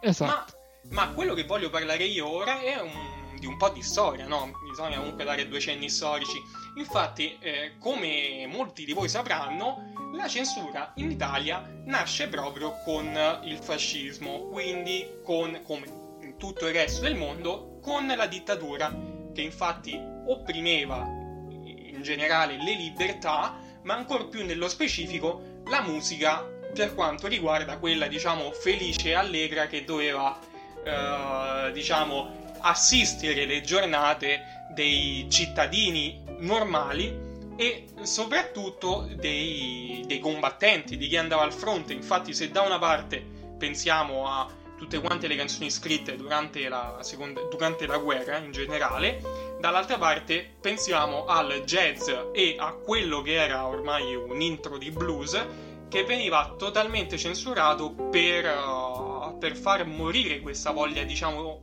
Esatto. 0.00 0.52
Ma, 0.90 1.04
ma 1.06 1.12
quello 1.12 1.34
che 1.34 1.44
voglio 1.44 1.70
parlare 1.70 2.04
io 2.04 2.28
ora 2.28 2.60
è 2.60 2.80
un- 2.80 3.36
di 3.38 3.46
un 3.46 3.56
po' 3.56 3.68
di 3.70 3.82
storia, 3.82 4.26
no? 4.26 4.50
Bisogna 4.68 4.98
comunque 4.98 5.24
dare 5.24 5.48
due 5.48 5.58
cenni 5.60 5.88
storici. 5.88 6.36
Infatti, 6.76 7.36
eh, 7.40 7.76
come 7.78 8.46
molti 8.46 8.84
di 8.84 8.92
voi 8.92 9.08
sapranno, 9.08 9.92
la 10.14 10.28
censura 10.28 10.92
in 10.96 11.10
Italia 11.10 11.64
nasce 11.86 12.28
proprio 12.28 12.74
con 12.84 13.06
il 13.44 13.58
fascismo, 13.58 14.48
quindi 14.50 15.04
con, 15.24 15.60
come 15.64 15.86
in 16.20 16.36
tutto 16.36 16.66
il 16.66 16.74
resto 16.74 17.00
del 17.02 17.14
mondo, 17.16 17.77
con 17.88 18.06
la 18.06 18.26
dittatura, 18.26 18.94
che 19.34 19.40
infatti 19.40 19.98
opprimeva 20.26 21.06
in 21.06 22.00
generale 22.02 22.62
le 22.62 22.74
libertà, 22.74 23.58
ma 23.84 23.94
ancor 23.94 24.28
più 24.28 24.44
nello 24.44 24.68
specifico 24.68 25.62
la 25.68 25.80
musica 25.80 26.44
per 26.74 26.94
quanto 26.94 27.28
riguarda 27.28 27.78
quella, 27.78 28.06
diciamo, 28.06 28.52
felice 28.52 29.08
e 29.08 29.14
allegra 29.14 29.68
che 29.68 29.84
doveva, 29.84 30.38
eh, 30.84 31.72
diciamo, 31.72 32.56
assistere 32.58 33.46
le 33.46 33.62
giornate 33.62 34.66
dei 34.74 35.26
cittadini 35.30 36.22
normali 36.40 37.26
e 37.56 37.86
soprattutto 38.02 39.08
dei, 39.14 40.04
dei 40.06 40.18
combattenti, 40.18 40.98
di 40.98 41.08
chi 41.08 41.16
andava 41.16 41.42
al 41.42 41.54
fronte. 41.54 41.94
Infatti, 41.94 42.34
se 42.34 42.50
da 42.50 42.60
una 42.60 42.78
parte 42.78 43.24
pensiamo 43.56 44.28
a 44.28 44.46
tutte 44.78 45.00
quante 45.00 45.26
le 45.26 45.36
canzoni 45.36 45.70
scritte 45.70 46.16
durante 46.16 46.68
la, 46.68 46.98
seconda, 47.02 47.42
durante 47.50 47.86
la 47.86 47.98
guerra 47.98 48.38
in 48.38 48.52
generale, 48.52 49.20
dall'altra 49.60 49.98
parte 49.98 50.56
pensiamo 50.60 51.26
al 51.26 51.62
jazz 51.64 52.08
e 52.32 52.56
a 52.58 52.72
quello 52.72 53.20
che 53.20 53.34
era 53.34 53.66
ormai 53.66 54.14
un 54.14 54.40
intro 54.40 54.78
di 54.78 54.90
blues 54.90 55.44
che 55.88 56.04
veniva 56.04 56.54
totalmente 56.56 57.18
censurato 57.18 57.92
per, 57.92 58.44
uh, 58.44 59.36
per 59.38 59.56
far 59.56 59.84
morire 59.86 60.40
questa 60.40 60.70
voglia, 60.70 61.02
diciamo, 61.02 61.62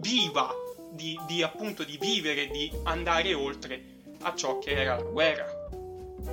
viva 0.00 0.52
di, 0.90 1.18
di 1.26 1.42
appunto 1.42 1.84
di 1.84 1.96
vivere, 1.98 2.48
di 2.48 2.70
andare 2.84 3.34
oltre 3.34 3.96
a 4.22 4.34
ciò 4.34 4.58
che 4.58 4.70
era 4.70 4.96
la 4.96 5.02
guerra. 5.02 5.57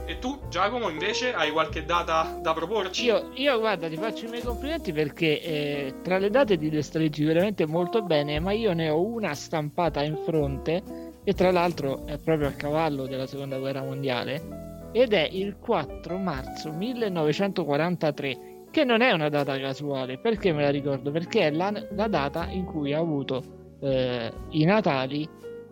E 0.05 0.19
tu, 0.19 0.39
Giacomo, 0.49 0.89
invece, 0.89 1.33
hai 1.33 1.51
qualche 1.51 1.83
data 1.83 2.37
da 2.41 2.53
proporci? 2.53 3.05
Io, 3.05 3.31
io, 3.33 3.59
guarda, 3.59 3.87
ti 3.87 3.97
faccio 3.97 4.25
i 4.25 4.29
miei 4.29 4.43
complimenti 4.43 4.93
perché 4.93 5.41
eh, 5.41 5.93
tra 6.03 6.17
le 6.17 6.29
date 6.29 6.57
ti 6.57 6.69
destreggi 6.69 7.23
veramente 7.23 7.65
molto 7.65 8.01
bene, 8.03 8.39
ma 8.39 8.51
io 8.51 8.73
ne 8.73 8.89
ho 8.89 9.01
una 9.01 9.33
stampata 9.33 10.03
in 10.03 10.17
fronte 10.23 10.83
e 11.23 11.33
tra 11.33 11.51
l'altro 11.51 12.05
è 12.05 12.17
proprio 12.19 12.49
a 12.49 12.51
cavallo 12.51 13.07
della 13.07 13.25
seconda 13.25 13.57
guerra 13.57 13.81
mondiale 13.81 14.89
ed 14.91 15.11
è 15.11 15.27
il 15.29 15.57
4 15.57 16.17
marzo 16.17 16.71
1943 16.71 18.37
che 18.69 18.83
non 18.85 19.01
è 19.01 19.11
una 19.11 19.27
data 19.27 19.57
casuale 19.59 20.19
perché 20.19 20.53
me 20.53 20.61
la 20.61 20.69
ricordo 20.69 21.11
perché 21.11 21.47
è 21.47 21.51
la, 21.51 21.73
la 21.91 22.07
data 22.07 22.47
in 22.49 22.63
cui 22.63 22.93
ha 22.93 22.99
avuto 22.99 23.75
eh, 23.81 24.31
i 24.51 24.63
Natali 24.65 25.27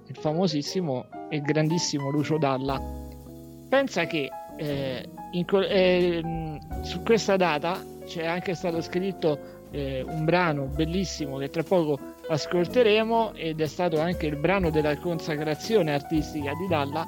il 0.07 0.15
famosissimo 0.17 1.05
e 1.29 1.39
grandissimo 1.39 2.09
Lucio 2.09 2.37
Dalla 2.37 3.02
pensa 3.73 4.05
che 4.05 4.29
eh, 4.57 5.09
in, 5.31 5.45
eh, 5.67 6.59
su 6.83 7.01
questa 7.01 7.37
data 7.37 7.83
c'è 8.05 8.23
anche 8.23 8.53
stato 8.53 8.81
scritto 8.81 9.65
eh, 9.71 10.05
un 10.07 10.25
brano 10.25 10.65
bellissimo 10.65 11.37
che 11.37 11.49
tra 11.49 11.63
poco 11.63 11.97
ascolteremo 12.27 13.33
ed 13.33 13.59
è 13.59 13.65
stato 13.65 13.99
anche 13.99 14.27
il 14.27 14.35
brano 14.35 14.69
della 14.69 14.95
consacrazione 14.97 15.91
artistica 15.91 16.51
di 16.53 16.67
Dalla 16.67 17.07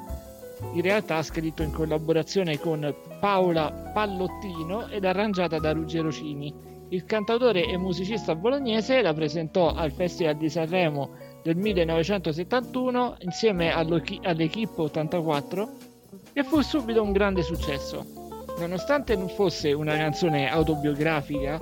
in 0.72 0.82
realtà 0.82 1.22
scritto 1.22 1.62
in 1.62 1.70
collaborazione 1.70 2.58
con 2.58 2.92
Paola 3.20 3.70
Pallottino 3.70 4.88
ed 4.88 5.04
arrangiata 5.04 5.60
da 5.60 5.70
Ruggero 5.70 6.10
Cini. 6.10 6.52
Il 6.88 7.04
cantautore 7.04 7.64
e 7.64 7.76
musicista 7.76 8.34
bolognese 8.34 9.02
la 9.02 9.14
presentò 9.14 9.72
al 9.72 9.92
Festival 9.92 10.36
di 10.36 10.48
Sanremo 10.48 11.10
del 11.44 11.56
1971 11.56 13.18
insieme 13.20 13.70
all'Equipe 13.70 14.80
84 14.80 15.85
e 16.38 16.44
fu 16.44 16.60
subito 16.60 17.02
un 17.02 17.12
grande 17.12 17.42
successo. 17.42 18.04
Nonostante 18.58 19.16
non 19.16 19.30
fosse 19.30 19.72
una 19.72 19.96
canzone 19.96 20.50
autobiografica, 20.50 21.58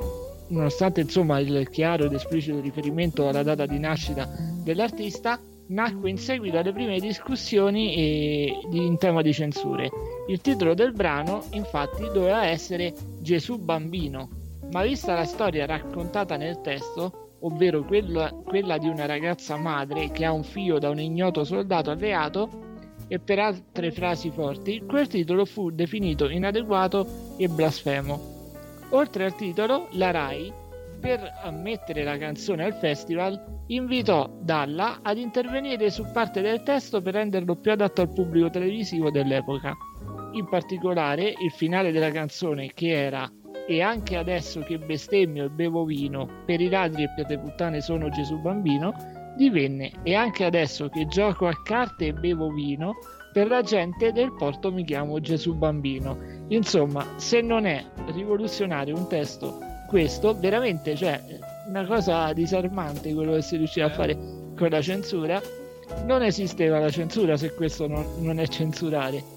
nonostante 0.49 1.03
insomma 1.03 1.39
il 1.39 1.69
chiaro 1.71 2.07
ed 2.07 2.13
esplicito 2.13 2.61
riferimento 2.61 3.29
alla 3.29 3.45
data 3.45 3.67
di 3.67 3.79
nascita 3.79 4.29
dell'artista, 4.65 5.39
nacque 5.69 6.11
in 6.11 6.19
seguito 6.19 6.59
alle 6.59 6.73
prime 6.73 6.99
discussioni 6.99 7.95
e, 7.95 8.59
in 8.73 8.99
tema 8.99 9.23
di 9.23 9.33
censure. 9.33 9.89
Il 10.27 10.41
titolo 10.41 10.75
del 10.75 10.91
brano, 10.91 11.45
infatti, 11.53 12.03
doveva 12.13 12.45
essere 12.45 12.93
Gesù 13.21 13.59
bambino, 13.59 14.29
ma 14.73 14.83
vista 14.83 15.15
la 15.15 15.25
storia 15.25 15.67
raccontata 15.67 16.37
nel 16.37 16.61
testo, 16.63 17.37
ovvero 17.43 17.85
quella, 17.85 18.29
quella 18.45 18.77
di 18.79 18.89
una 18.89 19.07
ragazza 19.07 19.57
madre 19.57 20.11
che 20.11 20.25
ha 20.25 20.33
un 20.33 20.43
figlio 20.43 20.81
da 20.81 20.91
un 20.91 20.99
ignoto 20.99 21.45
soldato 21.45 21.93
alleato, 21.93 22.73
e 23.09 23.19
per 23.19 23.39
altre 23.39 23.93
frasi 23.93 24.31
forti, 24.31 24.83
quel 24.87 25.07
titolo 25.07 25.45
fu 25.45 25.71
definito 25.71 26.29
inadeguato 26.29 27.35
e 27.37 27.49
blasfemo. 27.49 28.33
Oltre 28.91 29.25
al 29.25 29.35
titolo, 29.35 29.89
la 29.93 30.11
RAI, 30.11 30.53
per 31.01 31.21
ammettere 31.43 32.03
la 32.03 32.17
canzone 32.17 32.65
al 32.65 32.75
festival, 32.75 33.63
invitò 33.67 34.31
Dalla 34.41 35.01
ad 35.03 35.19
intervenire 35.19 35.91
su 35.91 36.05
parte 36.13 36.41
del 36.41 36.63
testo 36.63 37.03
per 37.03 37.15
renderlo 37.15 37.57
più 37.57 37.73
adatto 37.73 38.01
al 38.01 38.13
pubblico 38.13 38.49
televisivo 38.51 39.11
dell'epoca. 39.11 39.75
In 40.33 40.49
particolare, 40.49 41.29
il 41.29 41.51
finale 41.51 41.93
della 41.93 42.11
canzone, 42.11 42.73
che 42.73 42.89
era 42.89 43.31
E 43.67 43.81
anche 43.81 44.17
adesso 44.17 44.61
che 44.61 44.79
bestemmio 44.79 45.45
e 45.45 45.49
bevo 45.49 45.85
vino, 45.85 46.29
per 46.45 46.61
i 46.61 46.69
ladri 46.69 47.05
e 47.05 47.11
per 47.15 47.27
le 47.29 47.39
puttane 47.39 47.81
sono 47.81 48.11
Gesù 48.11 48.39
bambino, 48.39 48.93
divenne 49.37 49.93
E 50.03 50.15
anche 50.15 50.45
adesso 50.45 50.89
che 50.89 51.07
gioco 51.07 51.47
a 51.47 51.63
carte 51.63 52.07
e 52.07 52.13
bevo 52.13 52.51
vino, 52.51 52.95
per 53.33 53.49
la 53.49 53.63
gente 53.63 54.13
del 54.13 54.33
porto 54.33 54.71
mi 54.71 54.85
chiamo 54.85 55.21
Gesù 55.21 55.55
bambino. 55.55 56.17
Insomma, 56.49 57.15
se 57.17 57.41
non 57.41 57.67
è 57.67 57.85
rivoluzionario 58.13 58.97
un 58.97 59.09
testo 59.09 59.59
questo, 59.89 60.39
veramente, 60.39 60.95
cioè, 60.95 61.21
una 61.67 61.85
cosa 61.85 62.33
disarmante 62.33 63.13
quello 63.13 63.35
che 63.35 63.43
si 63.43 63.57
riusciva 63.57 63.87
a 63.87 63.91
fare 63.91 64.17
con 64.57 64.69
la 64.71 64.81
censura. 64.81 65.41
Non 66.07 66.23
esisteva 66.23 66.79
la 66.79 66.91
censura 66.91 67.37
se 67.37 67.55
questo 67.55 67.87
non, 67.87 68.07
non 68.19 68.39
è 68.39 68.47
censurare. 68.47 69.34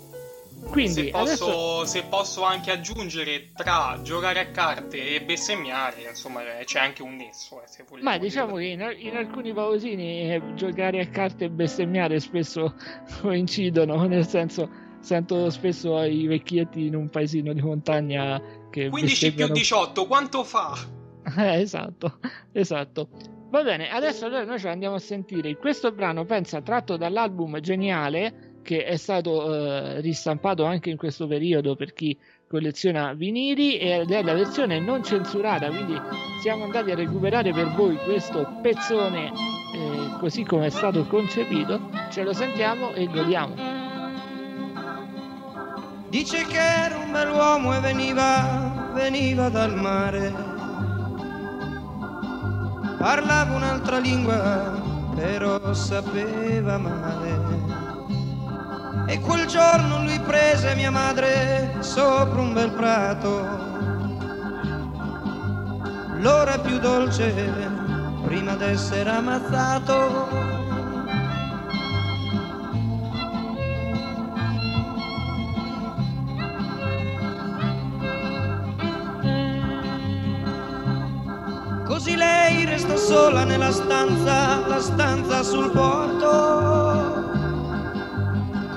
Quindi, 0.66 0.94
se, 1.06 1.10
posso, 1.12 1.22
adesso... 1.22 1.86
se 1.86 2.04
posso 2.04 2.44
anche 2.44 2.72
aggiungere 2.72 3.52
tra 3.54 4.00
giocare 4.02 4.40
a 4.40 4.48
carte 4.48 5.16
e 5.16 5.22
bestemmiare, 5.22 6.02
insomma, 6.10 6.42
c'è 6.64 6.80
anche 6.80 7.04
un 7.04 7.16
nesso. 7.16 7.62
Eh, 7.62 8.02
Ma 8.02 8.18
diciamo 8.18 8.56
che 8.56 8.66
in, 8.66 8.96
in, 8.98 9.16
alcuni 9.16 9.54
pausini 9.54 10.34
eh, 10.34 10.42
giocare 10.56 11.00
a 11.00 11.08
carte 11.08 11.46
e 11.46 11.50
bestemmiare 11.50 12.20
spesso 12.20 12.76
coincidono, 13.22 14.06
nel 14.06 14.28
senso 14.28 14.86
sento 15.00 15.50
spesso 15.50 16.02
i 16.04 16.28
vecchietti 16.28 16.88
in 16.88 16.96
un 16.96 17.10
paesino 17.10 17.54
di 17.54 17.62
montagna 17.62 18.42
che 18.70 18.90
15 18.90 19.34
più 19.34 19.48
18, 19.48 20.06
quanto 20.06 20.44
fa? 20.44 20.76
Eh, 21.38 21.60
esatto, 21.60 22.20
esatto. 22.54 23.10
Va 23.50 23.62
bene, 23.62 23.90
adesso 23.90 24.26
allora 24.26 24.46
noi 24.46 24.60
ce 24.60 24.68
l'andiamo 24.68 24.96
a 24.96 25.00
sentire. 25.00 25.58
Questo 25.58 25.92
brano, 25.92 26.24
pensa, 26.24 26.62
tratto 26.62 26.96
dall'album 26.96 27.60
Geniale, 27.60 28.57
che 28.68 28.84
è 28.84 28.98
stato 28.98 29.54
eh, 29.54 30.02
ristampato 30.02 30.66
anche 30.66 30.90
in 30.90 30.98
questo 30.98 31.26
periodo 31.26 31.78
per 31.78 31.94
chi 31.94 32.18
colleziona 32.50 33.14
vinili 33.14 33.78
ed 33.78 34.12
è 34.12 34.22
la 34.22 34.34
versione 34.34 34.82
non 34.82 35.06
censurata, 35.06 35.70
quindi 35.70 35.96
siamo 36.42 36.66
andati 36.66 36.92
a 36.92 36.96
recuperare 36.96 37.54
per 37.54 37.74
voi 37.76 37.96
questo 37.96 38.60
pezzone 38.62 39.28
eh, 39.28 40.20
così 40.20 40.44
come 40.44 40.66
è 40.66 40.70
stato 40.70 41.06
concepito. 41.06 41.80
Ce 42.12 42.24
lo 42.24 42.34
sentiamo 42.34 42.92
e 42.94 43.08
godiamo. 43.08 43.56
Dice 46.10 46.46
che 46.46 46.60
era 46.60 46.98
un 46.98 47.12
bell'uomo 47.12 47.74
e 47.74 47.80
veniva, 47.80 48.92
veniva 48.94 49.48
dal 49.48 49.76
mare 49.76 50.58
parlava 52.98 53.56
un'altra 53.56 54.00
lingua, 54.00 54.74
però 55.16 55.74
sapeva 55.74 56.78
male. 56.78 57.47
E 59.10 59.20
quel 59.22 59.46
giorno 59.48 60.04
lui 60.04 60.20
prese 60.20 60.76
mia 60.76 60.92
madre 60.92 61.78
sopra 61.80 62.42
un 62.42 62.52
bel 62.54 62.72
prato, 62.72 63.48
l'ora 66.18 66.60
più 66.60 66.78
dolce 66.78 67.34
prima 68.24 68.56
d'essere 68.56 69.10
ammazzato. 69.10 70.56
Così 81.86 82.16
lei 82.18 82.66
resta 82.66 82.98
sola 82.98 83.46
nella 83.46 83.72
stanza, 83.72 84.68
la 84.68 84.82
stanza 84.82 85.44
sul 85.44 85.72
porto, 85.72 87.27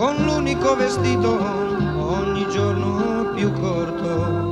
con 0.00 0.16
l'unico 0.24 0.74
vestito 0.76 1.38
ogni 1.98 2.48
giorno 2.48 3.34
più 3.34 3.52
corto. 3.52 4.48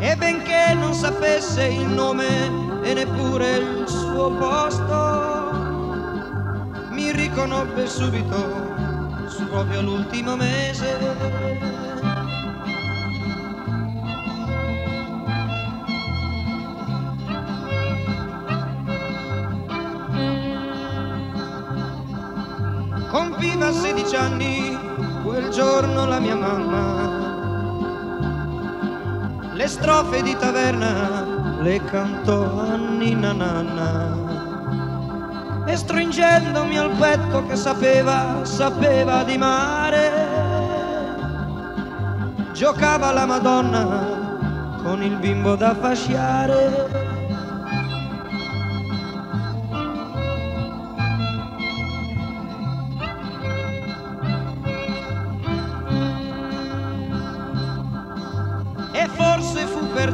E 0.00 0.16
benché 0.16 0.72
non 0.72 0.94
sapesse 0.94 1.66
il 1.66 1.86
nome 1.86 2.80
e 2.82 2.94
neppure 2.94 3.56
il 3.58 3.84
suo 3.86 4.30
posto, 4.30 5.50
mi 6.92 7.12
riconobbe 7.12 7.86
subito 7.86 9.28
su 9.28 9.46
proprio 9.50 9.82
l'ultimo 9.82 10.34
mese 10.34 11.79
Compiva 23.10 23.72
16 23.72 24.14
anni 24.14 24.78
quel 25.24 25.48
giorno 25.48 26.06
la 26.06 26.20
mia 26.20 26.36
mamma. 26.36 27.18
Le 29.52 29.66
strofe 29.66 30.22
di 30.22 30.36
taverna 30.36 31.58
le 31.60 31.82
cantò 31.86 32.60
a 32.60 32.76
Nanna. 32.76 34.14
E 35.66 35.76
stringendomi 35.76 36.78
al 36.78 36.90
petto 36.90 37.44
che 37.46 37.56
sapeva, 37.56 38.44
sapeva 38.44 39.24
di 39.24 39.36
mare, 39.36 40.10
giocava 42.52 43.10
la 43.10 43.26
Madonna 43.26 44.18
con 44.84 45.02
il 45.02 45.16
bimbo 45.16 45.56
da 45.56 45.74
fasciare 45.74 47.09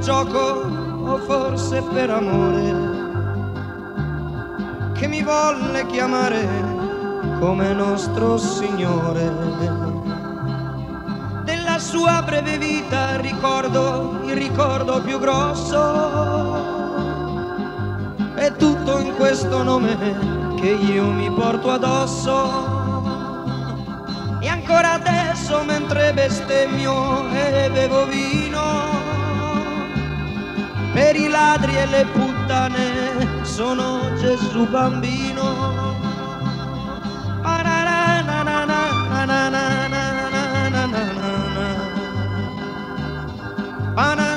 gioco 0.07 0.39
o 0.39 1.19
forse 1.27 1.83
per 1.83 2.11
amore 2.11 2.95
che 4.95 5.09
mi 5.09 5.21
volle 5.21 5.85
chiamare 5.87 6.47
come 7.41 7.73
nostro 7.73 8.39
Signore. 8.39 9.75
sua 11.79 12.23
breve 12.23 12.57
vita 12.57 13.17
ricordo 13.17 14.21
il 14.25 14.35
ricordo 14.35 15.03
più 15.03 15.19
grosso. 15.19 15.77
È 18.35 18.53
tutto 18.57 18.99
in 18.99 19.13
questo 19.17 19.63
nome 19.63 20.55
che 20.61 20.69
io 20.69 21.05
mi 21.11 21.31
porto 21.31 21.71
addosso. 21.73 22.75
E 24.41 24.49
ancora 24.49 24.93
adesso 24.93 25.65
mentre 25.65 26.13
bestemmio 26.13 27.29
e 27.31 27.71
bevo 27.73 28.07
vino, 28.07 28.46
per 30.97 31.15
i 31.15 31.29
ladri 31.29 31.77
e 31.77 31.87
le 31.89 32.07
puttane 32.07 33.45
sono 33.45 34.15
Gesù 34.17 34.67
bambino. 34.67 35.77
Che 44.07 44.36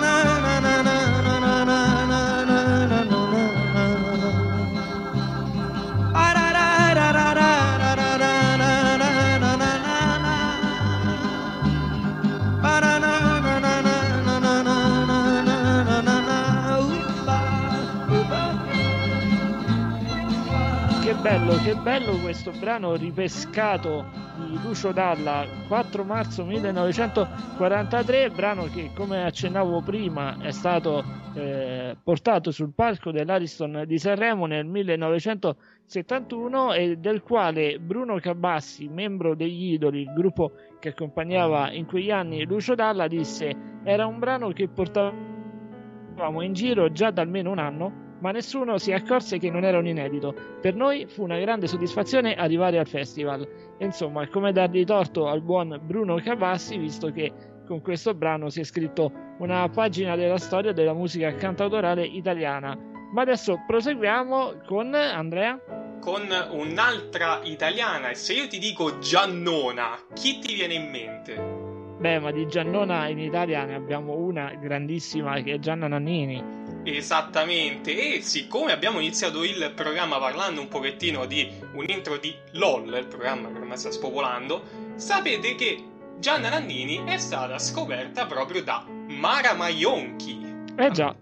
bello, 21.50 21.64
che 21.64 21.76
bello 21.76 22.18
questo 22.20 22.52
brano 22.52 22.96
ripescato 22.96 24.06
di 24.38 24.62
Lucio 24.62 24.92
Dalla 24.92 25.48
4 25.68 26.04
marzo 26.04 26.46
1943, 26.46 28.30
brano 28.30 28.66
che 28.66 28.92
come 28.94 29.24
accennavo 29.24 29.82
prima 29.82 30.38
è 30.40 30.52
stato 30.52 31.04
eh, 31.34 31.98
portato 32.04 32.52
sul 32.52 32.72
palco 32.74 33.10
dell'Ariston 33.12 33.86
di 33.88 33.98
Sanremo 33.98 34.46
nel 34.46 34.66
1971 34.66 36.74
e 36.74 36.98
del 36.98 37.24
quale 37.24 37.80
Bruno 37.80 38.20
Cabassi, 38.20 38.88
membro 38.88 39.34
degli 39.34 39.74
Idoli, 39.74 40.02
il 40.02 40.14
gruppo 40.14 40.52
che 40.80 40.90
accompagnava 40.90 41.72
in 41.72 41.88
quegli 41.88 42.12
anni 42.12 42.46
Lucio 42.46 42.76
Dalla, 42.76 43.08
disse 43.08 43.80
era 43.84 44.06
un 44.06 44.20
brano 44.20 44.52
che 44.52 44.68
portavamo 44.68 46.42
in 46.42 46.54
giro 46.54 46.92
già 46.92 47.10
da 47.10 47.24
almeno 47.24 47.50
un 47.50 47.58
anno 47.58 48.08
ma 48.20 48.32
nessuno 48.32 48.78
si 48.78 48.92
accorse 48.92 49.38
che 49.38 49.50
non 49.50 49.64
era 49.64 49.78
un 49.78 49.88
inedito. 49.88 50.34
Per 50.62 50.76
noi 50.76 51.06
fu 51.08 51.24
una 51.24 51.40
grande 51.40 51.68
soddisfazione 51.68 52.36
arrivare 52.36 52.78
al 52.78 52.88
festival. 52.88 53.48
E 53.78 53.86
insomma, 53.86 54.24
è 54.24 54.28
come 54.28 54.52
dargli 54.52 54.84
torto 54.84 55.28
al 55.28 55.42
buon 55.42 55.80
Bruno 55.82 56.16
Cavassi, 56.16 56.78
visto 56.78 57.12
che 57.12 57.32
con 57.66 57.82
questo 57.82 58.14
brano 58.14 58.50
si 58.50 58.62
è 58.62 58.64
scritto 58.64 59.12
una 59.38 59.70
pagina 59.70 60.16
della 60.16 60.38
storia 60.38 60.74
della 60.74 60.94
musica 60.94 61.34
cantautorale 61.36 62.06
italiana. 62.06 62.78
Ma 63.14 63.22
adesso 63.22 63.64
proseguiamo 63.66 64.62
con 64.66 64.94
Andrea. 64.94 65.60
Con 66.00 66.28
un'altra 66.52 67.42
italiana, 67.44 68.10
e 68.10 68.16
se 68.16 68.34
io 68.34 68.48
ti 68.48 68.58
dico 68.58 69.00
Giannona, 69.00 69.98
chi 70.14 70.40
ti 70.40 70.54
viene 70.54 70.74
in 70.76 70.90
mente? 70.90 71.58
Beh, 72.00 72.20
ma 72.20 72.32
di 72.32 72.48
Giannona 72.48 73.10
in 73.10 73.20
Italia 73.20 73.66
ne 73.66 73.76
abbiamo 73.76 74.16
una 74.16 74.54
grandissima 74.56 75.42
che 75.42 75.56
è 75.56 75.60
Gianna 75.60 75.88
Nannini. 75.88 76.42
Esattamente, 76.84 78.16
e 78.16 78.22
siccome 78.22 78.72
abbiamo 78.72 79.00
iniziato 79.00 79.44
il 79.44 79.72
programma 79.76 80.18
parlando 80.18 80.62
un 80.62 80.70
pochettino 80.70 81.26
di 81.26 81.52
un 81.74 81.86
intro 81.88 82.18
di 82.18 82.34
LOL, 82.54 82.96
il 82.98 83.08
programma 83.08 83.52
che 83.52 83.58
ormai 83.58 83.78
sta 83.78 83.92
spopolando, 83.92 84.64
sapete 84.96 85.56
che 85.56 85.84
Gianna 86.20 86.50
Nannini 86.50 87.04
è 87.06 87.18
stata 87.18 87.58
scoperta 87.60 88.26
proprio 88.26 88.64
da 88.64 88.86
Mara 89.08 89.54
Maionchi. 89.54 90.40
Eh 90.76 90.92
già, 90.92 91.16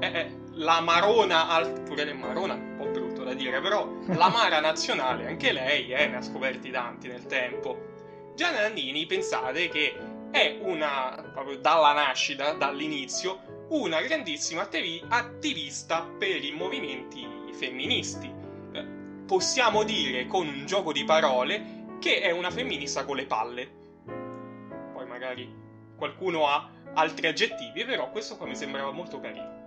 Eh, 0.00 0.06
eh, 0.06 0.38
la 0.54 0.80
Marona, 0.80 1.46
pure 1.84 2.04
le 2.04 2.12
Marona, 2.12 2.54
un 2.54 2.74
po' 2.76 2.86
brutto 2.86 3.24
da 3.24 3.34
dire, 3.34 3.60
però 3.60 3.88
la 4.14 4.28
Mara 4.28 4.60
nazionale, 4.60 5.26
anche 5.26 5.52
lei, 5.52 5.90
eh, 5.90 6.06
ne 6.06 6.16
ha 6.16 6.22
scoperti 6.22 6.70
tanti 6.70 7.08
nel 7.08 7.26
tempo. 7.26 8.32
Gianna 8.34 8.62
Nannini, 8.62 9.06
pensate 9.06 9.68
che 9.68 9.96
è 10.30 10.58
una, 10.60 11.30
proprio 11.32 11.56
dalla 11.58 11.92
nascita, 11.92 12.52
dall'inizio, 12.52 13.53
una 13.68 14.00
grandissima 14.00 14.62
attivi- 14.62 15.02
attivista 15.08 16.02
per 16.18 16.44
i 16.44 16.52
movimenti 16.52 17.26
femministi. 17.52 18.30
Eh, 18.72 18.86
Possiamo 19.26 19.84
dire 19.84 20.26
con 20.26 20.46
un 20.46 20.66
gioco 20.66 20.92
di 20.92 21.04
parole 21.04 21.82
che 21.98 22.20
è 22.20 22.30
una 22.30 22.50
femminista 22.50 23.04
con 23.04 23.16
le 23.16 23.26
palle. 23.26 23.70
Poi 24.92 25.06
magari 25.06 25.50
qualcuno 25.96 26.46
ha 26.46 26.70
altri 26.94 27.26
aggettivi, 27.26 27.84
però 27.84 28.10
questo 28.10 28.36
qua 28.36 28.46
mi 28.46 28.56
sembrava 28.56 28.90
molto 28.90 29.20
carino. 29.20 29.62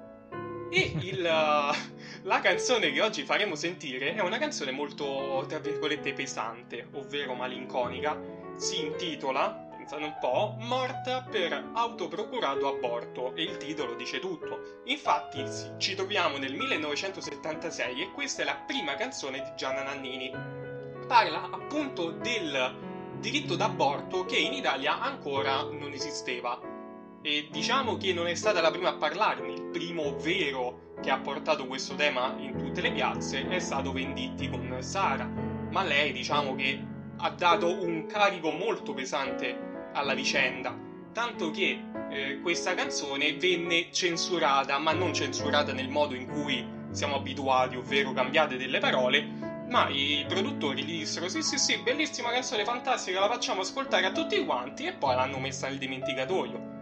E 0.69 0.93
il, 0.99 1.21
la 2.23 2.39
canzone 2.41 2.91
che 2.91 3.01
oggi 3.01 3.23
faremo 3.23 3.55
sentire 3.55 4.13
è 4.13 4.21
una 4.21 4.37
canzone 4.37 4.71
molto, 4.71 5.45
tra 5.47 5.59
virgolette, 5.59 6.13
pesante, 6.13 6.87
ovvero 6.93 7.33
malinconica. 7.33 8.19
Si 8.57 8.81
intitola, 8.81 9.66
pensate 9.87 10.03
un 10.03 10.17
po', 10.19 10.55
Morta 10.59 11.21
per 11.21 11.71
autoprocurato 11.73 12.67
aborto 12.67 13.33
e 13.35 13.43
il 13.43 13.55
titolo 13.55 13.95
dice 13.95 14.19
tutto. 14.19 14.81
Infatti 14.85 15.45
ci 15.77 15.95
troviamo 15.95 16.37
nel 16.37 16.53
1976 16.53 18.01
e 18.01 18.11
questa 18.11 18.41
è 18.41 18.45
la 18.45 18.61
prima 18.67 18.95
canzone 18.95 19.41
di 19.41 19.49
Gianna 19.55 19.83
Nannini. 19.83 20.29
Parla 21.07 21.49
appunto 21.49 22.11
del 22.11 23.15
diritto 23.21 23.55
d'aborto 23.55 24.25
che 24.25 24.35
in 24.35 24.51
Italia 24.51 24.99
ancora 24.99 25.63
non 25.63 25.93
esisteva. 25.93 26.59
E 27.21 27.47
diciamo 27.49 27.95
che 27.95 28.11
non 28.11 28.27
è 28.27 28.35
stata 28.35 28.59
la 28.59 28.71
prima 28.71 28.89
a 28.89 28.97
parlarne, 28.97 29.53
il 29.53 29.63
primo 29.67 30.17
vero 30.17 30.95
che 31.01 31.11
ha 31.11 31.19
portato 31.19 31.65
questo 31.65 31.95
tema 31.95 32.35
in 32.39 32.57
tutte 32.57 32.81
le 32.81 32.91
piazze 32.91 33.47
è 33.47 33.59
stato 33.59 33.93
Venditti 33.93 34.49
con 34.49 34.75
Sara, 34.81 35.25
ma 35.71 35.83
lei 35.83 36.11
diciamo 36.11 36.55
che 36.55 36.83
ha 37.19 37.29
dato 37.29 37.67
un 37.67 38.05
carico 38.05 38.51
molto 38.51 38.93
pesante 38.93 39.67
alla 39.97 40.13
vicenda, 40.13 40.75
tanto 41.11 41.51
che 41.51 41.81
eh, 42.09 42.39
questa 42.41 42.73
canzone 42.73 43.33
venne 43.33 43.87
censurata, 43.91 44.77
ma 44.77 44.93
non 44.93 45.13
censurata 45.13 45.73
nel 45.73 45.89
modo 45.89 46.15
in 46.15 46.27
cui 46.27 46.65
siamo 46.91 47.15
abituati, 47.15 47.75
ovvero 47.75 48.13
cambiate 48.13 48.57
delle 48.57 48.79
parole, 48.79 49.21
ma 49.69 49.89
i 49.89 50.25
produttori 50.27 50.83
gli 50.83 50.99
dissero 50.99 51.27
sì 51.27 51.41
sì 51.41 51.57
sì, 51.57 51.77
bellissima 51.83 52.29
canzone, 52.31 52.63
fantastica, 52.63 53.19
la 53.19 53.27
facciamo 53.29 53.61
ascoltare 53.61 54.05
a 54.05 54.11
tutti 54.11 54.43
quanti 54.45 54.85
e 54.85 54.93
poi 54.93 55.15
l'hanno 55.15 55.39
messa 55.39 55.67
nel 55.67 55.77
dimenticatoio 55.77 56.75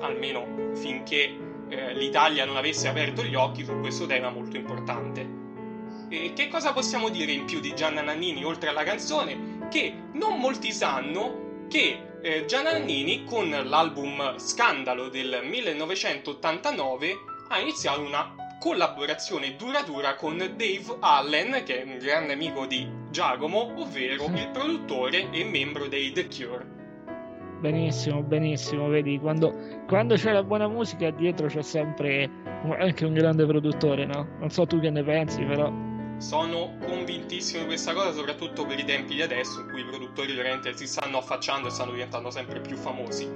almeno 0.00 0.72
finché 0.74 1.36
eh, 1.68 1.94
l'Italia 1.94 2.44
non 2.44 2.56
avesse 2.56 2.88
aperto 2.88 3.22
gli 3.22 3.34
occhi 3.34 3.64
su 3.64 3.78
questo 3.80 4.06
tema 4.06 4.30
molto 4.30 4.56
importante. 4.56 5.44
E 6.08 6.32
che 6.34 6.48
cosa 6.48 6.72
possiamo 6.72 7.08
dire 7.08 7.32
in 7.32 7.46
più 7.46 7.60
di 7.60 7.74
Gianna 7.74 8.02
Nannini 8.02 8.44
oltre 8.44 8.68
alla 8.68 8.84
canzone? 8.84 9.66
Che 9.68 9.94
non 10.12 10.38
molti 10.38 10.72
sanno 10.72 11.44
che 11.68 11.98
eh, 12.22 12.44
Gianna 12.46 12.72
Nannini 12.72 13.24
con 13.24 13.50
l'album 13.50 14.36
Scandalo 14.38 15.08
del 15.08 15.40
1989 15.44 17.14
ha 17.48 17.60
iniziato 17.60 18.00
una 18.00 18.34
collaborazione 18.58 19.54
duratura 19.56 20.14
con 20.14 20.38
Dave 20.38 20.96
Allen, 21.00 21.62
che 21.64 21.82
è 21.82 21.84
un 21.84 21.98
grande 21.98 22.32
amico 22.32 22.66
di 22.66 22.88
Giacomo, 23.10 23.72
ovvero 23.76 24.24
il 24.24 24.48
produttore 24.52 25.30
e 25.30 25.44
membro 25.44 25.86
dei 25.86 26.12
The 26.12 26.26
Cure. 26.26 26.66
benissimo, 27.60 28.22
benissimo. 28.22 28.88
Vedi, 28.88 29.18
quando, 29.18 29.54
quando 29.86 30.14
c'è 30.14 30.32
la 30.32 30.42
buona 30.42 30.68
musica, 30.68 31.10
dietro 31.10 31.46
c'è 31.46 31.62
sempre 31.62 32.28
anche 32.78 33.04
un 33.04 33.14
grande 33.14 33.46
produttore, 33.46 34.04
no? 34.06 34.26
Non 34.38 34.50
so 34.50 34.66
tu 34.66 34.80
che 34.80 34.90
ne 34.90 35.02
pensi, 35.02 35.42
però. 35.44 35.94
Sono 36.18 36.76
convintissimo 36.84 37.60
di 37.60 37.66
questa 37.66 37.92
cosa, 37.92 38.12
soprattutto 38.12 38.64
per 38.64 38.78
i 38.78 38.84
tempi 38.84 39.14
di 39.14 39.22
adesso, 39.22 39.60
in 39.60 39.68
cui 39.68 39.80
i 39.80 39.84
produttori 39.84 40.34
veramente 40.34 40.76
si 40.76 40.86
stanno 40.86 41.18
affacciando 41.18 41.68
e 41.68 41.70
stanno 41.70 41.92
diventando 41.92 42.30
sempre 42.30 42.60
più 42.60 42.76
famosi. 42.76 43.30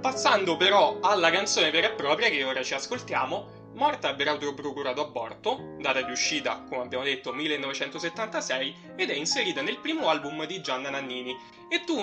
Passando 0.00 0.56
però 0.56 0.98
alla 1.00 1.30
canzone 1.30 1.70
vera 1.70 1.88
e 1.88 1.94
propria 1.94 2.28
che 2.28 2.44
ora 2.44 2.62
ci 2.62 2.74
ascoltiamo, 2.74 3.60
Morta 3.74 4.14
per 4.14 4.28
autoprocurato 4.28 5.00
aborto, 5.00 5.76
data 5.80 6.02
di 6.02 6.10
uscita, 6.10 6.62
come 6.68 6.82
abbiamo 6.82 7.04
detto, 7.04 7.32
1976, 7.32 8.74
ed 8.96 9.08
è 9.08 9.14
inserita 9.14 9.62
nel 9.62 9.78
primo 9.78 10.08
album 10.08 10.44
di 10.44 10.60
Gianna 10.60 10.90
Nannini. 10.90 11.34
E 11.70 11.82
tu 11.84 11.96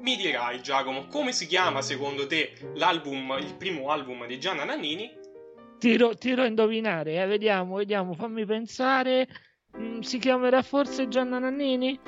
mi 0.00 0.16
dirai, 0.16 0.62
Giacomo, 0.62 1.08
come 1.08 1.32
si 1.32 1.46
chiama 1.48 1.82
secondo 1.82 2.26
te 2.26 2.52
l'album, 2.74 3.36
il 3.40 3.56
primo 3.56 3.90
album 3.90 4.26
di 4.26 4.38
Gianna 4.38 4.64
Nannini? 4.64 5.10
Tiro, 5.78 6.16
tiro 6.16 6.42
a 6.42 6.46
indovinare, 6.46 7.20
eh, 7.20 7.26
vediamo, 7.26 7.76
vediamo, 7.76 8.14
fammi 8.14 8.44
pensare. 8.46 9.26
Mm, 9.78 10.00
si 10.00 10.18
chiamerà 10.18 10.62
forse 10.62 11.08
Gianna 11.08 11.38
Nannini? 11.38 11.98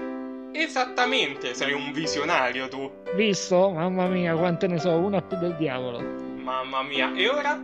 Esattamente, 0.53 1.55
sei 1.55 1.73
un 1.73 1.93
visionario 1.93 2.69
tu. 2.69 2.91
Visto? 3.15 3.71
Mamma 3.71 4.07
mia, 4.07 4.35
quante 4.35 4.67
ne 4.67 4.79
so, 4.79 4.91
una 4.91 5.23
più 5.23 5.39
del 5.39 5.55
diavolo. 5.57 6.01
Mamma 6.01 6.83
mia, 6.83 7.15
e 7.15 7.29
ora 7.29 7.59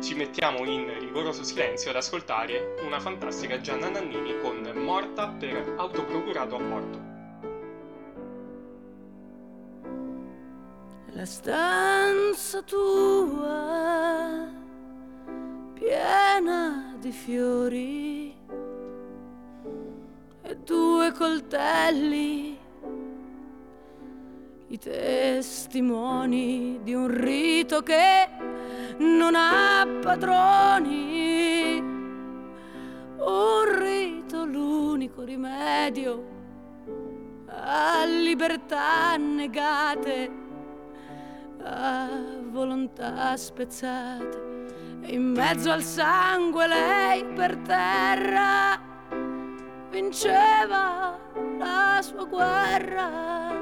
ci 0.00 0.14
mettiamo 0.14 0.64
in 0.64 0.98
rigoroso 1.00 1.42
silenzio 1.42 1.90
ad 1.90 1.96
ascoltare 1.96 2.76
una 2.84 3.00
fantastica 3.00 3.60
Gianna 3.60 3.88
Nannini 3.88 4.38
con 4.40 4.60
Morta 4.76 5.28
per 5.28 5.74
autoprocurato 5.76 6.56
aborto. 6.56 7.08
la 11.18 11.24
stanza 11.24 12.62
tua 12.62 14.46
piena 15.74 16.94
di 17.00 17.10
fiori 17.10 18.37
e 20.48 20.56
due 20.64 21.12
coltelli, 21.12 22.58
i 24.68 24.78
testimoni 24.78 26.80
di 26.82 26.94
un 26.94 27.08
rito 27.08 27.82
che 27.82 28.26
non 28.96 29.34
ha 29.34 29.86
padroni, 30.00 31.78
un 33.18 33.78
rito 33.78 34.46
l'unico 34.46 35.22
rimedio 35.22 36.24
a 37.48 38.06
libertà 38.06 39.18
negate, 39.18 40.30
a 41.62 42.08
volontà 42.44 43.36
spezzate. 43.36 44.46
In 45.08 45.32
mezzo 45.32 45.70
al 45.70 45.82
sangue 45.82 46.66
lei 46.66 47.22
per 47.34 47.58
terra 47.58 48.87
vinceva 49.90 51.18
la 51.58 52.00
sua 52.02 52.24
guerra. 52.24 53.56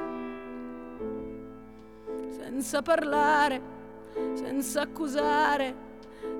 Senza 2.30 2.82
parlare, 2.82 3.60
senza 4.34 4.82
accusare 4.82 5.84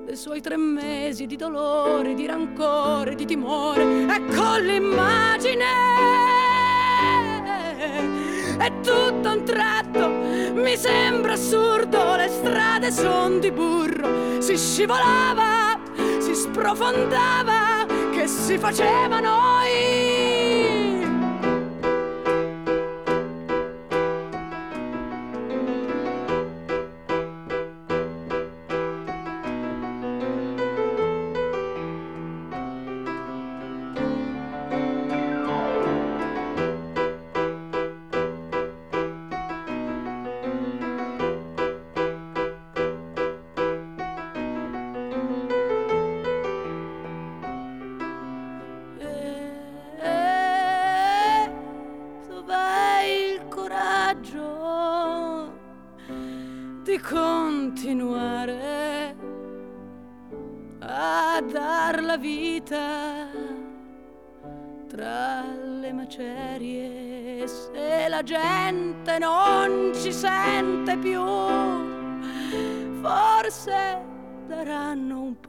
dei 0.04 0.16
suoi 0.16 0.40
tre 0.40 0.56
mesi 0.56 1.26
di 1.26 1.36
dolore, 1.36 2.14
di 2.14 2.26
rancore, 2.26 3.14
di 3.14 3.24
timore. 3.24 3.82
Ecco 4.08 4.56
l'immagine 4.58 5.64
e 8.58 8.72
tutto 8.80 9.28
a 9.28 9.32
un 9.32 9.44
tratto 9.44 10.08
mi 10.08 10.76
sembra 10.76 11.34
assurdo, 11.34 12.16
le 12.16 12.28
strade 12.28 12.90
son 12.90 13.38
di 13.38 13.52
burro, 13.52 14.40
si 14.40 14.56
scivolava, 14.56 15.78
si 16.18 16.34
sprofondava, 16.34 17.86
che 18.10 18.26
si 18.26 18.58
faceva 18.58 19.20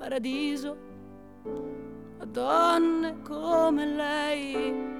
paradiso. 0.07 0.77
A 2.19 2.25
donne 2.25 3.21
come 3.23 3.85
lei 3.85 4.95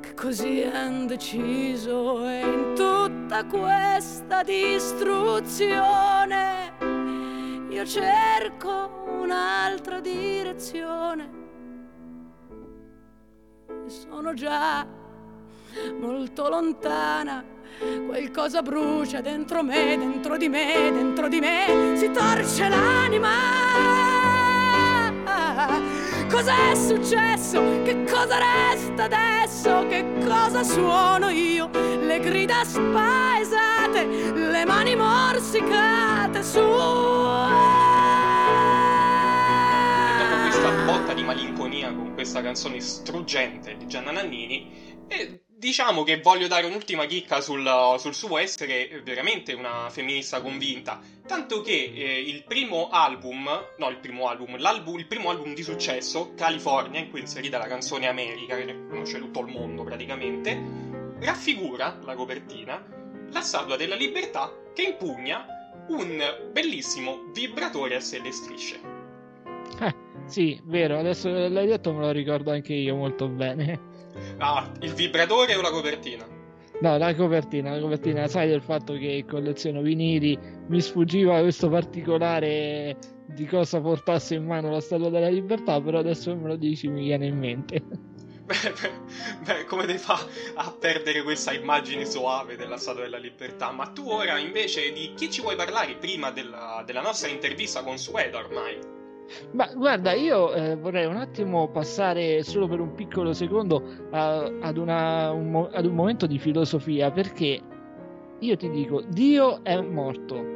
che 0.00 0.12
così 0.14 0.62
han 0.62 1.06
deciso 1.06 2.26
e 2.28 2.40
in 2.40 2.74
tutta 2.74 3.44
questa 3.44 4.42
distruzione 4.42 5.84
io 7.68 7.86
cerco 7.86 9.04
un'altra 9.20 10.00
direzione. 10.00 11.30
E 13.68 13.88
sono 13.88 14.34
già 14.34 14.84
molto 16.00 16.48
lontana 16.48 17.55
qualcosa 18.06 18.62
brucia 18.62 19.20
dentro 19.20 19.62
me 19.62 19.96
dentro 19.98 20.36
di 20.36 20.48
me 20.48 20.90
dentro 20.92 21.28
di 21.28 21.40
me 21.40 21.94
si 21.96 22.10
torce 22.10 22.68
l'anima 22.68 23.76
Cos'è 26.28 26.74
successo? 26.74 27.82
Che 27.82 28.04
cosa 28.04 28.38
resta 28.38 29.04
adesso? 29.04 29.86
Che 29.86 30.04
cosa 30.26 30.64
suono 30.64 31.28
io? 31.30 31.70
Le 31.72 32.18
grida 32.18 32.64
spaesate, 32.64 34.04
le 34.34 34.64
mani 34.66 34.96
morsicate 34.96 36.42
su. 36.42 36.58
E 36.58 36.62
dopo 40.18 40.42
questa 40.42 40.70
botta 40.84 41.14
di 41.14 41.22
malinconia 41.22 41.94
con 41.94 42.12
questa 42.12 42.42
canzone 42.42 42.80
struggente 42.80 43.76
di 43.76 43.86
Gianna 43.86 44.10
Nannini, 44.10 45.04
eh, 45.06 45.45
diciamo 45.56 46.02
che 46.02 46.20
voglio 46.20 46.46
dare 46.46 46.66
un'ultima 46.66 47.06
chicca 47.06 47.40
sul, 47.40 47.96
sul 47.98 48.14
suo 48.14 48.38
essere 48.38 49.00
veramente 49.04 49.52
una 49.52 49.88
femminista 49.90 50.40
convinta. 50.40 51.00
Tanto 51.26 51.60
che 51.62 51.92
eh, 51.94 52.20
il 52.20 52.44
primo 52.44 52.88
album, 52.90 53.48
no, 53.76 53.88
il 53.88 53.98
primo 53.98 54.28
album, 54.28 54.56
il 54.56 55.06
primo 55.06 55.30
album 55.30 55.54
di 55.54 55.62
successo, 55.62 56.34
California, 56.34 57.00
in 57.00 57.10
cui 57.10 57.20
è 57.20 57.22
inserita 57.22 57.58
la 57.58 57.66
canzone 57.66 58.06
America, 58.06 58.56
che 58.56 58.86
conosce 58.88 59.18
tutto 59.18 59.40
il 59.40 59.48
mondo 59.48 59.82
praticamente, 59.82 60.60
raffigura 61.20 61.98
la 62.04 62.14
copertina 62.14 62.96
la 63.32 63.40
statua 63.40 63.76
della 63.76 63.96
libertà 63.96 64.52
che 64.72 64.82
impugna 64.82 65.46
un 65.88 66.22
bellissimo 66.52 67.30
vibratore 67.32 67.96
a 67.96 68.00
sette 68.00 68.32
strisce. 68.32 68.80
Eh, 69.80 69.94
sì, 70.26 70.60
vero, 70.64 70.98
adesso 70.98 71.28
l'hai 71.28 71.66
detto 71.66 71.92
me 71.92 72.00
lo 72.00 72.10
ricordo 72.10 72.50
anche 72.50 72.74
io 72.74 72.96
molto 72.96 73.28
bene. 73.28 73.94
Ah, 74.38 74.70
il 74.80 74.92
vibratore 74.94 75.54
o 75.54 75.60
la 75.60 75.70
copertina? 75.70 76.26
No, 76.80 76.98
la 76.98 77.14
copertina, 77.14 77.70
la 77.70 77.80
copertina, 77.80 78.28
sai 78.28 78.48
del 78.48 78.60
fatto 78.60 78.92
che 78.94 79.24
colleziono 79.26 79.80
vinili, 79.80 80.38
mi 80.66 80.80
sfuggiva 80.80 81.40
questo 81.40 81.70
particolare 81.70 82.98
di 83.26 83.46
cosa 83.46 83.80
portasse 83.80 84.34
in 84.34 84.44
mano 84.44 84.70
la 84.70 84.80
Statua 84.80 85.08
della 85.08 85.28
Libertà, 85.28 85.80
però 85.80 85.98
adesso 85.98 86.36
me 86.36 86.48
lo 86.48 86.56
dici 86.56 86.88
mi 86.88 87.04
viene 87.04 87.26
in 87.26 87.38
mente. 87.38 87.82
Beh, 88.46 88.72
beh, 88.80 88.92
beh, 89.42 89.64
come 89.64 89.86
ne 89.86 89.98
fa 89.98 90.24
a 90.54 90.70
perdere 90.70 91.24
questa 91.24 91.52
immagine 91.52 92.04
soave 92.04 92.54
della 92.54 92.76
Statua 92.76 93.02
della 93.02 93.18
Libertà? 93.18 93.72
Ma 93.72 93.88
tu 93.88 94.08
ora 94.08 94.38
invece 94.38 94.92
di 94.92 95.14
chi 95.16 95.28
ci 95.32 95.40
vuoi 95.40 95.56
parlare 95.56 95.96
prima 95.96 96.30
della, 96.30 96.80
della 96.86 97.00
nostra 97.00 97.28
intervista 97.28 97.82
con 97.82 97.98
Sueda 97.98 98.38
ormai? 98.38 98.95
Ma 99.52 99.70
guarda, 99.74 100.12
io 100.12 100.52
eh, 100.54 100.76
vorrei 100.76 101.06
un 101.06 101.16
attimo 101.16 101.68
passare 101.68 102.42
solo 102.42 102.68
per 102.68 102.80
un 102.80 102.94
piccolo 102.94 103.32
secondo 103.32 103.82
a- 104.10 104.50
ad, 104.60 104.76
una- 104.76 105.30
un 105.32 105.68
ad 105.72 105.84
un 105.84 105.94
momento 105.94 106.26
di 106.26 106.38
filosofia, 106.38 107.10
perché 107.10 107.60
io 108.38 108.56
ti 108.56 108.70
dico, 108.70 109.02
Dio 109.08 109.62
è 109.64 109.80
morto. 109.80 110.54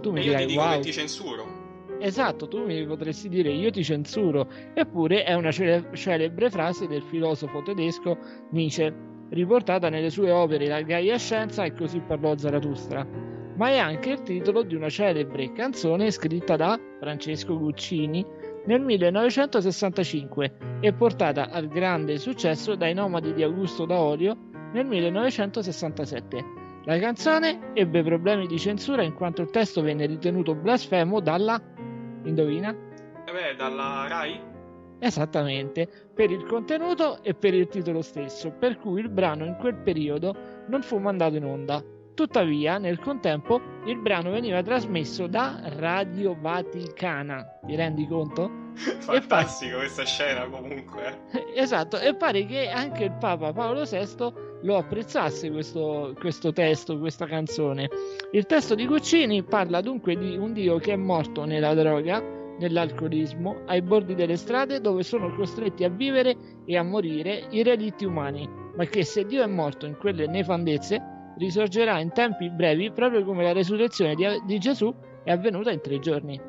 Tu 0.00 0.12
mi 0.12 0.20
E 0.20 0.22
io 0.22 0.28
dirai, 0.30 0.46
ti 0.46 0.52
dico 0.52 0.62
wow. 0.62 0.72
che 0.74 0.80
ti 0.80 0.92
censuro. 0.92 1.64
Esatto, 1.98 2.46
tu 2.46 2.62
mi 2.64 2.84
potresti 2.86 3.28
dire 3.28 3.50
io 3.50 3.70
ti 3.70 3.82
censuro, 3.82 4.48
eppure 4.74 5.24
è 5.24 5.32
una 5.34 5.50
cele- 5.50 5.88
celebre 5.94 6.50
frase 6.50 6.86
del 6.86 7.02
filosofo 7.02 7.62
tedesco 7.62 8.18
Nietzsche, 8.50 8.94
riportata 9.30 9.88
nelle 9.88 10.10
sue 10.10 10.30
opere 10.30 10.66
La 10.66 10.82
Gaia 10.82 11.16
Scienza 11.16 11.64
e 11.64 11.72
così 11.72 12.00
parlò 12.00 12.36
Zarathustra, 12.36 13.04
ma 13.56 13.68
è 13.68 13.78
anche 13.78 14.10
il 14.10 14.22
titolo 14.22 14.62
di 14.62 14.74
una 14.74 14.88
celebre 14.88 15.52
canzone 15.52 16.10
scritta 16.10 16.56
da 16.56 16.78
Francesco 17.00 17.58
Guccini 17.58 18.24
nel 18.66 18.80
1965 18.80 20.78
e 20.80 20.92
portata 20.92 21.50
al 21.50 21.68
grande 21.68 22.18
successo 22.18 22.74
dai 22.74 22.94
nomadi 22.94 23.32
di 23.32 23.42
Augusto 23.42 23.86
Daolio 23.86 24.36
nel 24.72 24.84
1967. 24.86 26.44
La 26.84 26.98
canzone 26.98 27.72
ebbe 27.74 28.02
problemi 28.02 28.46
di 28.46 28.58
censura 28.58 29.02
in 29.02 29.14
quanto 29.14 29.42
il 29.42 29.50
testo 29.50 29.80
venne 29.80 30.06
ritenuto 30.06 30.54
blasfemo 30.54 31.20
dalla... 31.20 31.60
indovina? 32.24 32.70
E 32.70 33.32
beh, 33.32 33.56
dalla 33.56 34.06
Rai? 34.08 34.54
Esattamente, 34.98 35.88
per 36.14 36.30
il 36.30 36.44
contenuto 36.46 37.22
e 37.22 37.34
per 37.34 37.54
il 37.54 37.68
titolo 37.68 38.02
stesso, 38.02 38.52
per 38.52 38.78
cui 38.78 39.00
il 39.00 39.08
brano 39.08 39.44
in 39.44 39.56
quel 39.58 39.74
periodo 39.74 40.34
non 40.68 40.82
fu 40.82 40.98
mandato 40.98 41.36
in 41.36 41.44
onda. 41.44 41.82
Tuttavia, 42.16 42.78
nel 42.78 42.98
contempo, 42.98 43.60
il 43.84 43.98
brano 43.98 44.30
veniva 44.30 44.62
trasmesso 44.62 45.26
da 45.26 45.60
Radio 45.76 46.34
Vaticana. 46.40 47.58
Ti 47.66 47.76
rendi 47.76 48.06
conto? 48.06 48.50
Fantastica 49.00 49.76
questa 49.76 50.06
scena 50.06 50.46
comunque. 50.46 51.24
Esatto, 51.54 51.98
e 51.98 52.14
pare 52.14 52.46
che 52.46 52.70
anche 52.70 53.04
il 53.04 53.12
Papa 53.20 53.52
Paolo 53.52 53.84
VI 53.84 54.32
lo 54.62 54.78
apprezzasse 54.78 55.50
questo, 55.50 56.14
questo 56.18 56.54
testo, 56.54 56.98
questa 56.98 57.26
canzone. 57.26 57.90
Il 58.32 58.46
testo 58.46 58.74
di 58.74 58.86
Guccini 58.86 59.42
parla 59.42 59.82
dunque 59.82 60.16
di 60.16 60.38
un 60.38 60.54
Dio 60.54 60.78
che 60.78 60.94
è 60.94 60.96
morto 60.96 61.44
nella 61.44 61.74
droga, 61.74 62.22
nell'alcolismo, 62.58 63.60
ai 63.66 63.82
bordi 63.82 64.14
delle 64.14 64.36
strade 64.36 64.80
dove 64.80 65.02
sono 65.02 65.34
costretti 65.34 65.84
a 65.84 65.90
vivere 65.90 66.34
e 66.64 66.78
a 66.78 66.82
morire 66.82 67.46
i 67.50 67.62
relitti 67.62 68.06
umani, 68.06 68.48
ma 68.74 68.84
che 68.86 69.04
se 69.04 69.26
Dio 69.26 69.42
è 69.42 69.46
morto 69.46 69.84
in 69.84 69.98
quelle 69.98 70.26
nefandezze, 70.26 71.15
risorgerà 71.36 71.98
in 72.00 72.12
tempi 72.12 72.50
brevi 72.50 72.90
proprio 72.90 73.24
come 73.24 73.42
la 73.42 73.52
resurrezione 73.52 74.14
di, 74.14 74.24
di 74.44 74.58
Gesù 74.58 74.94
è 75.24 75.30
avvenuta 75.30 75.70
in 75.70 75.80
tre 75.80 75.98
giorni. 75.98 76.40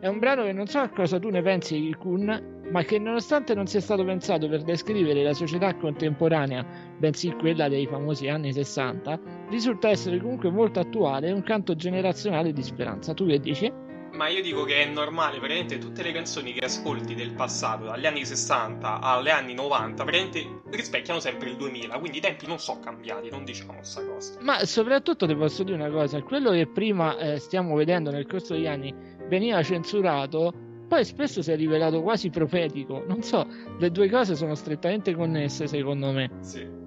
È 0.00 0.06
un 0.06 0.18
brano 0.18 0.44
che 0.44 0.52
non 0.52 0.66
so 0.66 0.88
cosa 0.94 1.18
tu 1.18 1.28
ne 1.28 1.42
pensi, 1.42 1.94
Kun, 1.98 2.60
ma 2.70 2.82
che 2.82 2.98
nonostante 2.98 3.54
non 3.54 3.66
sia 3.66 3.80
stato 3.80 4.04
pensato 4.04 4.48
per 4.48 4.62
descrivere 4.62 5.22
la 5.22 5.34
società 5.34 5.74
contemporanea, 5.74 6.64
bensì 6.96 7.30
quella 7.32 7.68
dei 7.68 7.86
famosi 7.86 8.28
anni 8.28 8.52
60, 8.52 9.20
risulta 9.50 9.90
essere 9.90 10.18
comunque 10.18 10.50
molto 10.50 10.80
attuale 10.80 11.28
e 11.28 11.32
un 11.32 11.42
canto 11.42 11.74
generazionale 11.74 12.52
di 12.52 12.62
speranza. 12.62 13.12
Tu 13.12 13.26
che 13.26 13.40
dici? 13.40 13.70
Ma 14.12 14.28
io 14.28 14.42
dico 14.42 14.64
che 14.64 14.82
è 14.82 14.86
normale, 14.86 15.38
praticamente 15.38 15.78
tutte 15.78 16.02
le 16.02 16.12
canzoni 16.12 16.52
che 16.52 16.64
ascolti 16.64 17.14
del 17.14 17.32
passato, 17.32 17.84
dagli 17.84 18.06
anni 18.06 18.24
60 18.24 19.00
agli 19.00 19.28
anni 19.28 19.54
90, 19.54 20.04
praticamente 20.04 20.62
rispecchiano 20.70 21.20
sempre 21.20 21.50
il 21.50 21.56
2000, 21.56 21.98
quindi 21.98 22.18
i 22.18 22.20
tempi 22.20 22.46
non 22.46 22.58
sono 22.58 22.80
cambiati, 22.80 23.30
non 23.30 23.44
diciamo 23.44 23.74
questa 23.74 24.04
cosa. 24.04 24.38
Ma 24.40 24.64
soprattutto 24.64 25.26
ti 25.26 25.34
posso 25.34 25.62
dire 25.62 25.76
una 25.76 25.90
cosa, 25.90 26.20
quello 26.22 26.50
che 26.50 26.66
prima 26.66 27.16
eh, 27.18 27.38
stiamo 27.38 27.74
vedendo 27.76 28.10
nel 28.10 28.26
corso 28.26 28.54
degli 28.54 28.66
anni 28.66 28.94
veniva 29.28 29.62
censurato, 29.62 30.52
poi 30.88 31.04
spesso 31.04 31.40
si 31.40 31.52
è 31.52 31.56
rivelato 31.56 32.02
quasi 32.02 32.30
profetico. 32.30 33.04
Non 33.06 33.22
so, 33.22 33.46
le 33.78 33.90
due 33.90 34.10
cose 34.10 34.34
sono 34.34 34.54
strettamente 34.54 35.14
connesse 35.14 35.68
secondo 35.68 36.10
me. 36.10 36.30
Sì. 36.40 36.79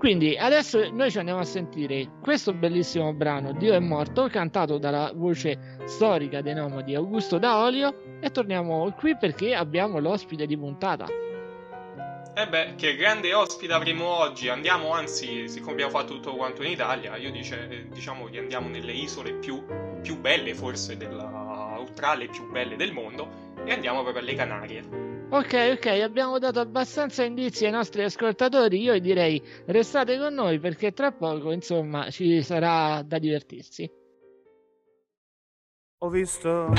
Quindi 0.00 0.34
adesso 0.34 0.88
noi 0.92 1.10
ci 1.10 1.18
andiamo 1.18 1.40
a 1.40 1.44
sentire 1.44 2.08
questo 2.22 2.54
bellissimo 2.54 3.12
brano 3.12 3.52
Dio 3.52 3.74
è 3.74 3.78
morto 3.80 4.28
cantato 4.28 4.78
dalla 4.78 5.12
voce 5.14 5.76
storica 5.84 6.40
dei 6.40 6.54
nomadi 6.54 6.94
Augusto 6.94 7.36
Daolio 7.36 8.18
e 8.18 8.30
torniamo 8.30 8.90
qui 8.92 9.14
perché 9.18 9.54
abbiamo 9.54 9.98
l'ospite 9.98 10.46
di 10.46 10.56
puntata. 10.56 11.04
E 11.04 12.48
beh, 12.48 12.76
che 12.76 12.96
grande 12.96 13.34
ospite 13.34 13.74
avremo 13.74 14.06
oggi. 14.06 14.48
Andiamo, 14.48 14.94
anzi, 14.94 15.46
siccome 15.50 15.72
abbiamo 15.72 15.90
fatto 15.90 16.14
tutto 16.14 16.34
quanto 16.34 16.62
in 16.62 16.70
Italia, 16.70 17.18
io 17.18 17.30
dice, 17.30 17.88
diciamo 17.92 18.24
che 18.24 18.38
andiamo 18.38 18.70
nelle 18.70 18.92
isole 18.92 19.34
più, 19.34 19.62
più 20.00 20.18
belle, 20.18 20.54
forse 20.54 20.96
della 20.96 21.74
australe 21.74 22.28
più 22.28 22.50
belle 22.50 22.76
del 22.76 22.92
mondo, 22.92 23.52
e 23.66 23.72
andiamo 23.74 24.00
proprio 24.00 24.22
alle 24.22 24.34
Canarie. 24.34 25.09
Ok, 25.32 25.76
ok, 25.76 25.86
abbiamo 26.02 26.40
dato 26.40 26.58
abbastanza 26.58 27.22
indizi 27.22 27.64
ai 27.64 27.70
nostri 27.70 28.02
ascoltatori. 28.02 28.82
Io 28.82 28.98
direi 28.98 29.40
restate 29.66 30.18
con 30.18 30.34
noi 30.34 30.58
perché 30.58 30.92
tra 30.92 31.12
poco, 31.12 31.52
insomma, 31.52 32.10
ci 32.10 32.42
sarà 32.42 33.02
da 33.02 33.18
divertirsi. 33.18 33.88
Ho 35.98 36.08
visto 36.08 36.72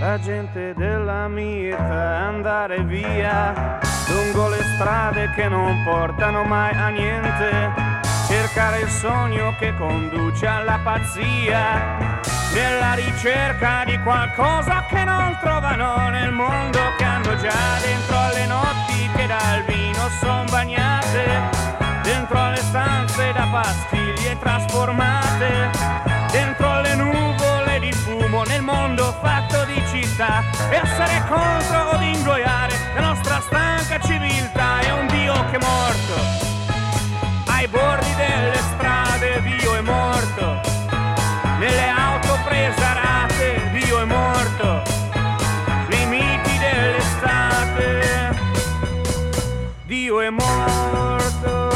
la 0.00 0.18
gente 0.18 0.74
della 0.74 1.28
mia 1.28 1.76
età 1.76 2.16
andare 2.26 2.82
via 2.84 3.78
lungo 4.08 4.48
le 4.48 4.62
strade 4.74 5.30
che 5.36 5.46
non 5.48 5.84
portano 5.84 6.42
mai 6.42 6.74
a 6.74 6.88
niente. 6.88 8.00
Cercare 8.26 8.80
il 8.80 8.88
sogno 8.88 9.54
che 9.60 9.74
conduce 9.76 10.46
alla 10.46 10.80
pazzia, 10.82 12.20
nella 12.52 12.94
ricerca 12.94 13.84
di 13.84 13.98
qualcosa 14.00 14.84
che 14.88 15.04
non 15.04 15.36
trovano 15.40 16.08
nel 16.08 16.32
mondo 16.32 16.78
che 16.96 17.04
hanno 17.04 17.36
già 17.36 17.78
dentro 17.82 18.18
alle 18.18 18.46
notti 18.46 19.10
che 19.14 19.26
dal 19.26 19.64
vino 19.64 20.08
son 20.20 20.46
bagnate, 20.50 21.24
dentro 22.02 22.38
alle 22.38 22.56
stanze 22.56 23.32
da 23.32 23.46
pastiglie 23.50 24.38
trasformate, 24.38 25.70
dentro 26.32 26.70
alle 26.70 26.94
nuvole 26.94 27.78
di 27.80 27.92
fumo 27.92 28.42
nel 28.44 28.62
mondo 28.62 29.16
fatto 29.20 29.64
di 29.64 29.82
città, 29.90 30.42
essere 30.70 31.22
contro 31.28 31.96
o 31.96 32.00
ingoiare 32.00 32.74
la 32.94 33.00
nostra 33.00 33.40
stanca 33.40 33.98
civiltà 34.00 34.80
è 34.80 34.90
un 34.92 35.06
Dio 35.06 35.32
che 35.50 35.56
è 35.56 35.60
morto. 35.60 36.48
Ai 37.46 37.68
bordi 37.68 38.14
delle 38.14 38.56
strade 38.56 39.42
Dio 39.42 39.74
è 39.74 39.80
morto, 39.80 40.60
morto. 50.30 51.68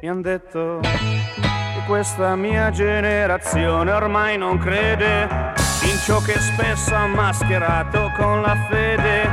Mi 0.00 0.08
han 0.08 0.20
detto 0.20 0.80
che 0.82 1.82
questa 1.86 2.36
mia 2.36 2.70
generazione 2.70 3.90
ormai 3.92 4.36
non 4.36 4.58
crede 4.58 5.52
in 5.84 5.98
ciò 6.04 6.20
che 6.20 6.38
spesso 6.38 6.94
ha 6.94 7.06
mascherato 7.06 8.10
con 8.16 8.42
la 8.42 8.56
fede 8.68 9.28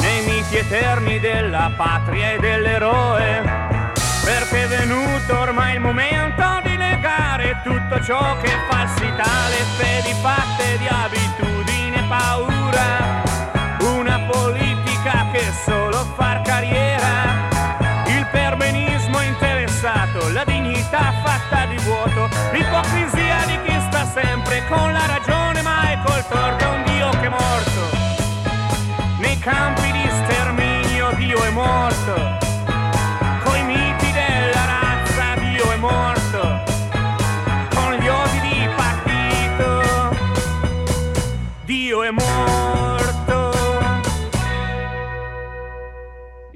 nei 0.00 0.24
miti 0.26 0.56
eterni 0.56 1.18
della 1.20 1.70
patria 1.76 2.32
e 2.32 2.38
dell'eroe, 2.38 3.42
perché 4.24 4.64
è 4.64 4.68
venuto 4.68 5.38
ormai 5.38 5.74
il 5.74 5.80
momento 5.80 6.60
di 6.64 6.76
negare 6.76 7.60
tutto 7.62 8.02
ciò 8.02 8.36
che 8.38 8.46
è 8.46 8.58
falsità, 8.68 9.48
le 9.48 9.64
fedi 9.76 10.14
fatte 10.22 10.78
di 10.78 10.86
abitudine 10.88 11.98
e 11.98 12.04
paura, 12.08 13.19
solo 15.52 16.04
far 16.16 16.42
carriera, 16.42 17.48
il 18.06 18.26
perbenismo 18.30 19.20
interessato, 19.22 20.28
la 20.32 20.44
dignità 20.44 21.12
fatta 21.24 21.66
di 21.66 21.76
vuoto, 21.78 22.28
l'ipocrisia 22.52 23.44
di 23.46 23.58
chi 23.64 23.80
sta 23.88 24.06
sempre 24.06 24.62
con 24.68 24.92
la 24.92 25.06
ragione 25.06 25.62
ma 25.62 25.90
è 25.90 25.98
col 26.04 26.24
torto, 26.28 26.68
un 26.68 26.82
Dio 26.84 27.08
che 27.10 27.26
è 27.26 27.28
morto. 27.28 27.98
Nei 29.18 29.38
campi 29.38 29.79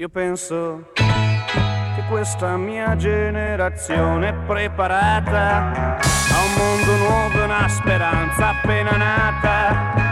Io 0.04 0.10
penso 0.10 0.90
che 0.92 2.04
questa 2.10 2.58
mia 2.58 2.94
generazione 2.94 4.28
è 4.28 4.34
preparata 4.34 5.96
a 5.96 6.40
un 6.44 6.54
mondo 6.58 6.96
nuovo 6.96 7.38
e 7.38 7.44
una 7.44 7.66
speranza 7.68 8.50
appena 8.50 8.90
nata 8.98 10.04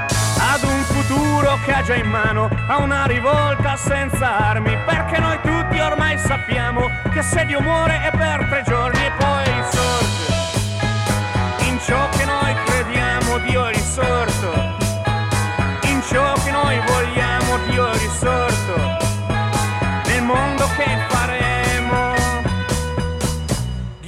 ad 0.55 0.63
un 0.63 0.81
futuro 0.85 1.59
che 1.67 1.73
ha 1.75 1.83
già 1.83 1.95
in 1.95 2.09
mano, 2.09 2.49
a 2.69 2.79
una 2.79 3.05
rivolta 3.05 3.77
senza 3.77 4.39
armi, 4.39 4.75
perché 4.87 5.19
noi 5.21 5.39
tutti 5.43 5.79
ormai 5.79 6.17
sappiamo 6.17 6.89
che 7.13 7.21
se 7.21 7.45
Dio 7.45 7.61
muore 7.61 8.01
è 8.01 8.11
per 8.17 8.47
tre 8.49 8.63
giorni 8.65 8.99
e 8.99 9.11
poi 9.19 9.52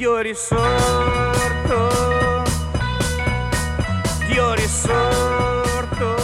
Dio 0.05 0.19
è 0.19 0.23
risorto, 0.23 1.89
Dio 4.27 4.53
è 4.53 4.57
risorto. 4.57 6.17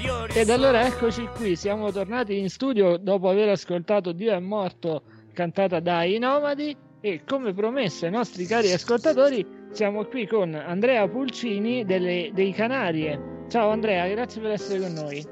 Dio 0.00 0.24
è 0.24 0.36
Ed 0.36 0.50
allora 0.50 0.82
risorto. 0.82 1.06
eccoci 1.06 1.28
qui, 1.36 1.54
siamo 1.54 1.92
tornati 1.92 2.40
in 2.40 2.50
studio 2.50 2.96
dopo 2.96 3.28
aver 3.28 3.50
ascoltato 3.50 4.10
Dio 4.10 4.32
è 4.32 4.40
morto 4.40 5.02
cantata 5.32 5.78
dai 5.78 6.18
Nomadi 6.18 6.76
e 7.00 7.22
come 7.24 7.54
promesso 7.54 8.06
ai 8.06 8.10
nostri 8.10 8.46
cari 8.46 8.72
ascoltatori 8.72 9.46
siamo 9.70 10.06
qui 10.06 10.26
con 10.26 10.54
Andrea 10.54 11.06
Pulcini 11.06 11.84
delle, 11.84 12.32
dei 12.34 12.50
Canarie. 12.50 13.44
Ciao 13.48 13.70
Andrea, 13.70 14.08
grazie 14.08 14.40
per 14.40 14.50
essere 14.50 14.80
con 14.80 14.92
noi. 14.92 15.24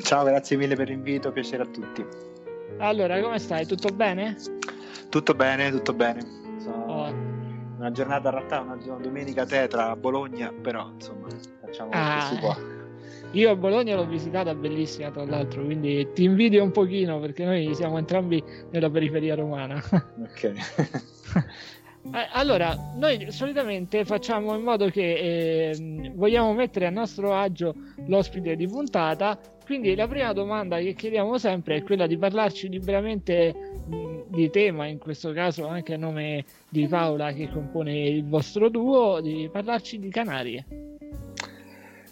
Ciao, 0.00 0.24
grazie 0.24 0.56
mille 0.56 0.74
per 0.74 0.88
l'invito, 0.88 1.30
piacere 1.32 1.64
a 1.64 1.66
tutti. 1.66 2.02
Allora, 2.78 3.20
come 3.20 3.38
stai? 3.38 3.66
Tutto 3.66 3.88
bene? 3.94 4.55
Tutto 5.08 5.34
bene, 5.34 5.70
tutto 5.70 5.92
bene. 5.92 6.20
Oh. 6.66 7.12
una 7.76 7.90
giornata 7.92 8.28
in 8.28 8.34
realtà 8.34 8.60
una, 8.60 8.78
una 8.82 8.96
domenica 8.96 9.44
tetra 9.44 9.90
a 9.90 9.96
Bologna, 9.96 10.52
però 10.52 10.90
insomma 10.92 11.28
facciamo 11.60 11.90
Ah, 11.92 12.28
si 12.32 12.38
può. 12.38 12.54
Io 13.32 13.50
a 13.50 13.56
Bologna 13.56 13.94
l'ho 13.96 14.06
visitata 14.06 14.54
bellissima 14.54 15.10
tra 15.10 15.24
l'altro, 15.24 15.64
quindi 15.64 16.08
ti 16.12 16.24
invidio 16.24 16.62
un 16.62 16.70
pochino 16.72 17.20
perché 17.20 17.44
noi 17.44 17.74
siamo 17.74 17.98
entrambi 17.98 18.42
nella 18.70 18.90
periferia 18.90 19.34
romana. 19.34 19.82
Ok. 20.20 20.52
Eh, 22.12 22.28
Allora, 22.34 22.72
noi 22.94 23.32
solitamente 23.32 24.04
facciamo 24.04 24.54
in 24.54 24.62
modo 24.62 24.88
che 24.90 25.70
ehm, 25.72 26.14
vogliamo 26.14 26.52
mettere 26.54 26.86
a 26.86 26.90
nostro 26.90 27.34
agio 27.34 27.74
l'ospite 28.06 28.54
di 28.54 28.68
puntata 28.68 29.36
Quindi 29.64 29.96
la 29.96 30.06
prima 30.06 30.32
domanda 30.32 30.78
che 30.78 30.94
chiediamo 30.94 31.36
sempre 31.38 31.76
è 31.78 31.82
quella 31.82 32.06
di 32.06 32.16
parlarci 32.16 32.68
liberamente 32.68 33.75
di 34.28 34.50
tema, 34.50 34.86
in 34.86 34.98
questo 34.98 35.32
caso 35.32 35.66
anche 35.66 35.94
a 35.94 35.96
nome 35.96 36.44
di 36.68 36.86
Paola 36.86 37.32
che 37.32 37.48
compone 37.50 38.08
il 38.08 38.26
vostro 38.26 38.68
duo, 38.68 39.20
di 39.20 39.48
parlarci 39.50 39.98
di 39.98 40.08
Canarie. 40.10 40.64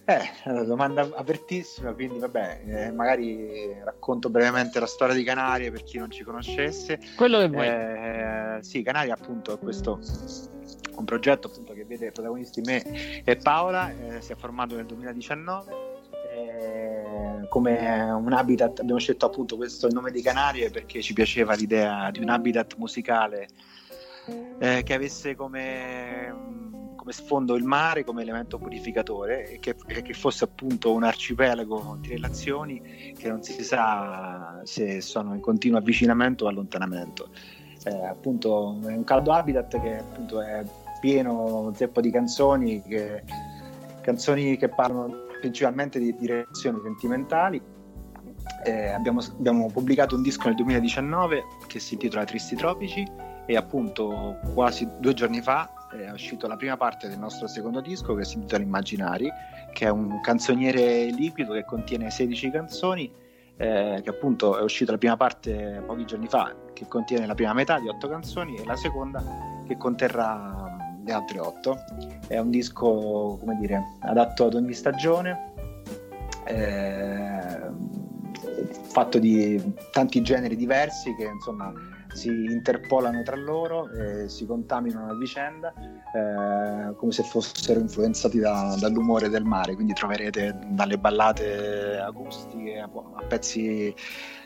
Eh, 0.07 0.21
una 0.45 0.65
domanda 0.65 1.09
apertissima, 1.15 1.95
quindi 1.95 2.19
vabbè, 2.19 2.63
eh, 2.67 2.93
magari 2.93 3.75
racconto 3.83 4.29
brevemente 4.29 4.79
la 4.79 4.87
storia 4.87 5.15
di 5.15 5.25
Canarie 5.25 5.71
per 5.71 5.83
chi 5.83 5.99
non 5.99 6.11
ci 6.11 6.23
conoscesse. 6.23 6.99
Quello 7.17 7.39
che 7.39 7.49
vuoi. 7.49 7.67
Eh, 7.67 8.59
sì, 8.61 8.83
Canarie 8.83 9.13
appunto 9.13 9.55
è 9.55 9.59
questo 9.59 9.99
un 10.97 11.05
progetto 11.05 11.49
appunto 11.49 11.73
che 11.73 11.85
vede 11.85 12.13
protagonisti 12.13 12.61
me 12.61 13.25
e 13.25 13.37
Paola, 13.37 13.91
eh, 13.91 14.21
si 14.21 14.33
è 14.33 14.37
formato 14.37 14.77
nel 14.77 14.87
2019 14.87 15.94
come 17.49 18.11
un 18.11 18.33
habitat 18.33 18.81
abbiamo 18.81 18.99
scelto 18.99 19.27
appunto 19.27 19.57
questo 19.57 19.87
il 19.87 19.95
nome 19.95 20.11
di 20.11 20.23
Canarie 20.23 20.71
perché 20.71 21.01
ci 21.03 21.13
piaceva 21.13 21.55
l'idea 21.55 22.11
di 22.11 22.21
un 22.21 22.29
habitat 22.29 22.77
musicale 22.77 23.49
eh, 24.59 24.83
che 24.83 24.95
avesse 24.95 25.35
come, 25.35 26.93
come, 26.97 27.13
sfondo 27.13 27.55
il 27.55 27.65
mare 27.65 28.05
come 28.05 28.23
elemento 28.23 28.59
purificatore 28.59 29.51
e 29.51 29.59
che, 29.61 29.77
che, 29.77 30.15
fosse 30.15 30.45
appunto 30.45 30.93
un 30.93 31.03
arcipelago 31.03 31.99
di 32.01 32.09
relazioni 32.09 33.15
che 33.17 33.29
non 33.29 33.43
si 33.43 33.63
sa 33.63 34.61
se 34.65 35.01
sono 35.01 35.35
in 35.35 35.41
continuo 35.41 35.79
avvicinamento 35.79 36.47
o 36.47 36.49
allontanamento. 36.49 37.29
Eh, 37.85 38.05
appunto 38.07 38.79
è 38.87 38.95
un 38.95 39.05
caldo 39.05 39.33
habitat 39.33 39.79
che 39.81 39.99
appunto 39.99 40.41
è 40.41 40.65
pieno 41.01 41.71
zeppo 41.75 42.01
di 42.01 42.11
canzoni 42.11 42.81
che, 42.81 43.23
canzoni 44.01 44.57
che 44.57 44.71
parlano 44.71 45.24
principalmente 45.45 45.99
di, 45.99 46.15
di 46.17 46.27
relazioni 46.27 46.81
sentimentali. 46.83 47.61
Eh, 48.65 48.89
abbiamo, 48.89 49.21
abbiamo, 49.21 49.71
pubblicato 49.71 50.17
un 50.17 50.23
disco 50.23 50.47
nel 50.47 50.57
2019 50.57 51.45
che 51.67 51.79
si 51.79 51.95
intitola 51.95 52.25
Tristi 52.25 52.57
Tropici 52.57 53.07
e 53.47 53.57
appunto 53.57 54.39
quasi 54.55 54.89
due 54.99 55.13
giorni 55.13 55.41
fa 55.43 55.89
è 55.91 56.11
uscito 56.11 56.47
la 56.47 56.57
prima 56.57 56.77
parte 56.77 57.09
del 57.09 57.19
nostro 57.19 57.47
secondo 57.47 57.81
disco 57.81 58.15
che 58.15 58.25
si 58.25 58.37
intitola 58.37 58.63
Immaginari, 58.63 59.31
che 59.73 59.87
è 59.87 59.91
un 59.91 60.21
canzoniere 60.21 61.05
liquido 61.07 61.53
che 61.53 61.65
contiene 61.65 62.11
16 62.11 62.51
canzoni, 62.51 63.13
eh, 63.57 64.01
che 64.03 64.11
appunto 64.11 64.59
è 64.59 64.63
uscita 64.63 64.93
la 64.93 64.99
prima 64.99 65.17
parte 65.17 65.83
pochi 65.87 66.05
giorni 66.05 66.27
fa, 66.27 66.55
che 66.73 66.87
contiene 66.89 67.27
la 67.27 67.35
prima 67.35 67.53
metà 67.53 67.79
di 67.79 67.89
8 67.89 68.09
canzoni 68.09 68.57
e 68.57 68.65
la 68.65 68.77
seconda 68.77 69.23
che 69.67 69.77
conterrà 69.77 70.74
le 71.05 71.13
altre 71.13 71.39
8. 71.39 71.85
È 72.27 72.39
un 72.39 72.51
disco, 72.51 73.37
come 73.39 73.57
dire, 73.61 73.83
adatto 74.01 74.47
ad 74.47 74.55
ogni 74.55 74.73
stagione. 74.73 75.53
Eh, 76.47 77.63
fatto 78.89 79.19
di 79.19 79.61
tanti 79.91 80.23
generi 80.23 80.57
diversi 80.57 81.15
che 81.15 81.25
insomma 81.25 81.73
si 82.15 82.29
interpolano 82.29 83.23
tra 83.23 83.37
loro 83.37 83.91
e 83.91 84.29
si 84.29 84.47
contaminano 84.47 85.11
a 85.11 85.17
vicenda 85.17 85.73
eh, 85.77 86.95
come 86.95 87.13
se 87.13 87.23
fossero 87.25 87.81
influenzati 87.81 88.39
da, 88.39 88.77
dall'umore 88.79 89.29
del 89.29 89.45
mare. 89.45 89.75
Quindi 89.75 89.93
troverete 89.93 90.57
dalle 90.69 90.97
ballate 90.99 91.99
acustiche 91.99 92.79
a, 92.79 92.89
a 93.15 93.23
pezzi 93.25 93.95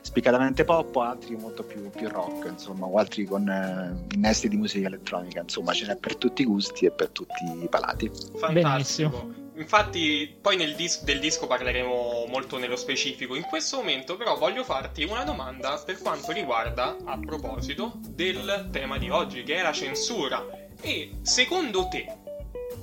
spiccatamente 0.00 0.64
pop 0.64 0.96
altri 0.96 1.36
molto 1.36 1.62
più, 1.64 1.90
più 1.90 2.08
rock 2.08 2.46
insomma 2.48 2.86
o 2.86 2.96
altri 2.96 3.24
con 3.24 3.48
eh, 3.48 4.14
innesti 4.14 4.48
di 4.48 4.56
musica 4.56 4.86
elettronica. 4.86 5.40
Insomma 5.40 5.72
ce 5.72 5.86
n'è 5.86 5.96
per 5.96 6.16
tutti 6.16 6.42
i 6.42 6.46
gusti 6.46 6.86
e 6.86 6.90
per 6.90 7.10
tutti 7.10 7.44
i 7.62 7.68
palati. 7.68 8.10
Fantastico. 8.36 8.52
Benissimo. 8.52 9.46
Infatti, 9.58 10.38
poi 10.40 10.56
nel 10.56 10.74
dis- 10.76 11.02
del 11.02 11.18
disco 11.18 11.48
parleremo 11.48 12.26
molto 12.28 12.58
nello 12.58 12.76
specifico. 12.76 13.34
In 13.34 13.42
questo 13.42 13.78
momento, 13.78 14.16
però, 14.16 14.36
voglio 14.36 14.62
farti 14.62 15.02
una 15.02 15.24
domanda 15.24 15.82
per 15.84 15.98
quanto 15.98 16.30
riguarda, 16.30 16.96
a 17.04 17.18
proposito, 17.18 17.94
del 17.96 18.68
tema 18.70 18.98
di 18.98 19.10
oggi, 19.10 19.42
che 19.42 19.56
è 19.56 19.62
la 19.62 19.72
censura. 19.72 20.46
E 20.80 21.18
secondo 21.22 21.88
te 21.88 22.06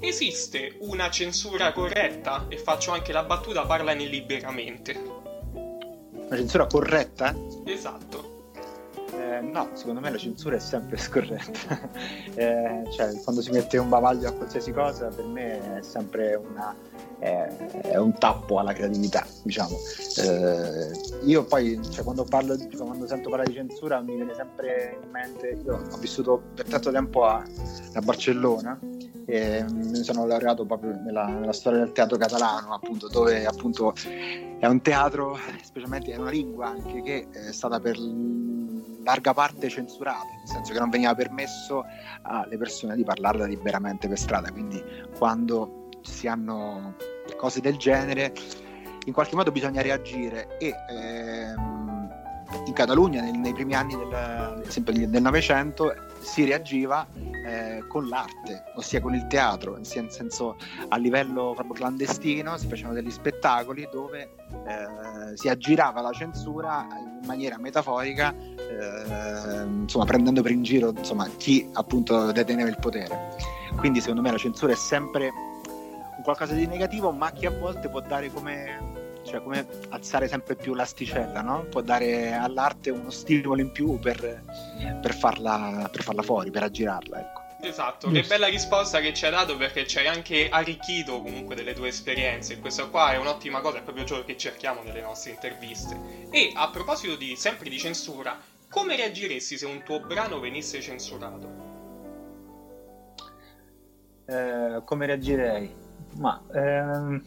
esiste 0.01 0.75
una 0.79 1.09
censura 1.09 1.71
corretta? 1.71 2.45
E 2.49 2.57
faccio 2.57 2.91
anche 2.91 3.13
la 3.13 3.23
battuta, 3.23 3.65
parlane 3.65 4.05
liberamente. 4.05 5.01
Una 6.11 6.35
censura 6.35 6.67
corretta? 6.67 7.33
Esatto. 7.65 8.34
Eh, 9.17 9.41
no, 9.41 9.69
secondo 9.73 10.01
me 10.01 10.11
la 10.11 10.17
censura 10.17 10.55
è 10.55 10.59
sempre 10.59 10.97
scorretta. 10.97 11.79
eh, 12.35 12.83
cioè, 12.91 13.13
quando 13.23 13.41
si 13.41 13.51
mette 13.51 13.77
un 13.77 13.89
bavaglio 13.89 14.27
a 14.27 14.31
qualsiasi 14.31 14.71
cosa, 14.71 15.07
per 15.07 15.25
me 15.25 15.77
è 15.77 15.81
sempre 15.81 16.35
una, 16.35 16.75
è, 17.19 17.47
è 17.81 17.97
un 17.97 18.13
tappo 18.17 18.59
alla 18.59 18.73
creatività, 18.73 19.25
diciamo. 19.43 19.75
Eh, 20.21 20.91
io 21.23 21.45
poi, 21.45 21.79
cioè, 21.91 22.03
quando, 22.03 22.23
parlo, 22.25 22.57
quando 22.77 23.07
sento 23.07 23.29
parlare 23.29 23.49
di 23.49 23.55
censura, 23.55 24.01
mi 24.01 24.15
viene 24.15 24.33
sempre 24.33 24.99
in 25.01 25.09
mente. 25.11 25.57
Io 25.63 25.81
ho 25.89 25.97
vissuto 25.97 26.41
per 26.53 26.67
tanto 26.67 26.91
tempo 26.91 27.25
a, 27.25 27.43
a 27.93 28.01
Barcellona 28.01 28.77
e 29.25 29.65
mi 29.69 30.03
sono 30.03 30.25
laureato 30.27 30.65
proprio 30.65 30.91
nella, 31.03 31.25
nella, 31.25 31.53
storia 31.53 31.79
del 31.79 31.91
teatro 31.91 32.17
catalano, 32.17 32.73
appunto, 32.73 33.07
dove 33.07 33.45
appunto 33.45 33.93
è 34.59 34.67
un 34.67 34.81
teatro, 34.81 35.37
specialmente 35.63 36.11
è 36.11 36.17
una 36.17 36.29
lingua 36.29 36.67
anche 36.67 37.01
che 37.01 37.27
è 37.31 37.51
stata 37.51 37.79
per 37.79 37.97
larga 39.05 39.33
parte 39.33 39.69
censurata, 39.69 40.25
nel 40.37 40.47
senso 40.47 40.73
che 40.73 40.79
non 40.79 40.89
veniva 40.89 41.13
permesso 41.13 41.85
alle 42.23 42.57
persone 42.57 42.95
di 42.95 43.03
parlarla 43.03 43.45
liberamente 43.45 44.07
per 44.07 44.17
strada, 44.17 44.51
quindi 44.51 44.83
quando 45.17 45.89
si 46.01 46.27
hanno 46.27 46.95
cose 47.37 47.61
del 47.61 47.77
genere 47.77 48.33
in 49.05 49.13
qualche 49.13 49.35
modo 49.35 49.51
bisogna 49.51 49.81
reagire. 49.81 50.57
E 50.57 50.73
ehm, 50.89 52.09
in 52.65 52.73
Catalogna 52.73 53.21
nei, 53.21 53.37
nei 53.37 53.53
primi 53.53 53.75
anni 53.75 53.95
del, 53.95 55.07
del 55.09 55.21
Novecento 55.21 55.93
si 56.25 56.43
reagiva 56.43 57.07
eh, 57.45 57.83
con 57.87 58.09
l'arte, 58.09 58.63
ossia 58.75 58.99
con 58.99 59.13
il 59.13 59.27
teatro, 59.27 59.77
in 59.77 59.85
senso 59.85 60.57
a 60.87 60.97
livello 60.97 61.53
proprio 61.53 61.75
clandestino, 61.75 62.57
si 62.57 62.67
facevano 62.67 62.95
degli 62.95 63.11
spettacoli 63.11 63.87
dove 63.91 64.21
eh, 64.65 65.37
si 65.37 65.47
aggirava 65.47 66.01
la 66.01 66.11
censura 66.11 66.87
in 66.99 67.25
maniera 67.25 67.57
metaforica, 67.57 68.33
eh, 68.35 69.63
insomma 69.63 70.05
prendendo 70.05 70.41
per 70.41 70.51
in 70.51 70.63
giro 70.63 70.89
insomma, 70.89 71.29
chi 71.37 71.69
appunto 71.73 72.31
deteneva 72.31 72.69
il 72.69 72.77
potere. 72.79 73.35
Quindi 73.77 73.99
secondo 73.99 74.21
me 74.21 74.31
la 74.31 74.37
censura 74.37 74.71
è 74.71 74.75
sempre 74.75 75.31
un 76.17 76.23
qualcosa 76.23 76.55
di 76.55 76.65
negativo, 76.65 77.11
ma 77.11 77.31
che 77.31 77.45
a 77.45 77.51
volte 77.51 77.87
può 77.87 78.01
dare 78.01 78.31
come 78.31 78.94
cioè 79.35 79.41
come 79.41 79.67
alzare 79.89 80.27
sempre 80.27 80.55
più 80.55 80.73
l'asticella, 80.73 81.41
no? 81.41 81.65
può 81.65 81.81
dare 81.81 82.33
all'arte 82.33 82.89
uno 82.89 83.09
stimolo 83.09 83.61
in 83.61 83.71
più 83.71 83.99
per, 83.99 84.43
per, 85.01 85.13
farla, 85.13 85.89
per 85.91 86.03
farla, 86.03 86.21
fuori, 86.21 86.51
per 86.51 86.63
aggirarla. 86.63 87.19
Ecco. 87.19 87.43
Esatto, 87.61 88.11
che 88.11 88.21
bella 88.23 88.47
risposta 88.47 88.99
che 88.99 89.13
ci 89.13 89.25
hai 89.25 89.31
dato 89.31 89.57
perché 89.57 89.87
ci 89.87 89.97
hai 89.97 90.07
anche 90.07 90.49
arricchito 90.49 91.21
comunque 91.21 91.55
delle 91.55 91.73
tue 91.73 91.87
esperienze. 91.87 92.59
Questa 92.59 92.85
qua 92.85 93.13
è 93.13 93.17
un'ottima 93.17 93.59
cosa, 93.59 93.79
è 93.79 93.81
proprio 93.81 94.05
ciò 94.05 94.23
che 94.23 94.37
cerchiamo 94.37 94.81
nelle 94.83 95.01
nostre 95.01 95.31
interviste. 95.31 96.27
E 96.29 96.51
a 96.53 96.69
proposito 96.69 97.15
di 97.15 97.35
sempre 97.35 97.69
di 97.69 97.79
censura, 97.79 98.37
come 98.69 98.95
reagiresti 98.95 99.57
se 99.57 99.65
un 99.65 99.81
tuo 99.83 99.99
brano 99.99 100.39
venisse 100.39 100.79
censurato? 100.79 101.73
Eh, 104.27 104.81
come 104.83 105.05
reagirei? 105.05 105.83
Ma 106.17 106.41
ehm, 106.53 107.23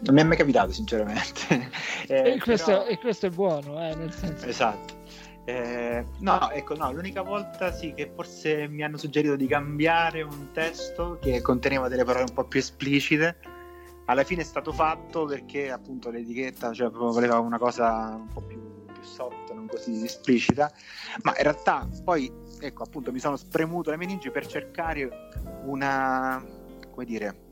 non 0.00 0.14
mi 0.14 0.20
è 0.20 0.24
mai 0.24 0.36
capitato, 0.36 0.72
sinceramente. 0.72 1.70
eh, 2.06 2.34
e, 2.34 2.38
questo, 2.38 2.70
però... 2.70 2.86
e, 2.86 2.98
questo, 2.98 3.26
è 3.26 3.30
buono, 3.30 3.82
eh, 3.84 3.94
nel 3.94 4.12
senso. 4.12 4.46
Esatto. 4.46 4.96
Eh, 5.44 6.04
no, 6.18 6.50
ecco, 6.50 6.74
no, 6.76 6.92
l'unica 6.92 7.22
volta 7.22 7.72
sì 7.72 7.94
che 7.94 8.12
forse 8.14 8.68
mi 8.68 8.82
hanno 8.82 8.98
suggerito 8.98 9.34
di 9.34 9.46
cambiare 9.46 10.20
un 10.20 10.52
testo 10.52 11.18
che 11.22 11.40
conteneva 11.40 11.88
delle 11.88 12.04
parole 12.04 12.26
un 12.28 12.34
po' 12.34 12.44
più 12.44 12.60
esplicite. 12.60 13.38
Alla 14.04 14.24
fine 14.24 14.42
è 14.42 14.44
stato 14.44 14.72
fatto 14.72 15.24
perché 15.24 15.70
appunto 15.70 16.10
l'etichetta 16.10 16.72
cioè, 16.72 16.90
voleva 16.90 17.38
una 17.38 17.58
cosa 17.58 18.14
un 18.14 18.28
po' 18.32 18.42
più, 18.42 18.84
più 18.92 19.02
soft, 19.02 19.52
non 19.52 19.66
così 19.66 20.04
esplicita. 20.04 20.70
Ma 21.22 21.34
in 21.36 21.42
realtà 21.42 21.88
poi, 22.04 22.30
ecco, 22.60 22.82
appunto 22.82 23.10
mi 23.10 23.18
sono 23.18 23.36
spremuto 23.36 23.90
le 23.90 23.96
meningi 23.96 24.30
per 24.30 24.46
cercare 24.46 25.30
una, 25.64 26.44
come 26.90 27.04
dire, 27.06 27.47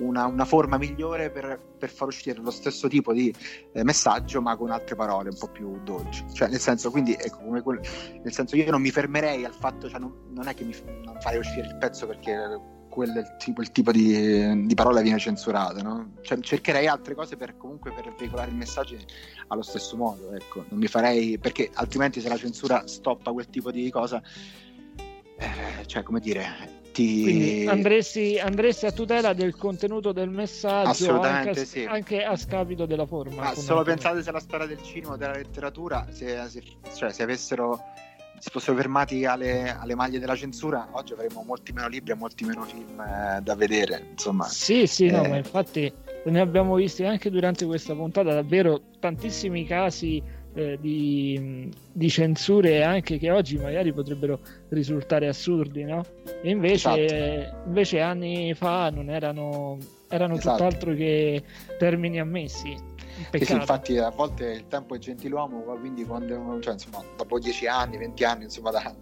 una, 0.00 0.26
una 0.26 0.44
forma 0.44 0.78
migliore 0.78 1.30
per, 1.30 1.60
per, 1.78 1.90
far 1.90 2.08
uscire 2.08 2.40
lo 2.40 2.50
stesso 2.50 2.88
tipo 2.88 3.12
di 3.12 3.34
eh, 3.72 3.84
messaggio 3.84 4.40
ma 4.40 4.56
con 4.56 4.70
altre 4.70 4.94
parole 4.94 5.30
un 5.30 5.36
po' 5.38 5.48
più 5.48 5.80
dolci 5.82 6.24
cioè 6.32 6.48
nel 6.48 6.60
senso 6.60 6.90
quindi 6.90 7.14
ecco 7.14 7.38
come 7.38 7.62
quel, 7.62 7.80
nel 8.22 8.32
senso 8.32 8.56
io 8.56 8.70
non 8.70 8.80
mi 8.80 8.90
fermerei 8.90 9.44
al 9.44 9.54
fatto 9.54 9.88
cioè 9.88 9.98
non, 9.98 10.12
non 10.30 10.48
è 10.48 10.54
che 10.54 10.64
mi 10.64 10.74
non 11.04 11.20
farei 11.20 11.38
uscire 11.38 11.66
il 11.66 11.76
pezzo 11.76 12.06
perché 12.06 12.76
quel 12.88 13.36
tipo, 13.38 13.60
il 13.60 13.70
tipo 13.70 13.92
di, 13.92 14.66
di, 14.66 14.74
parola 14.74 15.00
viene 15.02 15.18
censurato 15.18 15.82
no? 15.82 16.14
cioè, 16.22 16.40
cercherei 16.40 16.86
altre 16.86 17.14
cose 17.14 17.36
per 17.36 17.56
comunque 17.56 17.92
per 17.92 18.12
veicolare 18.18 18.50
il 18.50 18.56
messaggio 18.56 18.96
allo 19.48 19.62
stesso 19.62 19.96
modo 19.96 20.32
ecco 20.32 20.64
non 20.68 20.78
mi 20.78 20.86
farei 20.86 21.38
perché 21.38 21.70
altrimenti 21.74 22.20
se 22.20 22.28
la 22.28 22.36
censura 22.36 22.86
stoppa 22.86 23.32
quel 23.32 23.48
tipo 23.50 23.70
di 23.70 23.90
cosa 23.90 24.22
eh, 25.38 25.86
cioè 25.86 26.02
come 26.02 26.20
dire. 26.20 26.76
Quindi 26.92 27.64
andresti, 27.68 28.40
andresti 28.40 28.86
a 28.86 28.90
tutela 28.90 29.32
del 29.32 29.54
contenuto 29.56 30.10
del 30.10 30.30
messaggio 30.30 30.88
Assolutamente 30.88 31.48
anche 31.48 31.60
a, 31.60 31.64
sì. 31.64 31.84
anche 31.84 32.24
a 32.24 32.36
scapito 32.36 32.86
della 32.86 33.06
forma. 33.06 33.42
Ma 33.42 33.54
solo 33.54 33.84
pensate 33.84 34.20
se 34.20 34.32
la 34.32 34.40
storia 34.40 34.66
del 34.66 34.82
cinema 34.82 35.12
o 35.12 35.16
della 35.16 35.34
letteratura, 35.34 36.08
se, 36.10 36.48
se- 36.48 36.62
cioè, 36.96 37.12
se 37.12 37.22
avessero 37.22 37.80
si 38.40 38.50
fossero 38.50 38.76
fermati 38.76 39.24
alle, 39.24 39.76
alle 39.76 39.94
maglie 39.96 40.18
della 40.20 40.36
censura, 40.36 40.88
oggi 40.92 41.12
avremmo 41.12 41.42
molti 41.42 41.72
meno 41.72 41.88
libri 41.88 42.12
e 42.12 42.14
molti 42.14 42.44
meno 42.44 42.62
film 42.62 43.00
eh, 43.00 43.40
da 43.42 43.54
vedere. 43.54 44.08
Insomma, 44.12 44.44
Sì, 44.46 44.86
sì, 44.86 45.08
no, 45.08 45.24
Eh. 45.24 45.28
ma 45.28 45.36
infatti 45.36 45.92
ne 46.24 46.40
abbiamo 46.40 46.74
visti 46.76 47.04
anche 47.04 47.30
durante 47.30 47.64
questa 47.66 47.94
puntata 47.94 48.32
davvero 48.32 48.80
tantissimi 49.00 49.64
casi 49.64 50.22
eh, 50.54 50.78
di, 50.80 51.70
di 51.92 52.10
censure 52.10 52.82
anche 52.82 53.18
che 53.18 53.30
oggi 53.30 53.56
magari 53.56 53.92
potrebbero 53.92 54.40
risultare 54.70 55.28
assurdi, 55.28 55.84
no? 55.84 56.04
E 56.42 56.50
invece, 56.50 57.04
Esatto. 57.04 57.66
invece 57.66 58.00
anni 58.00 58.54
fa 58.54 58.90
non 58.90 59.10
erano, 59.10 59.78
erano 60.08 60.34
Esatto. 60.34 60.56
tutt'altro 60.56 60.94
che 60.94 61.42
termini 61.78 62.18
ammessi. 62.18 62.96
Sì, 63.32 63.52
infatti 63.52 63.98
a 63.98 64.10
volte 64.10 64.52
il 64.52 64.68
tempo 64.68 64.94
è 64.94 64.98
gentiluomo, 64.98 65.60
quindi 65.80 66.04
quando, 66.04 66.60
cioè, 66.60 66.74
insomma, 66.74 67.02
dopo 67.16 67.40
dieci 67.40 67.66
anni, 67.66 67.98
20 67.98 68.24
anni, 68.24 68.44
insomma, 68.44 68.70
da- 68.70 68.94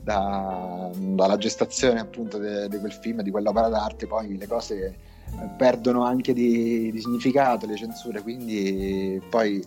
da- 0.00 0.90
dalla 0.94 1.36
gestazione 1.36 1.98
appunto 1.98 2.38
di 2.38 2.78
quel 2.78 2.92
film, 2.92 3.22
di 3.22 3.30
quell'opera 3.32 3.68
d'arte, 3.68 4.06
poi 4.06 4.36
le 4.38 4.46
cose 4.46 4.86
eh, 4.86 5.48
perdono 5.58 6.04
anche 6.04 6.32
di, 6.32 6.92
di 6.92 7.00
significato, 7.00 7.66
le 7.66 7.76
censure, 7.76 8.22
quindi 8.22 9.20
poi 9.28 9.64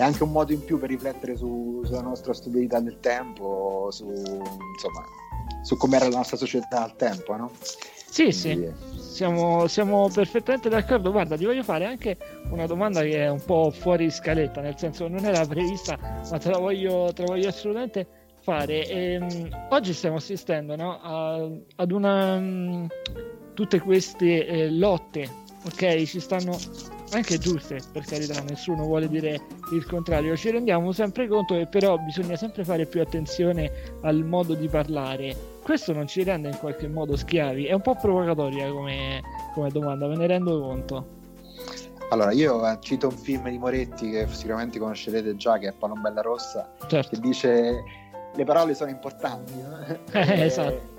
è 0.00 0.02
anche 0.02 0.22
un 0.22 0.30
modo 0.32 0.52
in 0.52 0.64
più 0.64 0.78
per 0.78 0.88
riflettere 0.88 1.36
su- 1.36 1.82
sulla 1.84 2.00
nostra 2.00 2.32
stupidità 2.32 2.80
del 2.80 2.98
tempo, 3.00 3.88
su, 3.90 4.08
insomma, 4.08 5.04
su 5.62 5.76
com'era 5.76 6.08
la 6.08 6.16
nostra 6.16 6.38
società 6.38 6.82
al 6.84 6.96
tempo, 6.96 7.36
no? 7.36 7.50
Sì, 8.08 8.32
sì. 8.32 8.48
Quindi- 8.54 8.98
Siamo, 9.10 9.66
siamo 9.66 10.08
perfettamente 10.08 10.70
d'accordo. 10.70 11.10
Guarda, 11.12 11.36
ti 11.36 11.44
voglio 11.44 11.62
fare 11.62 11.84
anche 11.84 12.16
una 12.50 12.64
domanda 12.66 13.02
che 13.02 13.24
è 13.24 13.28
un 13.28 13.42
po' 13.44 13.70
fuori 13.70 14.10
scaletta, 14.10 14.62
nel 14.62 14.78
senso 14.78 15.06
non 15.08 15.24
era 15.26 15.44
prevista, 15.46 15.98
ma 16.30 16.38
te 16.38 16.48
la 16.48 16.56
voglio, 16.58 17.12
te 17.12 17.22
la 17.22 17.28
voglio 17.28 17.48
assolutamente 17.48 18.06
fare. 18.40 18.88
Ehm, 18.88 19.48
oggi 19.70 19.92
stiamo 19.92 20.16
assistendo 20.16 20.76
no, 20.76 20.98
a- 21.02 21.46
ad 21.76 21.90
una. 21.92 22.38
mm, 22.38 22.86
tutte 23.52 23.80
queste 23.80 24.46
eh, 24.46 24.70
lotte, 24.70 25.28
ok? 25.66 26.02
Ci 26.04 26.20
stanno 26.20 26.56
anche 27.12 27.38
giuste, 27.38 27.80
per 27.92 28.04
carità, 28.04 28.40
nessuno 28.42 28.84
vuole 28.84 29.08
dire 29.08 29.40
il 29.72 29.84
contrario. 29.86 30.36
Ci 30.36 30.50
rendiamo 30.50 30.92
sempre 30.92 31.26
conto 31.28 31.54
che 31.56 31.66
però 31.66 31.96
bisogna 31.98 32.36
sempre 32.36 32.64
fare 32.64 32.86
più 32.86 33.00
attenzione 33.00 33.70
al 34.02 34.24
modo 34.24 34.54
di 34.54 34.68
parlare. 34.68 35.34
Questo 35.62 35.92
non 35.92 36.06
ci 36.06 36.22
rende 36.22 36.48
in 36.48 36.58
qualche 36.58 36.88
modo 36.88 37.16
schiavi? 37.16 37.66
È 37.66 37.72
un 37.72 37.80
po' 37.82 37.94
provocatoria 37.96 38.70
come, 38.70 39.20
come 39.54 39.70
domanda, 39.70 40.06
me 40.06 40.16
ne 40.16 40.26
rendo 40.26 40.60
conto. 40.60 41.18
Allora, 42.10 42.32
io 42.32 42.66
eh, 42.68 42.78
cito 42.80 43.06
un 43.08 43.16
film 43.16 43.48
di 43.48 43.58
Moretti 43.58 44.10
che 44.10 44.26
sicuramente 44.28 44.78
conoscerete 44.80 45.36
già, 45.36 45.58
che 45.58 45.68
è 45.68 45.72
Palombella 45.72 46.22
Rossa, 46.22 46.72
Certo. 46.88 47.10
che 47.10 47.20
dice 47.20 47.82
le 48.34 48.44
parole 48.44 48.74
sono 48.74 48.90
importanti. 48.90 49.52
no? 49.60 49.78
Eh, 49.86 49.98
Eh, 50.20 50.42
esatto. 50.44 50.98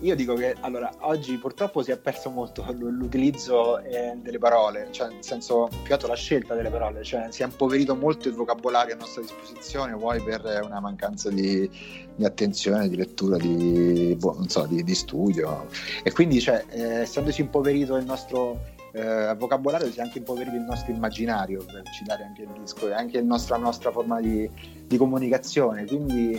Io 0.00 0.14
dico 0.14 0.34
che 0.34 0.54
allora, 0.60 0.92
oggi 1.00 1.36
purtroppo 1.38 1.82
si 1.82 1.90
è 1.90 1.96
perso 1.96 2.28
molto 2.28 2.64
l'utilizzo 2.76 3.78
eh, 3.78 4.18
delle 4.22 4.38
parole, 4.38 4.88
cioè 4.90 5.08
nel 5.08 5.24
senso 5.24 5.70
più 5.82 5.94
altro 5.94 6.08
la 6.08 6.14
scelta 6.14 6.54
delle 6.54 6.68
parole, 6.68 7.02
cioè 7.02 7.28
si 7.30 7.42
è 7.42 7.46
impoverito 7.46 7.94
molto 7.94 8.28
il 8.28 8.34
vocabolario 8.34 8.94
a 8.94 8.98
nostra 8.98 9.22
disposizione, 9.22 9.94
vuoi 9.94 10.20
per 10.22 10.60
una 10.64 10.80
mancanza 10.80 11.30
di, 11.30 11.68
di 12.14 12.24
attenzione, 12.24 12.88
di 12.88 12.96
lettura, 12.96 13.38
di, 13.38 14.14
boh, 14.18 14.44
so, 14.48 14.66
di, 14.66 14.84
di 14.84 14.94
studio. 14.94 15.66
E 16.02 16.12
quindi, 16.12 16.40
cioè, 16.40 16.64
eh, 16.68 17.00
essendosi 17.00 17.40
impoverito 17.40 17.96
il 17.96 18.04
nostro 18.04 18.74
eh, 18.92 19.34
vocabolario, 19.36 19.90
si 19.90 19.98
è 19.98 20.02
anche 20.02 20.18
impoverito 20.18 20.56
il 20.56 20.62
nostro 20.62 20.92
immaginario, 20.92 21.64
per 21.64 21.82
citare 21.90 22.24
anche 22.24 22.42
il 22.42 22.48
disco, 22.58 22.88
e 22.88 22.92
anche 22.92 23.20
nostro- 23.22 23.56
la 23.56 23.62
nostra 23.62 23.90
forma 23.90 24.20
di, 24.20 24.48
di 24.86 24.96
comunicazione. 24.96 25.86
Quindi 25.86 26.38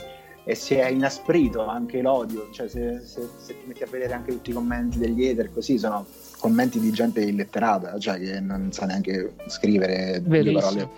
e 0.50 0.56
si 0.56 0.76
è 0.76 0.88
inasprito 0.88 1.66
anche 1.68 2.02
l'odio, 2.02 2.48
cioè 2.52 2.70
se, 2.70 3.02
se- 3.04 3.28
se 3.38 3.54
ti 3.60 3.68
metti 3.68 3.84
a 3.84 3.88
vedere 3.88 4.14
anche 4.14 4.32
tutti 4.32 4.52
i 4.52 4.54
commenti 4.54 4.98
degli 4.98 5.26
ether 5.26 5.52
così 5.52 5.78
sono 5.78 6.06
commenti 6.40 6.80
di 6.80 6.90
gente 6.92 7.20
illetterata, 7.22 8.00
cioè 8.00 8.18
che 8.18 8.40
non 8.40 8.72
sa 8.72 8.86
neanche 8.86 9.34
scrivere 9.48 10.22
Verissimo. 10.24 10.60
parole. 10.62 10.90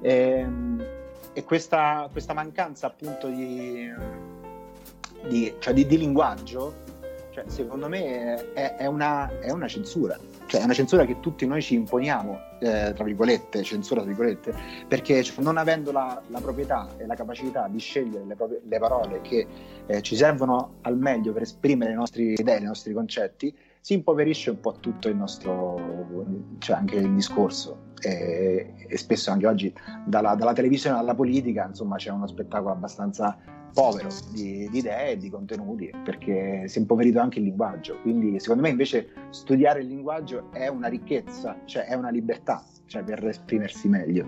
Ehm, 0.00 0.84
E, 1.34 1.44
questa, 1.44 2.08
questa 2.10 2.32
mancanza 2.32 2.86
appunto 2.88 3.28
di, 3.28 3.88
di, 5.28 5.52
cioè 5.60 5.72
di- 5.74 5.86
di 5.86 5.98
linguaggio, 5.98 6.74
cioè, 7.38 7.44
secondo 7.46 7.88
me 7.88 8.52
è, 8.52 8.76
è 8.76 8.86
una, 8.86 9.38
è 9.38 9.50
una 9.50 9.68
censura, 9.68 10.18
cioè 10.46 10.60
è 10.60 10.64
una 10.64 10.72
censura 10.72 11.04
che 11.04 11.20
tutti 11.20 11.46
noi 11.46 11.62
ci 11.62 11.74
imponiamo, 11.74 12.38
eh, 12.60 12.92
tra 12.94 13.04
virgolette, 13.04 13.62
censura 13.62 14.00
tra 14.00 14.08
virgolette, 14.08 14.52
perché 14.88 15.22
cioè, 15.22 15.42
non 15.44 15.56
avendo 15.56 15.92
la, 15.92 16.20
la 16.28 16.40
proprietà 16.40 16.88
e 16.96 17.06
la 17.06 17.14
capacità 17.14 17.68
di 17.68 17.78
scegliere 17.78 18.24
le, 18.24 18.34
proprie- 18.34 18.60
le 18.64 18.78
parole 18.78 19.20
che 19.20 19.46
eh, 19.86 20.02
ci 20.02 20.16
servono 20.16 20.76
al 20.82 20.98
meglio 20.98 21.32
per 21.32 21.42
esprimere 21.42 21.90
le 21.90 21.96
nostre 21.96 22.22
idee, 22.22 22.58
i 22.58 22.64
nostri 22.64 22.92
concetti, 22.92 23.56
si 23.80 23.94
impoverisce 23.94 24.50
un 24.50 24.60
po' 24.60 24.74
tutto 24.80 25.08
il 25.08 25.14
nostro, 25.14 26.26
cioè 26.58 26.76
anche 26.76 26.96
il 26.96 27.14
discorso. 27.14 27.86
E, 28.00 28.74
e 28.86 28.96
spesso 28.96 29.32
anche 29.32 29.46
oggi 29.48 29.74
dalla, 30.04 30.36
dalla 30.36 30.52
televisione 30.52 30.98
alla 30.98 31.14
politica, 31.14 31.66
insomma, 31.66 31.96
c'è 31.96 32.10
uno 32.10 32.28
spettacolo 32.28 32.72
abbastanza 32.72 33.36
povero 33.72 34.08
di, 34.32 34.68
di 34.70 34.78
idee 34.78 35.12
e 35.12 35.16
di 35.16 35.30
contenuti 35.30 35.90
perché 36.04 36.64
si 36.66 36.78
è 36.78 36.80
impoverito 36.80 37.20
anche 37.20 37.38
il 37.38 37.44
linguaggio. 37.44 37.98
Quindi, 38.02 38.38
secondo 38.40 38.62
me, 38.62 38.68
invece, 38.70 39.10
studiare 39.30 39.80
il 39.80 39.88
linguaggio 39.88 40.50
è 40.52 40.68
una 40.68 40.88
ricchezza, 40.88 41.56
cioè 41.64 41.84
è 41.84 41.94
una 41.94 42.10
libertà, 42.10 42.64
cioè 42.86 43.02
per 43.02 43.26
esprimersi 43.26 43.88
meglio. 43.88 44.24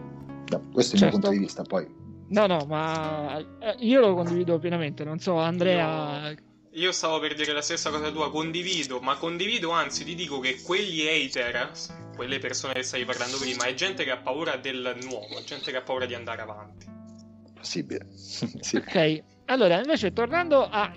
No, 0.48 0.62
questo 0.72 0.94
è 0.94 0.98
il 0.98 1.02
mio 1.04 1.10
Certo. 1.10 1.18
punto 1.18 1.30
di 1.30 1.38
vista. 1.38 1.62
Poi, 1.62 1.98
No, 2.30 2.46
no, 2.46 2.64
ma 2.68 3.38
eh, 3.38 3.74
io 3.80 4.00
lo 4.00 4.14
condivido 4.14 4.58
pienamente. 4.58 5.02
Non 5.02 5.18
so, 5.18 5.36
Andrea. 5.38 6.32
Io 6.74 6.92
stavo 6.92 7.18
per 7.18 7.34
dire 7.34 7.52
la 7.52 7.62
stessa 7.62 7.90
cosa 7.90 8.12
tua, 8.12 8.30
condivido, 8.30 9.00
ma 9.00 9.16
condivido, 9.16 9.70
anzi 9.70 10.04
ti 10.04 10.14
dico 10.14 10.38
che 10.38 10.60
quegli 10.62 11.04
hater, 11.04 11.72
quelle 12.14 12.38
persone 12.38 12.74
che 12.74 12.84
stavi 12.84 13.04
parlando 13.04 13.36
prima, 13.38 13.64
è 13.64 13.74
gente 13.74 14.04
che 14.04 14.12
ha 14.12 14.18
paura 14.18 14.56
del 14.56 14.96
nuovo, 15.02 15.38
è 15.38 15.42
gente 15.42 15.72
che 15.72 15.76
ha 15.78 15.82
paura 15.82 16.06
di 16.06 16.14
andare 16.14 16.42
avanti. 16.42 16.86
Possibile. 17.60 18.06
sì. 18.10 18.76
Ok, 18.76 19.22
allora 19.46 19.78
invece 19.78 20.12
tornando 20.12 20.66
a, 20.68 20.92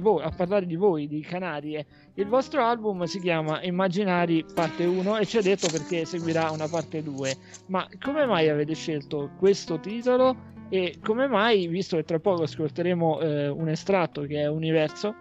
voi, 0.00 0.22
a 0.22 0.30
parlare 0.30 0.66
di 0.66 0.76
voi, 0.76 1.08
di 1.08 1.20
Canarie, 1.20 1.86
il 2.14 2.26
vostro 2.26 2.62
album 2.62 3.04
si 3.04 3.20
chiama 3.20 3.62
Immaginari 3.62 4.44
parte 4.54 4.84
1 4.84 5.18
e 5.18 5.26
ci 5.26 5.38
ha 5.38 5.42
detto 5.42 5.68
perché 5.68 6.04
seguirà 6.04 6.50
una 6.50 6.68
parte 6.68 7.02
2. 7.02 7.36
Ma 7.66 7.86
come 8.00 8.26
mai 8.26 8.48
avete 8.48 8.74
scelto 8.74 9.30
questo 9.38 9.80
titolo 9.80 10.56
e 10.68 10.98
come 11.02 11.26
mai, 11.26 11.66
visto 11.66 11.96
che 11.96 12.04
tra 12.04 12.18
poco 12.18 12.42
ascolteremo 12.42 13.20
eh, 13.20 13.48
un 13.48 13.68
estratto 13.68 14.22
che 14.22 14.42
è 14.42 14.48
Universo, 14.48 15.14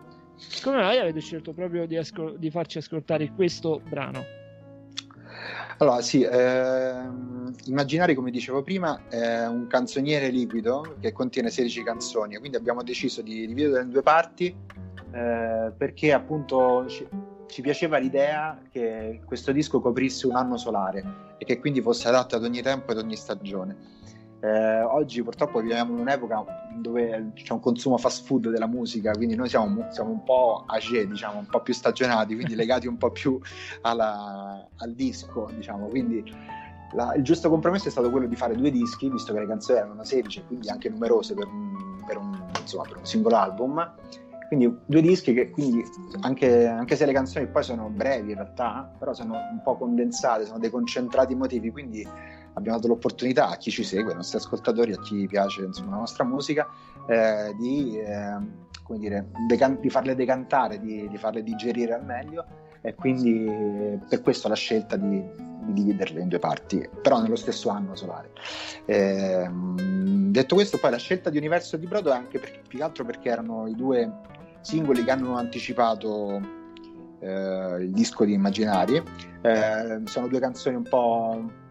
come 0.61 0.78
mai 0.78 0.99
avete 0.99 1.22
scelto 1.22 1.53
proprio 1.53 1.88
di, 1.88 1.95
ascol- 1.95 2.38
di 2.38 2.51
farci 2.51 2.78
ascoltare 2.78 3.32
questo 3.34 3.82
brano? 3.88 4.37
Allora, 5.80 6.02
sì, 6.02 6.24
ehm, 6.24 7.54
Immaginari, 7.66 8.16
come 8.16 8.32
dicevo 8.32 8.64
prima, 8.64 9.08
è 9.10 9.46
un 9.46 9.68
canzoniere 9.68 10.30
liquido 10.30 10.96
che 11.00 11.12
contiene 11.12 11.52
16 11.52 11.84
canzoni, 11.84 12.38
quindi 12.38 12.58
abbiamo 12.58 12.82
deciso 12.82 13.22
di 13.22 13.46
dividerlo 13.46 13.82
in 13.82 13.92
due 13.92 14.02
parti 14.02 14.56
eh, 15.12 15.72
perché 15.76 16.14
appunto 16.14 16.88
ci, 16.88 17.08
ci 17.48 17.62
piaceva 17.62 17.98
l'idea 17.98 18.60
che 18.72 19.22
questo 19.24 19.52
disco 19.52 19.80
coprisse 19.80 20.26
un 20.26 20.36
anno 20.36 20.58
solare 20.58 21.36
e 21.38 21.46
che 21.46 21.60
quindi 21.60 21.82
fosse 21.82 22.08
adatto 22.08 22.36
ad 22.36 22.44
ogni 22.44 22.62
tempo 22.64 22.92
e 22.92 22.96
ad 22.96 23.04
ogni 23.04 23.16
stagione. 23.16 23.97
Eh, 24.40 24.82
oggi 24.82 25.24
purtroppo 25.24 25.60
viviamo 25.62 25.94
in 25.94 26.00
un'epoca 26.00 26.44
dove 26.80 27.32
c'è 27.34 27.54
un 27.54 27.60
consumo 27.60 27.98
fast 27.98 28.24
food 28.26 28.50
della 28.50 28.68
musica, 28.68 29.12
quindi 29.14 29.36
noi 29.36 29.50
siamo, 29.50 29.88
siamo 29.90 30.12
un 30.12 30.24
po' 30.24 30.64
age, 30.68 31.08
diciamo, 31.08 31.40
un 31.40 31.48
po' 31.48 31.62
più 31.62 31.74
stagionati, 31.74 32.36
quindi 32.36 32.54
legati 32.56 32.86
un 32.88 32.98
po' 32.98 33.10
più 33.12 33.40
alla- 33.82 34.64
al 34.78 34.94
disco, 34.94 35.50
diciamo. 35.56 35.88
Quindi 35.88 36.24
la- 36.94 37.14
il 37.16 37.24
giusto 37.24 37.50
compromesso 37.50 37.88
è 37.88 37.92
stato 37.92 38.12
quello 38.12 38.28
di 38.28 38.36
fare 38.36 38.56
due 38.56 38.70
dischi, 38.70 39.10
visto 39.10 39.34
che 39.34 39.40
le 39.40 39.48
canzoni 39.48 39.80
erano 39.80 40.04
16, 40.04 40.44
quindi 40.46 40.70
anche 40.70 40.90
numerose 40.90 41.34
per 41.34 41.48
un, 41.48 42.04
per 42.06 42.18
un- 42.18 42.40
insomma, 42.62 42.84
per 42.84 42.98
un 42.98 43.06
singolo 43.06 43.36
album. 43.38 43.94
Quindi 44.48 44.74
due 44.86 45.02
dischi 45.02 45.34
che 45.34 45.50
quindi 45.50 45.84
anche, 46.22 46.66
anche 46.68 46.96
se 46.96 47.06
le 47.06 47.12
canzoni 47.12 47.48
poi 47.48 47.64
sono 47.64 47.90
brevi 47.90 48.30
in 48.30 48.36
realtà, 48.38 48.90
però 48.98 49.14
sono 49.14 49.34
un 49.34 49.62
po' 49.62 49.76
condensate, 49.76 50.46
sono 50.46 50.58
dei 50.60 50.70
concentrati 50.70 51.34
emotivi, 51.34 51.70
quindi 51.70 52.08
abbiamo 52.58 52.78
dato 52.78 52.88
l'opportunità 52.88 53.49
a 53.49 53.55
chi 53.55 53.72
ci 53.72 53.84
segue, 53.84 54.12
ai 54.12 54.18
nostri 54.18 54.38
ascoltatori, 54.38 54.91
a 54.91 54.99
chi 54.99 55.28
piace 55.28 55.62
insomma, 55.64 55.91
la 55.91 55.97
nostra 55.97 56.24
musica, 56.24 56.68
eh, 57.08 57.55
di, 57.58 57.97
eh, 57.99 58.38
dire, 58.97 59.28
decan- 59.47 59.80
di 59.80 59.89
farle 59.89 60.16
decantare, 60.16 60.80
di, 60.80 61.08
di 61.08 61.18
farle 61.18 61.43
digerire 61.43 61.93
al 61.93 62.03
meglio 62.03 62.45
e 62.82 62.95
quindi 62.95 63.45
eh, 63.45 63.99
per 64.10 64.22
questo 64.22 64.47
la 64.47 64.55
scelta 64.55 64.95
di, 64.97 65.24
di 65.66 65.74
dividerle 65.74 66.20
in 66.20 66.28
due 66.28 66.39
parti, 66.39 66.88
però 67.01 67.22
nello 67.22 67.36
stesso 67.36 67.70
anno 67.70 67.95
solare. 67.95 68.32
Ehm, 68.86 70.32
detto 70.32 70.55
questo, 70.55 70.78
poi 70.80 70.91
la 70.91 70.97
scelta 70.97 71.30
di 71.30 71.38
Universo 71.38 71.78
di 71.78 71.86
Brodo 71.86 72.12
è 72.12 72.16
anche 72.16 72.39
per- 72.39 72.62
più 72.68 72.80
che 72.80 72.84
altro 72.84 73.05
perché 73.05 73.30
erano 73.30 73.68
i 73.68 73.76
due 73.76 74.12
singoli 74.62 75.03
che 75.03 75.12
hanno 75.12 75.38
anticipato 75.38 76.41
eh, 77.20 77.78
il 77.82 77.91
disco 77.91 78.26
di 78.26 78.34
Immaginari. 78.34 79.01
Eh, 79.41 80.01
sono 80.05 80.28
due 80.28 80.39
canzoni 80.39 80.76
un 80.76 80.84
po' 80.84 81.66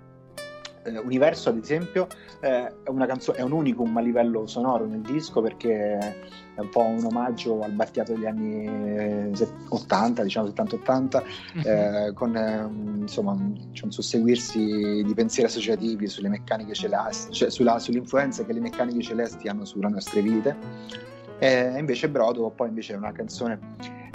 eh, 0.86 0.98
Universo, 0.98 1.48
ad 1.50 1.58
esempio, 1.58 2.06
eh, 2.40 2.66
è, 2.82 2.88
una 2.88 3.06
canzo- 3.06 3.34
è 3.34 3.42
un 3.42 3.52
unicum 3.52 3.96
a 3.96 4.00
livello 4.00 4.46
sonoro 4.46 4.86
nel 4.86 5.00
disco 5.00 5.40
perché 5.40 5.98
è 5.98 6.60
un 6.60 6.68
po' 6.70 6.82
un 6.82 7.04
omaggio 7.04 7.60
al 7.60 7.72
Battiato 7.72 8.12
degli 8.12 8.26
anni 8.26 8.64
eh, 8.66 9.30
set- 9.34 9.52
80, 9.68 10.22
diciamo 10.22 10.48
70-80, 10.48 11.22
eh, 11.64 12.12
con 12.14 12.36
eh, 12.36 12.68
insomma 13.00 13.36
c'è 13.72 13.84
un 13.84 13.92
susseguirsi 13.92 15.02
di 15.04 15.14
pensieri 15.14 15.48
associativi 15.48 16.06
sulle 16.06 16.28
meccaniche 16.28 16.74
celesti, 16.74 17.32
cioè 17.32 17.50
sulla- 17.50 17.78
sull'influenza 17.78 18.44
che 18.44 18.52
le 18.52 18.60
meccaniche 18.60 19.02
celesti 19.02 19.48
hanno 19.48 19.64
sulle 19.64 19.88
nostre 19.88 20.22
vite. 20.22 21.04
E 21.38 21.78
invece 21.78 22.08
Brodo 22.08 22.48
poi 22.50 22.68
invece 22.68 22.94
è 22.94 22.96
una 22.96 23.12
canzone 23.12 23.58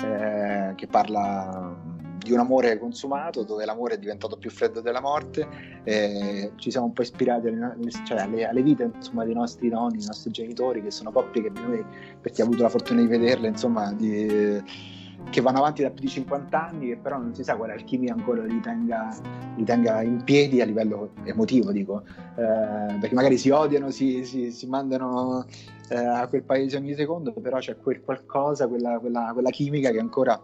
eh, 0.03 0.74
che 0.76 0.88
parla 0.88 1.99
di 2.24 2.32
un 2.32 2.39
amore 2.39 2.78
consumato 2.78 3.43
dove 3.43 3.65
l'amore 3.65 3.95
è 3.95 3.97
diventato 3.97 4.38
più 4.38 4.49
freddo 4.49 4.82
della 4.82 5.01
morte 5.01 5.47
eh, 5.84 6.51
ci 6.55 6.69
siamo 6.69 6.88
un 6.88 6.93
po' 6.93 7.01
ispirati 7.01 7.47
alle, 7.47 7.76
cioè 8.05 8.19
alle- 8.19 8.47
alle 8.47 8.61
vite 8.61 8.91
insomma, 8.93 9.26
dei 9.26 9.34
nostri 9.34 9.69
nonni, 9.69 9.97
dei 9.97 10.05
nostri 10.05 10.30
genitori 10.32 10.82
che 10.84 10.91
sono 10.91 11.11
coppie 11.11 11.41
che 11.41 11.49
noi 11.49 11.84
per 12.19 12.32
chi 12.32 12.41
ha 12.41 12.45
avuto 12.45 12.61
la 12.61 12.69
fortuna 12.69 13.01
di 13.01 13.07
vederle 13.07 13.47
insomma 13.47 13.91
di- 13.93 14.61
che 15.30 15.39
vanno 15.39 15.59
avanti 15.59 15.84
da 15.84 15.91
più 15.91 16.01
di 16.01 16.07
50 16.09 16.67
anni 16.69 16.91
e 16.91 16.97
però 16.97 17.17
non 17.17 17.34
si 17.36 17.43
sa 17.43 17.55
quale 17.55 17.74
alchimia 17.74 18.11
ancora 18.13 18.43
li 18.43 18.59
tenga, 18.59 19.15
li 19.55 19.63
tenga 19.63 20.01
in 20.01 20.24
piedi 20.24 20.61
a 20.61 20.65
livello 20.65 21.11
emotivo 21.26 21.72
dico. 21.72 22.03
Eh, 22.36 22.97
perché 22.99 23.13
magari 23.13 23.38
si 23.38 23.49
odiano, 23.51 23.91
si, 23.91 24.24
si- 24.26 24.51
si 24.51 24.65
mandano 24.67 25.45
eh, 25.89 25.95
a 25.95 26.28
quel 26.28 26.43
paese 26.43 26.78
ogni 26.78 26.95
secondo 26.95 27.34
però 27.34 27.59
c'è 27.59 27.78
quel 27.78 28.01
qualcosa, 28.01 28.67
quella, 28.67 28.97
quella- 28.99 29.30
quella 29.34 29.49
chimica 29.51 29.91
che 29.91 29.99
ancora 29.99 30.41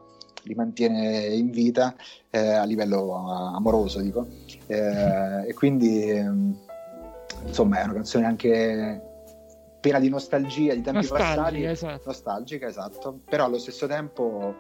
li 0.48 0.56
mantiene 0.56 1.26
in 1.28 1.52
vita 1.52 1.96
eh, 2.30 2.54
a 2.54 2.64
livello 2.64 3.04
uh, 3.04 3.56
amoroso, 3.56 4.02
dico. 4.02 4.28
Eh, 4.68 5.48
e 5.48 5.54
quindi, 5.54 6.10
ehm, 6.10 6.58
insomma, 7.46 7.82
è 7.82 7.84
una 7.84 7.94
canzone 7.94 8.26
anche 8.26 9.02
piena 9.80 10.00
di 10.00 10.10
nostalgia, 10.10 10.74
di 10.74 10.82
tempi 10.82 11.08
Nostalgica, 11.08 11.36
passati. 11.36 11.64
esatto. 11.64 12.02
Nostalgica, 12.06 12.68
esatto. 12.68 13.20
Però 13.30 13.46
allo 13.46 13.60
stesso 13.60 13.88
tempo 13.88 14.56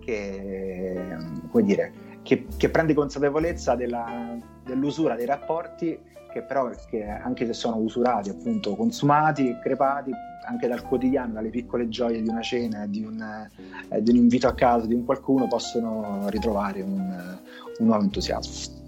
che, 0.00 1.16
come 1.50 1.64
dire, 1.64 1.92
che, 2.22 2.46
che 2.56 2.68
prende 2.70 2.94
consapevolezza 2.94 3.74
della- 3.74 4.36
dell'usura 4.64 5.16
dei 5.16 5.26
rapporti 5.26 6.08
che 6.32 6.42
però 6.42 6.70
che 6.88 7.04
anche 7.04 7.44
se 7.44 7.52
sono 7.52 7.76
usurati, 7.76 8.30
appunto, 8.30 8.76
consumati, 8.76 9.58
crepati 9.60 10.12
anche 10.50 10.66
dal 10.66 10.82
quotidiano, 10.82 11.34
dalle 11.34 11.48
piccole 11.48 11.88
gioie 11.88 12.20
di 12.20 12.28
una 12.28 12.42
cena, 12.42 12.86
di 12.86 13.04
un, 13.04 13.48
eh, 13.88 14.02
di 14.02 14.10
un 14.10 14.16
invito 14.16 14.48
a 14.48 14.54
casa, 14.54 14.86
di 14.86 14.94
un 14.94 15.04
qualcuno, 15.04 15.46
possono 15.46 16.28
ritrovare 16.28 16.82
un, 16.82 17.38
un 17.78 17.86
nuovo 17.86 18.02
entusiasmo. 18.02 18.78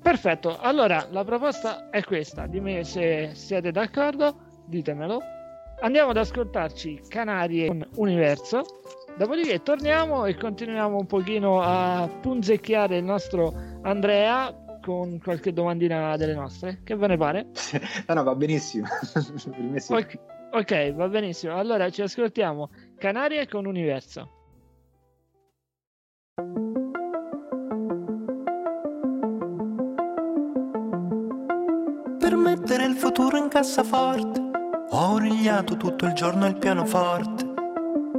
Perfetto, 0.00 0.58
allora 0.58 1.06
la 1.10 1.24
proposta 1.24 1.90
è 1.90 2.02
questa, 2.02 2.46
dimmi 2.46 2.84
se 2.84 3.30
siete 3.34 3.70
d'accordo, 3.70 4.34
ditemelo. 4.66 5.20
Andiamo 5.80 6.10
ad 6.10 6.16
ascoltarci 6.16 7.02
Canarie 7.08 7.66
con 7.66 7.86
Universo, 7.96 8.64
dopodiché 9.18 9.62
torniamo 9.62 10.24
e 10.24 10.36
continuiamo 10.36 10.98
un 10.98 11.06
pochino 11.06 11.60
a 11.60 12.08
punzecchiare 12.08 12.98
il 12.98 13.04
nostro 13.04 13.52
Andrea 13.82 14.54
con 14.82 15.18
qualche 15.22 15.52
domandina 15.52 16.16
delle 16.16 16.34
nostre. 16.34 16.80
Che 16.84 16.94
ve 16.96 17.06
ne 17.06 17.16
pare? 17.16 17.46
No, 18.06 18.14
no, 18.14 18.22
va 18.22 18.34
benissimo. 18.34 18.86
Sì. 19.76 19.92
Ok, 20.56 20.92
va 20.92 21.08
benissimo. 21.08 21.58
Allora 21.58 21.90
ci 21.90 22.00
ascoltiamo 22.00 22.70
Canarie 22.96 23.48
con 23.48 23.66
Universo. 23.66 24.30
Per 32.20 32.36
mettere 32.36 32.84
il 32.84 32.94
futuro 32.94 33.36
in 33.36 33.48
cassaforte 33.48 34.40
ho 34.90 35.12
origliato 35.14 35.76
tutto 35.76 36.06
il 36.06 36.12
giorno 36.12 36.46
il 36.46 36.56
pianoforte 36.56 37.52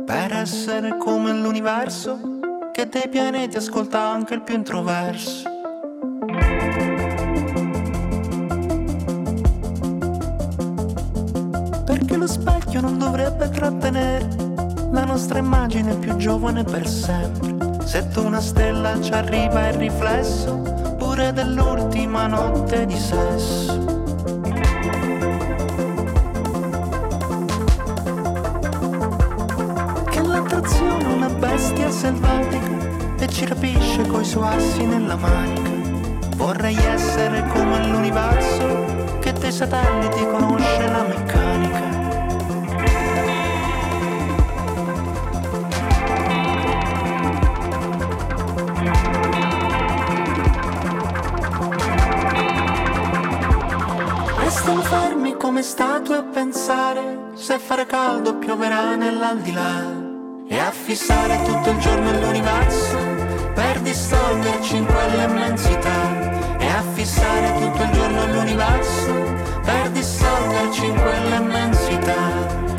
per 0.04 0.34
essere 0.34 0.98
come 0.98 1.32
l'universo 1.32 2.40
che 2.74 2.90
dei 2.90 3.08
pianeti 3.08 3.56
ascolta 3.56 4.02
anche 4.02 4.34
il 4.34 4.42
più 4.42 4.56
introverso. 4.56 5.55
Lo 12.26 12.32
specchio 12.32 12.82
non 12.82 12.98
dovrebbe 12.98 13.50
trattenere 13.52 14.28
la 14.90 15.04
nostra 15.04 15.38
immagine 15.38 15.94
più 15.94 16.16
giovane 16.16 16.64
per 16.64 16.88
sempre. 16.88 17.86
Se 17.86 18.08
tu 18.08 18.26
una 18.26 18.42
stella 18.42 19.00
ci 19.00 19.12
arriva 19.12 19.68
il 19.68 19.76
riflesso 19.76 20.96
pure 20.98 21.32
dell'ultima 21.34 22.26
notte 22.26 22.88
di 22.88 22.98
sesso. 22.98 23.78
Che 30.10 30.22
l'attrazione 30.24 31.04
è 31.04 31.14
una 31.14 31.30
bestia 31.30 31.92
selvatica 31.92 33.20
e 33.20 33.28
ci 33.28 33.46
rapisce 33.46 34.02
coi 34.08 34.26
suoi 34.26 34.48
assi 34.48 34.84
nella 34.84 35.16
manica. 35.16 35.70
Vorrei 36.38 36.76
essere 36.76 37.46
come 37.50 37.88
l'universo 37.88 39.20
che 39.20 39.32
dei 39.34 39.52
satelliti 39.52 40.26
conosce 40.26 40.88
la 40.88 41.04
meccanica. 41.04 41.85
Come 55.38 55.62
statue 55.62 56.16
a 56.16 56.24
pensare 56.24 57.32
se 57.34 57.58
fare 57.58 57.86
caldo 57.86 58.36
pioverà 58.38 58.96
nell'aldilà 58.96 60.04
e 60.48 60.58
a 60.58 60.72
fissare 60.72 61.42
tutto 61.44 61.70
il 61.72 61.78
giorno 61.80 62.12
l'universo 62.20 62.98
per 63.54 63.80
distoglierci 63.82 64.78
in 64.78 64.86
quell'immensità 64.86 66.58
e 66.58 66.68
a 66.68 66.82
fissare 66.94 67.54
tutto 67.60 67.84
il 67.84 67.92
giorno 67.92 68.26
l'universo 68.34 69.14
per 69.64 69.90
distoglierci 69.90 70.86
in 70.86 70.96
quell'immensità. 70.96 72.75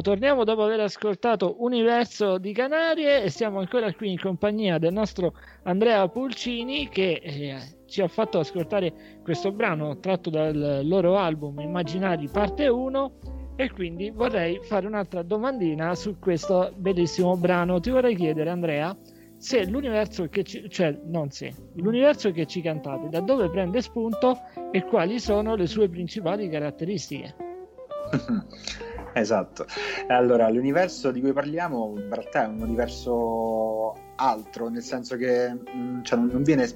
Torniamo, 0.00 0.44
dopo 0.44 0.62
aver 0.62 0.80
ascoltato 0.80 1.56
Universo 1.62 2.38
di 2.38 2.52
Canarie 2.52 3.24
e 3.24 3.30
siamo 3.30 3.58
ancora 3.58 3.92
qui 3.92 4.10
in 4.10 4.18
compagnia 4.18 4.78
del 4.78 4.92
nostro 4.92 5.34
Andrea 5.64 6.06
Pulcini 6.08 6.88
che 6.88 7.20
eh, 7.22 7.56
ci 7.86 8.00
ha 8.00 8.08
fatto 8.08 8.38
ascoltare 8.38 9.20
questo 9.22 9.52
brano 9.52 9.98
tratto 9.98 10.30
dal 10.30 10.80
loro 10.84 11.16
album 11.16 11.60
Immaginari 11.60 12.28
parte 12.28 12.68
1 12.68 13.12
e 13.56 13.70
quindi 13.70 14.10
vorrei 14.10 14.60
fare 14.62 14.86
un'altra 14.86 15.22
domandina 15.22 15.94
su 15.94 16.18
questo 16.18 16.72
bellissimo 16.76 17.36
brano. 17.36 17.80
Ti 17.80 17.90
vorrei 17.90 18.14
chiedere 18.16 18.50
Andrea 18.50 18.96
se 19.36 19.64
l'universo 19.64 20.28
che 20.28 20.44
ci, 20.44 20.68
cioè 20.68 20.98
non 21.04 21.30
se, 21.30 21.52
l'universo 21.74 22.30
che 22.30 22.46
ci 22.46 22.60
cantate 22.60 23.08
da 23.08 23.20
dove 23.20 23.48
prende 23.48 23.80
spunto 23.80 24.38
e 24.70 24.84
quali 24.84 25.18
sono 25.18 25.54
le 25.54 25.66
sue 25.66 25.88
principali 25.88 26.48
caratteristiche. 26.48 27.34
esatto. 29.12 29.66
Allora, 30.08 30.48
l'universo 30.48 31.10
di 31.10 31.20
cui 31.20 31.32
parliamo 31.32 31.94
in 31.96 32.08
realtà 32.10 32.44
è 32.44 32.48
un 32.48 32.60
universo 32.60 33.94
altro, 34.16 34.68
nel 34.68 34.82
senso 34.82 35.16
che 35.16 35.52
mh, 35.52 36.02
cioè, 36.02 36.18
non 36.18 36.42
viene 36.42 36.68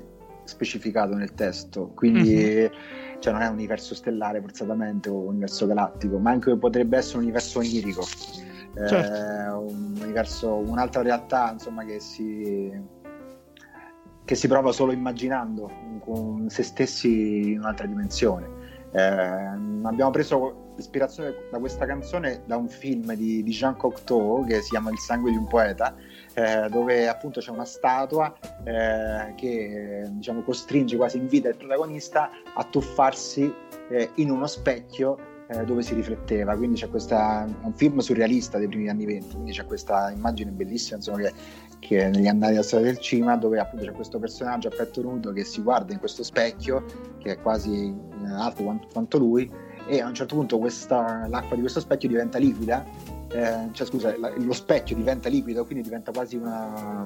specificato 0.45 1.15
nel 1.15 1.35
testo, 1.35 1.91
quindi 1.95 2.35
mm-hmm. 2.35 2.73
cioè, 3.19 3.33
non 3.33 3.43
è 3.43 3.47
un 3.47 3.55
universo 3.55 3.95
stellare 3.95 4.41
forzatamente 4.41 5.09
o 5.09 5.15
un 5.15 5.29
universo 5.29 5.67
galattico, 5.67 6.19
ma 6.19 6.31
anche 6.31 6.57
potrebbe 6.57 6.99
essere 6.99 7.19
un 7.19 7.23
universo 7.25 7.59
onirico. 7.59 8.03
Certo. 8.75 8.95
Eh, 8.97 9.51
un 9.51 9.97
universo, 10.03 10.57
un'altra 10.57 11.03
realtà 11.03 11.53
insomma, 11.53 11.85
che 11.85 12.01
si, 12.01 12.73
che 14.25 14.35
si 14.35 14.49
prova 14.49 14.73
solo 14.73 14.91
immaginando 14.93 15.71
con 16.01 16.51
se 16.51 16.65
stessi 16.65 17.53
in 17.53 17.61
un'altra 17.61 17.87
dimensione. 17.87 18.49
Eh, 18.91 19.01
abbiamo 19.01 20.11
preso 20.11 20.64
ispirazione 20.77 21.35
da 21.51 21.59
questa 21.59 21.87
canzone 21.87 22.43
da 22.47 22.57
un 22.57 22.69
film 22.69 23.15
di, 23.15 23.43
di 23.43 23.51
Jean 23.51 23.77
Cocteau 23.77 24.45
che 24.45 24.61
si 24.61 24.71
chiama 24.71 24.91
Il 24.91 24.99
sangue 24.99 25.31
di 25.31 25.37
un 25.37 25.47
poeta, 25.47 25.95
eh, 26.35 26.69
dove 26.69 27.09
appunto 27.09 27.41
c'è 27.41 27.51
una 27.51 27.65
statua 27.65 28.35
eh, 28.65 29.35
che 29.37 30.05
diciamo, 30.11 30.43
costringe 30.43 30.97
quasi 30.97 31.19
in 31.19 31.27
vita 31.27 31.49
il 31.49 31.57
protagonista 31.57 32.31
a 32.55 32.65
tuffarsi 32.65 33.53
eh, 33.91 34.11
in 34.17 34.31
uno 34.31 34.47
specchio 34.47 35.33
eh, 35.49 35.65
dove 35.65 35.83
si 35.83 35.95
rifletteva. 35.95 36.57
Quindi 36.57 36.81
c'è 36.81 36.89
questa, 36.89 37.47
un 37.63 37.73
film 37.75 37.99
surrealista 37.99 38.59
dei 38.59 38.69
primi 38.69 38.89
anni 38.89 39.05
20, 39.05 39.33
quindi 39.33 39.53
c'è 39.53 39.65
questa 39.67 40.11
immagine 40.11 40.51
bellissima 40.51 40.97
insomma, 40.97 41.19
che, 41.19 41.33
che 41.79 42.09
negli 42.09 42.27
annali 42.27 42.53
della 42.53 42.65
storia 42.65 42.87
del 42.87 42.99
cinema, 42.99 43.37
dove 43.37 43.59
appunto 43.59 43.85
c'è 43.85 43.93
questo 43.93 44.19
personaggio 44.19 44.69
a 44.69 44.71
petto 44.71 45.03
nudo 45.03 45.33
che 45.33 45.45
si 45.45 45.63
guarda 45.63 45.93
in 45.93 45.99
questo 45.99 46.23
specchio, 46.23 46.85
che 47.19 47.33
è 47.33 47.41
quasi 47.41 47.95
alto 48.27 48.63
quanto, 48.63 48.89
quanto 48.93 49.19
lui, 49.19 49.51
e 49.87 50.01
a 50.01 50.07
un 50.07 50.15
certo 50.15 50.35
punto 50.35 50.59
questa, 50.59 51.27
l'acqua 51.29 51.55
di 51.55 51.61
questo 51.61 51.81
specchio 51.81 52.09
diventa 52.09 52.39
liquida 52.39 52.85
eh, 53.35 53.69
cioè 53.73 53.87
scusa, 53.87 54.17
la, 54.17 54.31
lo 54.37 54.53
specchio 54.53 54.95
diventa 54.95 55.29
liquido, 55.29 55.65
quindi 55.65 55.83
diventa 55.83 56.13
quasi 56.13 56.37
una, 56.37 57.05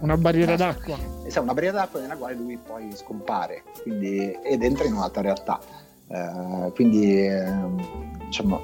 una 0.00 0.16
barriera 0.18 0.52
una, 0.52 0.66
d'acqua. 0.66 0.98
Esatto, 1.24 1.42
una 1.42 1.54
barriera 1.54 1.78
d'acqua 1.78 2.00
nella 2.00 2.16
quale 2.16 2.34
lui 2.34 2.58
poi 2.58 2.92
scompare 2.92 3.62
quindi, 3.80 4.36
ed 4.42 4.62
entra 4.62 4.84
in 4.84 4.92
un'altra 4.92 5.22
realtà. 5.22 5.58
Eh, 6.08 6.72
quindi 6.74 7.26
eh, 7.26 7.50
diciamo, 8.26 8.60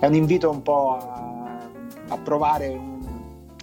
è 0.00 0.06
un 0.06 0.14
invito 0.14 0.48
un 0.48 0.62
po' 0.62 0.96
a, 0.96 1.68
a 2.08 2.18
provare 2.18 2.68
un, 2.68 3.04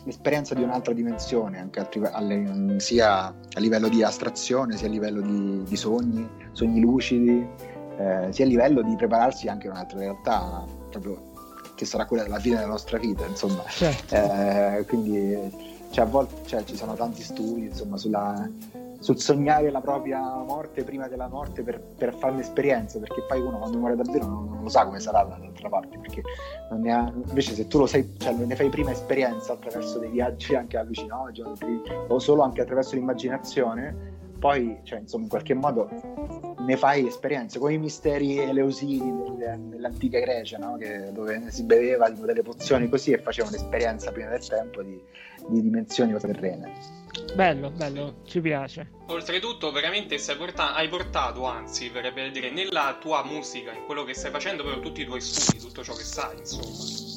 l'esperienza 0.03 0.53
di 0.53 0.61
un'altra 0.61 0.93
dimensione, 0.93 1.59
anche 1.59 1.79
a, 1.79 1.87
alle, 2.11 2.75
sia 2.77 3.25
a 3.25 3.59
livello 3.59 3.87
di 3.87 4.03
astrazione, 4.03 4.77
sia 4.77 4.85
a 4.87 4.91
livello 4.91 5.21
di, 5.21 5.63
di 5.63 5.75
sogni, 5.75 6.29
sogni 6.51 6.79
lucidi, 6.79 7.47
eh, 7.97 8.27
sia 8.31 8.45
a 8.45 8.47
livello 8.47 8.81
di 8.81 8.95
prepararsi 8.95 9.47
anche 9.47 9.67
a 9.67 9.71
un'altra 9.71 9.99
realtà, 9.99 10.63
proprio 10.89 11.31
che 11.75 11.85
sarà 11.85 12.05
quella 12.05 12.23
della 12.23 12.39
fine 12.39 12.55
della 12.57 12.67
nostra 12.67 12.97
vita, 12.97 13.25
insomma. 13.25 13.63
Certo. 13.67 14.15
Eh, 14.15 14.85
quindi 14.87 15.71
cioè, 15.89 16.05
a 16.05 16.07
volte 16.07 16.35
cioè, 16.45 16.63
ci 16.63 16.75
sono 16.75 16.95
tanti 16.95 17.21
studi 17.21 17.65
insomma, 17.65 17.97
sulla, 17.97 18.49
sul 18.99 19.19
sognare 19.19 19.69
la 19.69 19.79
propria 19.81 20.19
morte 20.19 20.83
prima 20.83 21.07
della 21.07 21.27
morte 21.27 21.61
per, 21.61 21.79
per 21.79 22.15
fare 22.15 22.33
un'esperienza, 22.33 22.99
perché 22.99 23.21
poi 23.27 23.39
uno 23.41 23.59
quando 23.59 23.77
muore 23.77 23.95
davvero 23.95 24.25
non, 24.25 24.49
non 24.49 24.63
lo 24.63 24.69
sa 24.69 24.85
come 24.85 24.99
sarà 24.99 25.23
dall'altra 25.23 25.69
parte, 25.69 25.97
perché 25.99 26.21
ha, 26.69 27.13
invece 27.27 27.53
se 27.53 27.67
tu 27.67 27.77
lo 27.79 27.85
sai, 27.85 28.15
cioè, 28.17 28.33
ne 28.33 28.55
fai 28.55 28.69
prima 28.69 28.91
esperienza 28.91 29.53
attraverso 29.53 29.99
dei 29.99 30.09
viaggi 30.09 30.55
anche 30.55 30.77
allucinogeni 30.77 31.53
o 32.07 32.17
solo 32.17 32.41
anche 32.41 32.61
attraverso 32.61 32.95
l'immaginazione, 32.95 34.11
poi 34.39 34.79
cioè, 34.83 34.99
insomma 34.99 35.23
in 35.23 35.29
qualche 35.29 35.53
modo 35.53 35.89
ne 36.65 36.77
fai 36.77 37.07
esperienze 37.07 37.59
come 37.59 37.73
i 37.73 37.77
misteri 37.77 38.37
eleusini 38.37 39.37
dell'antica 39.69 40.19
Grecia 40.19 40.57
no? 40.57 40.77
che, 40.77 41.11
dove 41.11 41.45
si 41.49 41.63
beveva 41.63 42.09
tipo, 42.09 42.25
delle 42.25 42.41
pozioni 42.41 42.89
così 42.89 43.11
e 43.11 43.17
faceva 43.17 43.47
un'esperienza 43.49 44.11
prima 44.11 44.29
del 44.29 44.45
tempo 44.47 44.81
di, 44.81 44.99
di 45.47 45.61
dimensioni 45.61 46.17
terrene 46.17 47.01
Bello, 47.35 47.69
bello, 47.69 48.21
ci 48.25 48.41
piace. 48.41 48.89
Oltretutto, 49.07 49.71
veramente 49.71 50.17
porta- 50.35 50.73
hai 50.73 50.87
portato, 50.87 51.45
anzi, 51.45 51.89
verrebbe 51.89 52.25
a 52.25 52.29
dire, 52.29 52.49
nella 52.49 52.97
tua 52.99 53.23
musica, 53.23 53.71
in 53.71 53.85
quello 53.85 54.03
che 54.03 54.15
stai 54.15 54.31
facendo, 54.31 54.63
proprio 54.63 54.81
tutti 54.81 55.01
i 55.01 55.05
tuoi 55.05 55.21
studi, 55.21 55.59
tutto 55.59 55.83
ciò 55.83 55.93
che 55.93 56.03
sai, 56.03 56.37
insomma. 56.39 57.12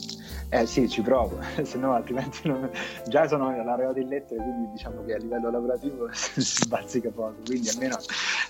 Eh 0.48 0.64
sì, 0.64 0.88
ci 0.88 1.02
provo, 1.02 1.40
se 1.62 1.76
no 1.76 1.94
altrimenti 1.94 2.46
non... 2.46 2.70
già 3.08 3.26
sono 3.26 3.50
laureato 3.64 3.98
in 3.98 4.08
lettere, 4.08 4.40
quindi 4.40 4.70
diciamo 4.72 5.04
che 5.04 5.14
a 5.14 5.18
livello 5.18 5.50
lavorativo 5.50 6.08
si 6.12 6.68
bazzica 6.68 7.10
poco, 7.10 7.34
quindi 7.44 7.68
almeno 7.68 7.96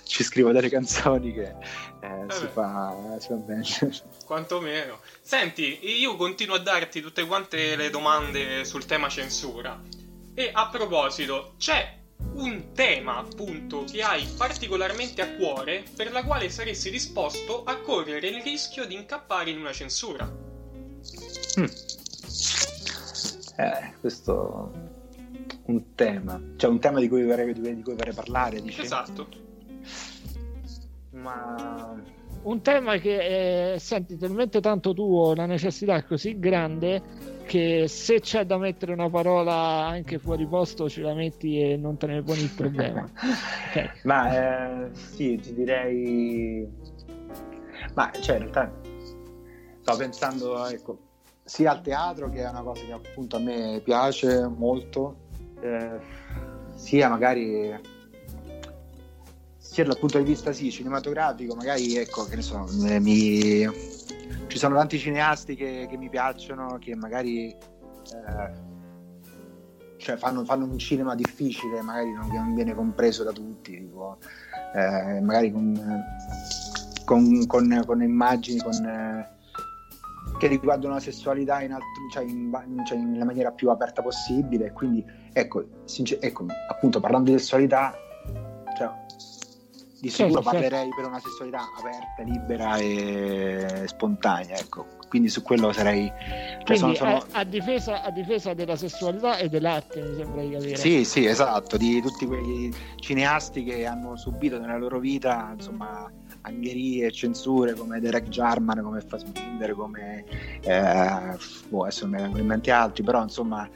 ci 0.03 0.23
scrivo 0.23 0.51
delle 0.51 0.69
canzoni 0.69 1.33
che 1.33 1.55
eh, 2.01 2.25
si, 2.29 2.47
fa, 2.53 2.95
si 3.17 3.27
fa 3.27 3.33
bene. 3.35 3.63
Quantomeno. 4.25 4.99
Senti, 5.21 5.79
io 5.99 6.15
continuo 6.15 6.55
a 6.55 6.59
darti 6.59 7.01
tutte 7.01 7.25
quante 7.25 7.75
le 7.75 7.89
domande 7.89 8.63
sul 8.63 8.85
tema 8.85 9.09
censura. 9.09 9.81
E 10.35 10.51
a 10.53 10.69
proposito, 10.69 11.55
c'è 11.57 11.97
un 12.35 12.73
tema 12.73 13.17
appunto 13.17 13.85
che 13.85 14.03
hai 14.03 14.27
particolarmente 14.37 15.23
a 15.23 15.35
cuore 15.35 15.83
per 15.95 16.11
la 16.11 16.23
quale 16.23 16.49
saresti 16.49 16.91
disposto 16.91 17.63
a 17.63 17.77
correre 17.77 18.27
il 18.27 18.43
rischio 18.43 18.85
di 18.85 18.93
incappare 18.93 19.49
in 19.49 19.57
una 19.57 19.73
censura. 19.73 20.46
Mm. 21.59 21.65
Eh, 23.57 23.93
questo 23.99 24.71
un 25.65 25.95
tema, 25.95 26.41
cioè 26.55 26.69
un 26.69 26.79
tema 26.79 26.99
di 26.99 27.07
cui 27.07 27.23
vorrei, 27.23 27.53
di 27.53 27.81
cui 27.81 27.95
vorrei 27.95 28.13
parlare, 28.13 28.61
dici? 28.61 28.81
Esatto. 28.81 29.27
Ma 31.11 31.95
un 32.43 32.61
tema 32.61 32.97
che 32.97 33.73
eh, 33.73 33.79
senti 33.79 34.17
talmente 34.17 34.61
tanto 34.61 34.93
tuo, 34.93 35.33
la 35.33 35.45
necessità 35.45 35.95
è 35.95 36.05
così 36.05 36.39
grande 36.39 37.35
che 37.45 37.87
se 37.87 38.19
c'è 38.19 38.45
da 38.45 38.57
mettere 38.57 38.93
una 38.93 39.09
parola 39.09 39.85
anche 39.85 40.19
fuori 40.19 40.45
posto 40.45 40.89
ce 40.89 41.01
la 41.01 41.13
metti 41.13 41.59
e 41.59 41.77
non 41.77 41.97
te 41.97 42.07
ne 42.07 42.21
poni 42.21 42.41
il 42.41 42.51
problema. 42.55 43.09
okay. 43.69 43.89
Ma 44.03 44.85
eh, 44.85 44.89
sì, 44.93 45.37
ti 45.37 45.53
direi... 45.53 46.67
Ma 47.93 48.11
cioè 48.19 48.35
in 48.35 48.41
realtà 48.41 48.71
sto 49.87 49.95
pensando, 49.95 50.67
ecco, 50.67 50.97
sia 51.45 51.71
al 51.71 51.81
teatro 51.81 52.29
che 52.29 52.43
è 52.43 52.49
una 52.49 52.61
cosa 52.61 52.83
che 52.83 52.91
appunto 52.91 53.37
a 53.37 53.39
me 53.39 53.79
piace 53.81 54.45
molto, 54.45 55.15
eh, 55.61 55.97
sia 56.75 57.07
magari 57.07 57.73
sia 59.57 59.85
dal 59.85 59.97
punto 59.97 60.17
di 60.17 60.25
vista 60.25 60.51
sì, 60.51 60.71
cinematografico, 60.71 61.55
magari 61.55 61.95
ecco, 61.95 62.25
che 62.25 62.35
ne 62.35 62.41
so, 62.41 62.65
mi 62.99 63.65
ci 64.47 64.57
sono 64.57 64.75
tanti 64.75 64.99
cineasti 64.99 65.55
che, 65.55 65.87
che 65.89 65.95
mi 65.95 66.09
piacciono, 66.09 66.77
che 66.79 66.93
magari 66.93 67.47
eh, 67.47 68.51
cioè 69.95 70.17
fanno, 70.17 70.43
fanno, 70.43 70.65
un 70.65 70.77
cinema 70.77 71.15
difficile, 71.15 71.81
magari 71.81 72.11
non, 72.11 72.27
non 72.27 72.53
viene 72.55 72.75
compreso 72.75 73.23
da 73.23 73.31
tutti, 73.31 73.71
tipo, 73.71 74.17
eh, 74.75 75.21
magari 75.21 75.49
con, 75.49 76.03
con, 77.05 77.45
con, 77.45 77.83
con 77.85 78.01
immagini 78.01 78.57
eh, 78.57 79.35
che 80.37 80.47
riguardano 80.47 80.93
la 80.93 80.99
sessualità 80.99 81.61
in 81.61 81.73
altro, 81.73 81.87
cioè 82.11 82.23
in, 82.23 82.51
cioè 82.85 82.97
nella 82.97 83.25
maniera 83.25 83.51
più 83.51 83.69
aperta 83.69 84.01
possibile. 84.01 84.71
Quindi, 84.71 85.05
ecco, 85.33 85.65
sincer- 85.85 86.23
ecco 86.23 86.45
appunto 86.69 86.99
parlando 86.99 87.31
di 87.31 87.37
sessualità, 87.37 87.93
cioè, 88.77 88.89
di 89.99 90.09
sicuro 90.09 90.35
certo, 90.35 90.49
parlerei 90.49 90.79
certo. 90.79 90.95
per 90.95 91.05
una 91.05 91.19
sessualità 91.19 91.59
aperta, 91.77 92.23
libera 92.23 92.77
e 92.77 93.83
spontanea, 93.85 94.57
ecco. 94.57 94.95
Quindi 95.07 95.29
su 95.29 95.41
quello 95.41 95.71
sarei... 95.71 96.11
Cioè 96.63 96.75
sono, 96.75 96.93
sono... 96.93 97.15
A, 97.15 97.39
a, 97.39 97.43
difesa, 97.45 98.03
a, 98.03 98.11
difesa, 98.11 98.53
della 98.53 98.75
sessualità 98.75 99.37
e 99.37 99.47
dell'arte, 99.47 100.01
mi 100.01 100.15
sembra 100.15 100.41
di 100.41 100.51
capire. 100.51 100.75
Sì, 100.75 101.05
sì, 101.05 101.25
esatto, 101.25 101.77
di 101.77 102.01
tutti 102.01 102.25
quei 102.25 102.73
cineasti 102.97 103.63
che 103.63 103.85
hanno 103.85 104.17
subito 104.17 104.59
nella 104.59 104.77
loro 104.77 104.99
vita, 104.99 105.51
insomma, 105.53 106.11
angherie 106.47 107.07
e 107.07 107.11
censure 107.11 107.73
come 107.73 107.99
Derek 107.99 108.27
Jarman, 108.29 108.81
come 108.81 109.01
Fassbinder, 109.01 109.73
come... 109.73 110.23
Eh, 110.61 111.37
boh, 111.69 111.81
adesso 111.83 112.05
non 112.05 112.15
mi 112.15 112.21
vengono 112.21 112.41
in 112.41 112.47
mente 112.47 112.71
altri, 112.71 113.03
però 113.03 113.21
insomma 113.21 113.69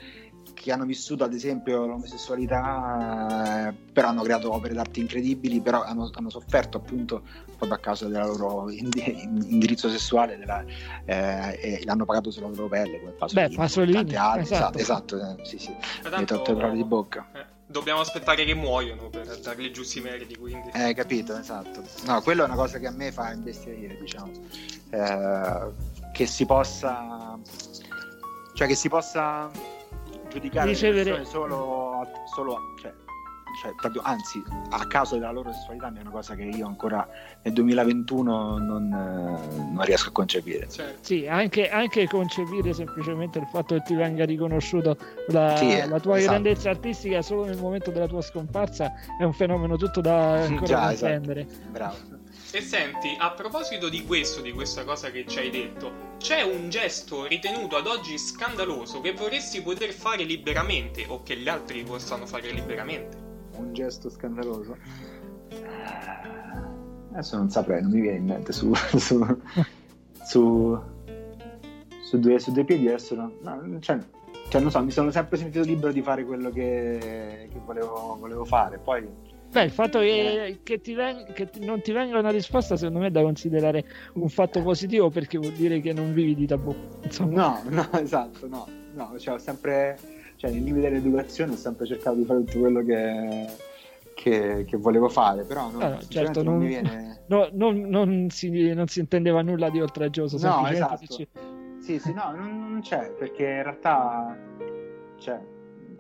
che 0.54 0.72
hanno 0.72 0.86
vissuto 0.86 1.24
ad 1.24 1.34
esempio 1.34 1.88
l'omosessualità, 1.88 3.70
eh, 3.70 3.74
però 3.92 4.10
hanno 4.10 4.22
creato 4.22 4.54
opere 4.54 4.76
d'arte 4.76 5.00
incredibili, 5.00 5.60
però 5.60 5.82
hanno, 5.84 6.10
hanno 6.14 6.30
sofferto 6.30 6.78
appunto 6.78 7.24
proprio 7.58 7.74
a 7.74 7.78
causa 7.80 8.08
del 8.08 8.22
loro 8.22 8.70
indi- 8.70 9.24
indirizzo 9.24 9.90
sessuale 9.90 10.38
della- 10.38 10.64
eh, 11.06 11.58
e 11.60 11.82
l'hanno 11.84 12.06
pagato 12.06 12.30
sulla 12.30 12.48
loro 12.48 12.68
pelle 12.68 13.00
come 13.00 13.12
Pasolini, 13.12 13.48
Beh, 13.50 13.56
Pasolini, 13.56 13.94
tanti 13.94 14.16
altri, 14.16 14.42
esatto. 14.42 14.78
esatto, 14.78 15.16
esatto, 15.18 15.42
eh, 15.42 15.46
sì, 15.46 15.58
sì, 15.58 15.70
mi 15.70 15.76
hai 16.04 16.12
tanto- 16.12 16.36
tolto 16.36 16.52
le 16.52 16.58
parole 16.60 16.76
di 16.76 16.84
bocca. 16.84 17.28
Eh, 17.34 17.51
dobbiamo 17.72 18.02
aspettare 18.02 18.46
che 18.46 18.54
muoiono 18.54 19.10
per 19.10 19.40
dargli 19.40 19.72
giusti 19.72 19.98
i 20.00 20.02
meriti, 20.02 20.36
quindi... 20.36 20.70
Eh, 20.74 20.94
capito, 20.94 21.36
esatto. 21.38 21.84
No, 22.06 22.22
quello 22.22 22.44
è 22.44 22.46
una 22.46 22.56
cosa 22.56 22.78
che 22.78 22.88
a 22.88 22.92
me 22.92 23.12
fa 23.12 23.32
imbestialire, 23.32 23.98
diciamo. 23.98 24.32
Eh, 24.90 25.72
che 26.14 26.26
si 26.28 26.46
possa... 26.46 27.40
Cioè 28.54 28.68
che 28.68 28.76
si 28.76 28.90
possa 28.90 29.50
giudicare 30.30 30.68
le 30.68 30.74
Ricevere- 30.74 31.12
persone 31.16 31.26
solo... 31.26 32.08
solo 32.36 32.58
cioè, 32.80 32.94
cioè, 33.62 33.74
proprio, 33.76 34.02
anzi, 34.04 34.42
a 34.70 34.86
causa 34.88 35.16
della 35.16 35.32
loro 35.32 35.52
sessualità 35.52 35.88
è 35.88 36.02
una 36.02 36.10
cosa 36.10 36.36
che 36.36 36.44
io 36.44 36.68
ancora 36.68 37.08
nel 37.44 37.54
2021 37.54 38.58
non, 38.58 38.92
eh, 38.92 39.56
non 39.74 39.86
riesco 39.86 40.10
a 40.10 40.12
concepire. 40.12 40.68
Certo. 40.70 41.00
Sì, 41.02 41.28
anche, 41.28 41.70
anche 41.70 42.08
concepire 42.08 42.74
semplicemente 42.74 43.40
il 43.40 43.48
fatto 43.48 43.76
che 43.76 43.84
ti 43.84 43.96
venga 43.96 44.26
riconosciuto 44.26 44.98
la, 45.28 45.56
Sì, 45.58 45.78
eh, 45.78 45.88
la 45.88 46.00
tua 46.00 46.18
esatto. 46.18 46.32
grandezza 46.32 46.70
artistica 46.70 47.22
solo 47.22 47.46
nel 47.46 47.58
momento 47.58 47.92
della 47.92 48.08
tua 48.08 48.22
scomparsa 48.22 48.92
è 49.20 49.24
un 49.24 49.34
fenomeno 49.34 49.78
tutto 49.78 50.02
da 50.02 50.44
ancora 50.44 50.66
Già, 50.66 50.88
comprendere. 50.88 51.48
Bravo. 51.70 52.20
E 52.54 52.62
senti, 52.62 53.16
a 53.18 53.32
proposito 53.32 53.88
di 53.88 54.04
questo, 54.06 54.42
di 54.42 54.52
questa 54.52 54.84
cosa 54.84 55.10
che 55.10 55.26
ci 55.26 55.40
hai 55.40 55.50
detto, 55.50 56.10
c'è 56.18 56.42
un 56.42 56.70
gesto 56.70 57.26
ritenuto 57.26 57.78
ad 57.78 57.88
oggi 57.88 58.18
scandaloso 58.18 59.00
che 59.00 59.14
vorresti 59.14 59.62
poter 59.62 59.94
fare 59.94 60.24
liberamente 60.24 61.06
o 61.08 61.24
che 61.24 61.38
gli 61.38 61.48
altri 61.48 61.82
possano 61.84 62.26
fare 62.26 62.52
liberamente? 62.52 63.31
Un 63.62 63.74
gesto 63.74 64.10
scandaloso. 64.10 64.76
Adesso 67.12 67.38
non 67.38 67.50
saprei, 67.50 67.82
non 67.82 67.92
mi 67.92 68.02
viene 68.02 68.18
in 68.18 68.26
mente 68.26 68.52
su, 68.54 68.74
su, 68.98 69.26
su, 70.24 70.80
su 72.02 72.20
due, 72.20 72.40
su 72.40 72.52
due 72.52 72.64
piedi 72.64 72.88
adesso 72.88 73.16
no, 73.16 73.34
no, 73.42 73.80
cioè, 73.80 74.00
cioè, 74.50 74.62
non 74.62 74.72
so, 74.72 74.84
mi 74.84 74.92
sono 74.92 75.12
sempre 75.12 75.38
sentito 75.38 75.64
libero 75.64 75.92
di 75.92 76.02
fare 76.02 76.24
quello 76.26 76.50
che, 76.52 77.48
che 77.52 77.60
volevo, 77.66 78.18
volevo 78.20 78.46
fare. 78.46 78.78
Poi 78.78 79.30
Beh, 79.52 79.64
il 79.64 79.72
fatto 79.72 80.00
che, 80.00 80.46
Eh. 80.46 80.60
che 80.64 80.80
ti 80.80 80.94
ven- 80.94 81.26
che 81.34 81.50
ti- 81.50 81.66
non 81.66 81.82
ti 81.82 81.92
venga 81.92 82.18
una 82.18 82.30
risposta, 82.32 82.78
secondo 82.78 83.00
me, 83.00 83.08
è 83.08 83.12
da 83.12 83.22
considerare 83.22 83.84
un 84.14 84.30
fatto 84.30 84.62
positivo 84.62 85.10
perché 85.10 85.38
vuol 85.38 85.52
dire 85.52 85.82
che 85.82 85.92
non 85.92 86.14
vivi 86.14 86.34
di 86.36 86.48
tabù. 86.48 86.74
Insomma, 87.04 87.60
no, 87.66 87.70
no, 87.70 87.90
esatto, 88.00 88.48
no, 88.48 88.66
no, 88.94 89.20
cioè, 89.20 89.34
ho 89.34 89.38
sempre, 89.38 89.98
cioè, 90.42 90.50
nei 90.50 90.64
limiti 90.64 90.88
dell'educazione 90.88 91.52
ho 91.54 91.56
sempre 91.56 91.86
cercato 91.86 92.16
di 92.16 92.26
fare 92.26 92.44
tutto 92.44 92.58
quello 92.62 92.84
che, 92.84 93.46
che, 94.16 94.66
che 94.68 94.78
volevo 94.78 95.08
fare, 95.08 95.44
però 95.44 95.70
no, 95.70 95.78
no, 95.78 96.00
certo, 96.08 96.42
non 96.42 96.54
non, 96.54 96.64
mi 96.64 96.68
viene... 96.68 97.22
no, 97.30 97.48
non, 97.52 97.82
non 97.82 98.28
si, 98.32 98.74
non 98.74 98.88
si 98.88 99.02
intendeva 99.02 99.44
nulla 99.44 99.70
di 99.70 99.80
oltraggioso. 99.80 100.38
No, 100.44 100.68
esatto. 100.68 100.98
dici- 101.00 101.28
Sì, 101.80 102.00
sì, 102.00 102.12
no, 102.12 102.32
non, 102.36 102.72
non 102.72 102.82
c'è, 102.82 103.12
perché 103.12 103.44
in 103.44 103.62
realtà, 103.62 104.36
cioè, 105.20 105.40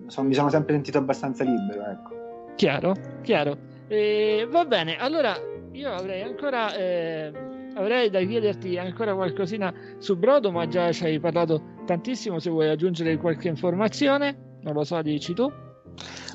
sono- 0.07 0.27
mi 0.27 0.34
sono 0.34 0.49
sempre 0.49 0.73
sentito 0.73 0.97
abbastanza 0.97 1.43
libero, 1.43 1.85
ecco. 1.85 2.53
Chiaro, 2.55 2.95
chiaro. 3.22 3.55
Eh, 3.89 4.47
va 4.49 4.65
bene, 4.65 4.97
allora 4.97 5.35
io 5.73 5.91
avrei 5.93 6.23
ancora 6.23 6.73
eh, 6.73 7.31
avrei 7.76 8.10
da 8.10 8.19
chiederti 8.19 8.77
ancora 8.77 9.14
qualcosina 9.15 9.73
su 9.98 10.18
Brodo, 10.18 10.52
ma 10.52 10.68
già 10.68 10.91
ci 10.91 11.06
hai 11.06 11.19
parlato 11.19 11.61
tantissimo. 11.85 12.39
Se 12.39 12.49
vuoi 12.49 12.69
aggiungere 12.69 13.18
qualche 13.18 13.48
informazione, 13.48 14.57
non 14.61 14.73
lo 14.73 14.84
so, 14.84 15.02
dici 15.02 15.34
tu. 15.34 15.52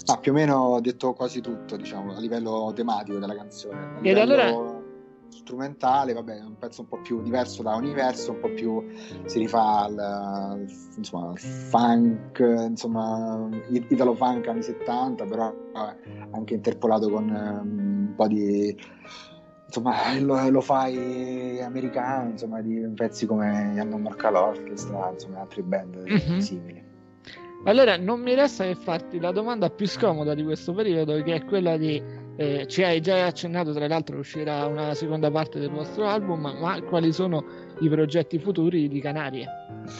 Ma 0.06 0.18
più 0.18 0.32
o 0.32 0.34
meno 0.34 0.56
ho 0.56 0.80
detto 0.80 1.12
quasi 1.14 1.40
tutto, 1.40 1.76
diciamo, 1.76 2.14
a 2.14 2.20
livello 2.20 2.72
tematico 2.74 3.18
della 3.18 3.34
canzone. 3.34 3.98
Ed 4.02 4.16
allora- 4.18 4.84
strumentale, 5.28 6.12
vabbè, 6.12 6.38
è 6.38 6.44
un 6.44 6.58
pezzo 6.58 6.80
un 6.80 6.88
po' 6.88 6.98
più 7.00 7.22
diverso 7.22 7.62
da 7.62 7.76
Universo, 7.76 8.32
un 8.32 8.40
po' 8.40 8.48
più 8.50 8.84
si 9.26 9.38
rifà 9.38 9.84
al, 9.84 10.66
insomma, 10.96 11.30
al 11.30 11.38
funk, 11.38 12.38
insomma, 12.68 13.48
it- 13.70 13.90
italo 13.90 14.14
funk 14.14 14.48
anni 14.48 14.62
70, 14.62 15.24
però 15.24 15.52
eh, 15.52 16.28
anche 16.32 16.54
interpolato 16.54 17.08
con 17.10 17.28
ehm, 17.28 17.78
un 18.08 18.12
po' 18.16 18.26
di 18.26 18.76
insomma, 19.76 19.94
lo, 20.20 20.50
lo 20.50 20.60
fai 20.60 21.60
americano, 21.60 22.30
insomma, 22.30 22.60
di 22.60 22.86
pezzi 22.94 23.26
come 23.26 23.72
Yann 23.74 23.92
Morca 23.94 24.30
l'Orchestra, 24.30 25.10
insomma, 25.12 25.40
altre 25.40 25.62
band 25.62 25.96
Mhm. 26.06 26.38
simili. 26.38 26.84
Allora, 27.64 27.96
non 27.96 28.20
mi 28.20 28.34
resta 28.34 28.64
che 28.64 28.76
farti 28.76 29.18
la 29.18 29.32
domanda 29.32 29.68
più 29.70 29.86
scomoda 29.88 30.34
di 30.34 30.44
questo 30.44 30.72
periodo, 30.72 31.20
che 31.22 31.34
è 31.34 31.44
quella 31.44 31.76
di 31.76 32.00
eh, 32.38 32.66
ci 32.68 32.82
hai 32.82 33.00
già 33.00 33.24
accennato, 33.26 33.72
tra 33.72 33.88
l'altro 33.88 34.18
uscirà 34.18 34.66
una 34.66 34.92
seconda 34.94 35.30
parte 35.30 35.58
del 35.58 35.70
vostro 35.70 36.06
album, 36.06 36.42
ma 36.60 36.80
quali 36.82 37.10
sono 37.10 37.42
i 37.80 37.88
progetti 37.88 38.38
futuri 38.38 38.88
di 38.88 39.00
Canarie? 39.00 39.46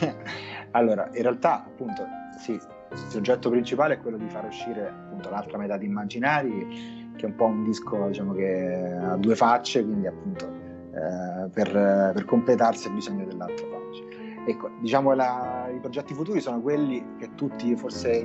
Allora, 0.73 1.09
in 1.15 1.23
realtà, 1.23 1.65
appunto, 1.65 2.05
sì, 2.39 2.53
il 2.53 3.07
progetto 3.11 3.49
principale 3.49 3.95
è 3.95 3.99
quello 3.99 4.19
di 4.19 4.29
far 4.29 4.45
uscire 4.45 4.89
appunto 4.89 5.31
l'altra 5.31 5.57
metà 5.57 5.79
di 5.79 5.87
Immaginari, 5.87 6.96
che 7.17 7.23
è 7.23 7.29
un 7.29 7.35
po' 7.35 7.47
un 7.47 7.65
disco, 7.65 8.07
diciamo, 8.07 8.33
che 8.35 8.97
ha 9.01 9.17
due 9.17 9.35
facce, 9.35 9.83
quindi 9.83 10.07
appunto 10.07 10.45
eh, 10.47 11.49
per, 11.53 12.13
per 12.15 12.25
completarsi 12.25 12.89
ha 12.89 12.91
bisogno 12.91 13.25
dell'altra 13.25 13.67
faccia. 13.67 14.03
Ecco, 14.47 14.71
diciamo 14.81 15.13
la- 15.13 15.69
i 15.75 15.79
progetti 15.81 16.15
futuri 16.15 16.41
sono 16.41 16.61
quelli 16.61 17.05
che 17.19 17.35
tutti, 17.35 17.75
forse 17.77 18.23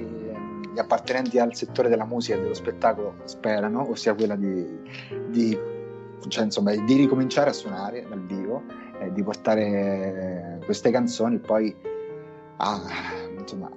gli 0.74 0.80
appartenenti 0.80 1.40
al 1.40 1.56
settore 1.56 1.90
della 1.90 2.06
musica 2.06 2.38
e 2.38 2.42
dello 2.42 2.54
spettacolo 2.54 3.16
sperano, 3.24 3.90
ossia 3.90 4.14
quella 4.14 4.36
di, 4.36 4.80
di, 5.30 5.58
cioè, 6.28 6.44
insomma, 6.44 6.76
di 6.76 6.96
ricominciare 6.96 7.50
a 7.50 7.54
suonare 7.54 8.06
dal 8.08 8.22
vivo 8.22 8.64
e 9.00 9.12
di 9.12 9.24
portare 9.24 10.60
queste 10.64 10.92
canzoni 10.92 11.40
poi 11.40 11.76
a, 12.58 12.80
insomma, 13.38 13.72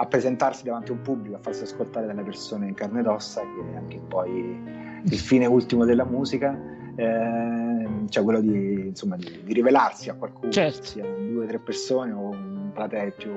a 0.00 0.06
presentarsi 0.06 0.64
davanti 0.64 0.90
a 0.90 0.94
un 0.94 1.02
pubblico, 1.02 1.36
a 1.36 1.38
farsi 1.40 1.64
ascoltare 1.64 2.06
dalle 2.06 2.22
persone 2.22 2.68
in 2.68 2.74
carne 2.74 3.00
ed 3.00 3.06
ossa, 3.06 3.40
che 3.40 3.72
è 3.72 3.76
anche 3.76 4.00
poi 4.06 4.56
il 5.04 5.18
fine 5.18 5.46
ultimo 5.46 5.84
della 5.84 6.04
musica, 6.04 6.56
ehm, 6.94 8.08
cioè 8.08 8.22
quello 8.24 8.40
di, 8.40 8.86
insomma, 8.88 9.16
di, 9.16 9.40
di 9.44 9.52
rivelarsi 9.52 10.08
a 10.08 10.14
qualcuno, 10.14 10.52
Certo. 10.52 10.84
sia 10.84 11.04
due 11.04 11.44
o 11.44 11.48
tre 11.48 11.58
persone 11.58 12.12
o 12.12 12.28
un 12.30 12.70
platee 12.72 13.10
più, 13.10 13.32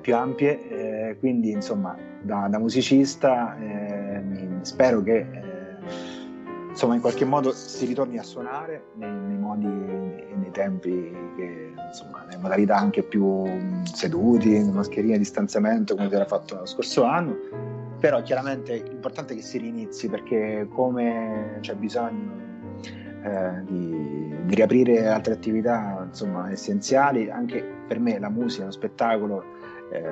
più 0.00 0.14
ampie. 0.14 0.68
eh, 1.10 1.16
quindi, 1.18 1.50
insomma, 1.50 1.96
da, 2.20 2.46
da 2.48 2.58
musicista 2.58 3.56
eh, 3.58 4.22
spero 4.60 5.02
che 5.02 5.16
eh, 5.16 6.11
insomma, 6.72 6.94
in 6.94 7.00
qualche 7.00 7.24
modo 7.26 7.52
si 7.52 7.84
ritorni 7.86 8.18
a 8.18 8.22
suonare 8.22 8.86
nei, 8.94 9.10
nei 9.10 9.36
modi 9.36 9.66
e 9.66 10.34
nei 10.34 10.50
tempi 10.50 11.14
che 11.36 11.72
insomma, 11.86 12.24
nelle 12.26 12.40
modalità 12.40 12.76
anche 12.76 13.02
più 13.02 13.44
mh, 13.44 13.84
seduti, 13.84 14.58
mascherine, 14.64 15.18
distanziamento, 15.18 15.94
come 15.94 16.10
era 16.10 16.24
fatto 16.24 16.56
lo 16.56 16.66
scorso 16.66 17.04
anno. 17.04 17.36
Però 18.00 18.20
chiaramente 18.22 18.82
l'importante 18.82 19.34
è 19.34 19.36
che 19.36 19.42
si 19.42 19.58
rinizi 19.58 20.08
perché 20.08 20.66
come 20.70 21.58
c'è 21.60 21.74
bisogno 21.74 22.32
eh, 23.22 23.62
di, 23.64 24.34
di 24.44 24.54
riaprire 24.54 25.06
altre 25.06 25.34
attività 25.34 26.04
insomma, 26.08 26.50
essenziali, 26.50 27.30
anche 27.30 27.62
per 27.86 28.00
me 28.00 28.18
la 28.18 28.28
musica, 28.30 28.64
lo 28.64 28.72
spettacolo, 28.72 29.44
eh, 29.92 30.02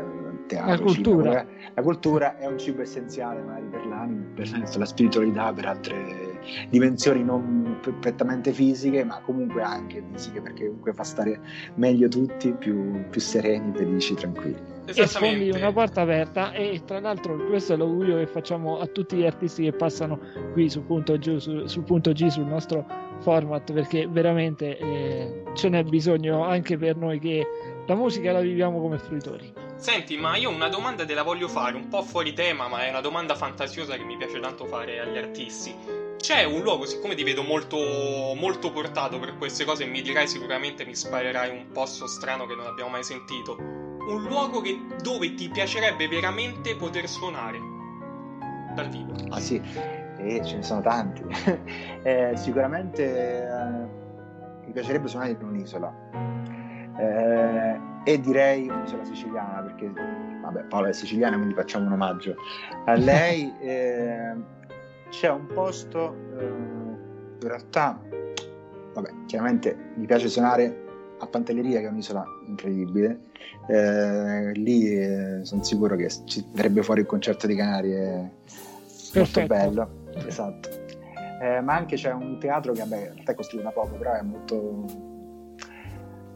teatro, 0.47 0.71
La 0.71 0.77
cinema, 0.77 0.93
cultura. 0.93 1.41
eh, 1.41 1.47
la 1.75 1.83
cultura 1.83 2.39
è 2.39 2.47
un 2.47 2.59
cibo 2.59 2.83
essenziale 2.83 3.41
magari 3.41 3.67
per 3.67 3.87
l'anima, 3.87 4.25
per 4.35 4.77
la 4.77 4.85
spiritualità, 4.85 5.53
per 5.53 5.67
altre 5.67 6.30
dimensioni 6.69 7.23
non 7.23 7.79
prettamente 8.01 8.53
fisiche, 8.53 9.05
ma 9.05 9.21
comunque 9.21 9.63
anche 9.63 10.03
fisiche, 10.13 10.41
perché 10.41 10.67
comunque 10.67 10.93
fa 10.93 11.05
stare 11.05 11.41
meglio 11.75 12.09
tutti, 12.09 12.53
più, 12.53 13.09
più 13.09 13.21
sereni, 13.21 13.73
felici, 13.75 14.15
tranquilli. 14.15 14.79
E 14.87 15.07
sfondi 15.07 15.51
una 15.51 15.73
porta 15.73 16.01
aperta 16.01 16.53
e 16.53 16.83
tra 16.85 16.99
l'altro 16.99 17.37
questo 17.47 17.75
è 17.75 17.77
l'augurio 17.77 18.17
che 18.17 18.27
facciamo 18.27 18.81
a 18.81 18.87
tutti 18.87 19.17
gli 19.17 19.25
artisti 19.25 19.65
che 19.65 19.73
passano 19.73 20.19
qui 20.53 20.69
su 20.69 20.85
punto, 20.85 21.17
G, 21.17 21.37
su, 21.37 21.67
su 21.67 21.85
punto 21.85 22.11
G 22.13 22.27
sul 22.27 22.47
nostro 22.47 22.85
format 23.21 23.73
perché 23.73 24.09
veramente 24.09 24.79
eh, 24.79 25.43
ce 25.55 25.69
n'è 25.69 25.85
bisogno 25.85 26.45
anche 26.45 26.77
per 26.77 26.97
noi 26.97 27.21
che 27.21 27.47
la 27.87 27.95
musica 27.95 28.33
la 28.33 28.41
viviamo 28.41 28.81
come 28.81 28.99
fruitori. 28.99 29.53
Senti, 29.77 30.17
ma 30.17 30.37
io 30.37 30.51
una 30.51 30.69
domanda 30.69 31.05
te 31.07 31.15
la 31.15 31.23
voglio 31.23 31.49
fare, 31.49 31.77
un 31.77 31.89
po' 31.89 32.03
fuori 32.03 32.33
tema, 32.33 32.69
ma 32.69 32.85
è 32.85 32.91
una 32.91 33.01
domanda 33.01 33.35
fantasiosa 33.35 33.97
che 33.97 34.05
mi 34.05 34.17
piace 34.17 34.39
tanto 34.39 34.67
fare 34.67 35.01
agli 35.01 35.17
artisti. 35.17 35.75
C'è 36.21 36.45
un 36.45 36.61
luogo, 36.61 36.85
siccome 36.85 37.15
ti 37.15 37.25
vedo 37.25 37.43
molto, 37.43 37.79
molto 38.37 38.71
portato 38.73 39.19
per 39.19 39.39
queste 39.39 39.65
cose, 39.65 39.87
mi 39.87 40.03
dirai 40.03 40.29
sicuramente 40.29 40.85
mi 40.85 40.95
sparerai 40.95 41.49
un 41.51 41.73
posto 41.73 42.07
strano 42.07 42.45
che 42.47 42.55
non 42.55 42.67
abbiamo 42.67 42.91
mai 42.91 43.03
sentito. 43.03 43.57
Un 43.59 44.25
luogo 44.29 44.61
che- 44.61 44.79
dove 45.03 45.35
ti 45.35 45.49
piacerebbe 45.49 46.09
veramente 46.09 46.77
poter 46.77 47.09
suonare 47.09 47.59
dal 48.75 48.89
vivo. 48.91 49.15
Ah 49.31 49.41
sì, 49.41 49.61
e 50.19 50.45
ce 50.45 50.57
ne 50.57 50.63
sono 50.63 50.83
tanti. 50.83 51.23
Eh, 52.03 52.33
sicuramente 52.35 53.47
eh, 53.47 53.87
mi 54.65 54.73
piacerebbe 54.73 55.07
suonare 55.07 55.33
in 55.33 55.43
un'isola. 55.43 55.93
Eh, 56.99 57.81
e 58.05 58.21
direi 58.21 58.69
un'isola 58.69 59.05
siciliana 59.05 59.61
perché 59.61 59.91
vabbè, 60.41 60.63
Paola 60.65 60.89
è 60.89 60.93
siciliana, 60.95 61.37
quindi 61.37 61.55
facciamo 61.55 61.87
un 61.87 61.93
omaggio 61.93 62.35
a 62.87 62.95
lei. 62.95 63.53
c'è 65.11 65.29
un 65.29 65.47
posto, 65.47 66.15
eh, 66.39 66.45
in 66.45 67.49
realtà, 67.49 68.01
vabbè, 68.95 69.11
chiaramente 69.27 69.77
mi 69.97 70.07
piace 70.07 70.29
suonare 70.29 70.89
a 71.19 71.27
Pantelleria, 71.27 71.81
che 71.81 71.87
è 71.87 71.91
un'isola 71.91 72.25
incredibile. 72.47 73.29
Eh, 73.67 74.53
lì 74.53 74.89
eh, 74.89 75.41
sono 75.43 75.63
sicuro 75.63 75.97
che 75.97 76.09
ci 76.25 76.45
verrebbe 76.53 76.83
fuori 76.83 77.01
il 77.01 77.07
concerto 77.07 77.47
di 77.47 77.55
Canarie, 77.55 78.13
molto 78.15 78.31
Perfetto. 79.13 79.47
bello. 79.47 79.89
Esatto. 80.27 80.69
Eh, 81.43 81.61
ma 81.61 81.75
anche 81.75 81.97
c'è 81.97 82.13
un 82.13 82.39
teatro 82.39 82.73
che 82.73 82.81
vabbè, 82.81 82.97
in 82.97 83.13
realtà 83.15 83.33
è 83.33 83.35
costruito 83.35 83.65
da 83.65 83.73
poco, 83.73 83.97
però 83.97 84.13
è 84.13 84.23
molto, 84.23 84.85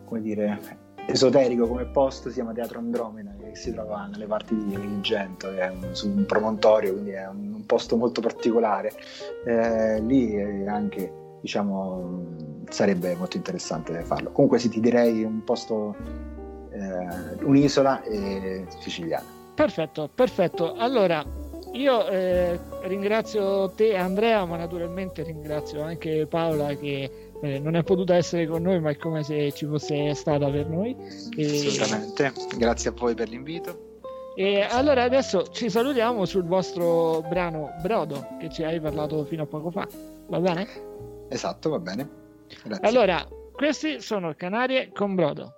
come 0.05 0.21
dire, 0.21 0.59
esoterico 1.07 1.67
come 1.67 1.85
posto, 1.85 2.29
si 2.29 2.35
chiama 2.37 2.53
Teatro 2.53 2.79
Andromeda, 2.79 3.35
che 3.39 3.55
si 3.55 3.73
trova 3.73 4.07
nelle 4.07 4.27
parti 4.27 4.57
di 4.57 4.75
Agrigento, 4.75 5.51
è 5.51 5.69
un- 5.69 5.95
su 5.95 6.09
un 6.09 6.25
promontorio, 6.27 6.93
quindi 6.93 7.11
è 7.11 7.27
un, 7.29 7.53
un 7.55 7.67
posto 7.67 7.97
molto 7.97 8.21
particolare. 8.21 8.93
Eh, 9.45 10.01
lì 10.01 10.35
eh, 10.35 10.67
anche, 10.69 11.13
diciamo, 11.41 12.63
sarebbe 12.69 13.15
molto 13.17 13.37
interessante 13.37 14.03
farlo. 14.03 14.31
Comunque 14.33 14.59
sì, 14.59 14.69
ti 14.69 14.81
direi 14.81 15.23
un 15.25 15.45
posto, 15.45 15.95
eh, 16.71 17.45
un'isola 17.45 18.03
e 18.03 18.65
siciliana. 18.79 19.27
Perfetto, 19.55 20.11
perfetto. 20.13 20.75
Allora, 20.75 21.25
io 21.73 22.07
eh, 22.09 22.59
ringrazio 22.83 23.71
te 23.71 23.97
Andrea, 23.97 24.45
ma 24.45 24.57
naturalmente 24.57 25.23
ringrazio 25.23 25.83
anche 25.83 26.27
Paola 26.27 26.75
che 26.75 27.24
eh, 27.45 27.59
non 27.59 27.77
è 27.77 27.83
potuta 27.83 28.15
essere 28.15 28.47
con 28.47 28.63
noi, 28.63 28.81
ma 28.81 28.91
è 28.91 28.97
come 28.97 29.23
se 29.23 29.53
ci 29.53 29.67
fosse 29.67 30.15
stata 30.15 30.51
per 30.51 30.69
noi. 30.69 30.97
E, 31.37 31.45
Assolutamente. 31.45 32.33
Grazie 32.57 32.91
a 32.91 32.93
voi 32.97 33.15
per 33.15 33.29
l'invito. 33.29 34.01
e 34.37 34.63
allora 34.63 35.05
adesso 35.05 35.49
ci 35.53 35.71
salutiamo 35.71 36.25
sul 36.25 36.45
vostro 36.45 37.23
brano 37.29 37.71
Brodo 37.83 38.37
che 38.41 38.49
ci 38.51 38.65
hai 38.65 38.81
parlato 38.81 39.25
fino 39.25 39.43
a 39.43 39.47
poco 39.47 39.71
fa. 39.71 39.87
Va 40.29 40.41
bene? 40.41 40.67
Esatto, 41.29 41.71
va 41.71 41.79
bene. 41.79 42.09
Grazie. 42.63 42.87
Allora, 42.87 43.27
questi 43.53 44.01
sono 44.01 44.35
Canarie 44.35 44.91
con 44.93 45.15
Brodo. 45.15 45.55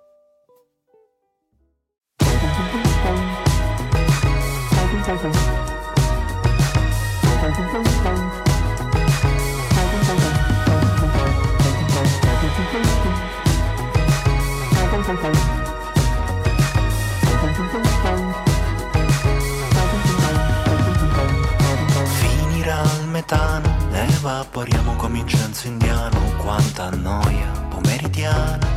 Finirà 22.03 22.81
il 22.99 23.07
metano, 23.07 23.73
evaporiamo 23.93 24.97
come 24.97 25.19
incenso 25.19 25.67
indiano, 25.67 26.19
quanta 26.35 26.89
noia 26.89 27.49
pomeridiana. 27.69 28.67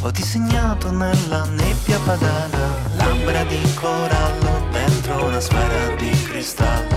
Ho 0.00 0.10
disegnato 0.10 0.90
nella 0.90 1.44
nebbia 1.44 2.00
padana, 2.04 2.68
labbra 2.96 3.44
di 3.44 3.74
corallo 3.74 4.66
dentro 4.72 5.26
una 5.26 5.38
sfera 5.38 5.94
di 5.94 6.10
cristallo. 6.24 6.96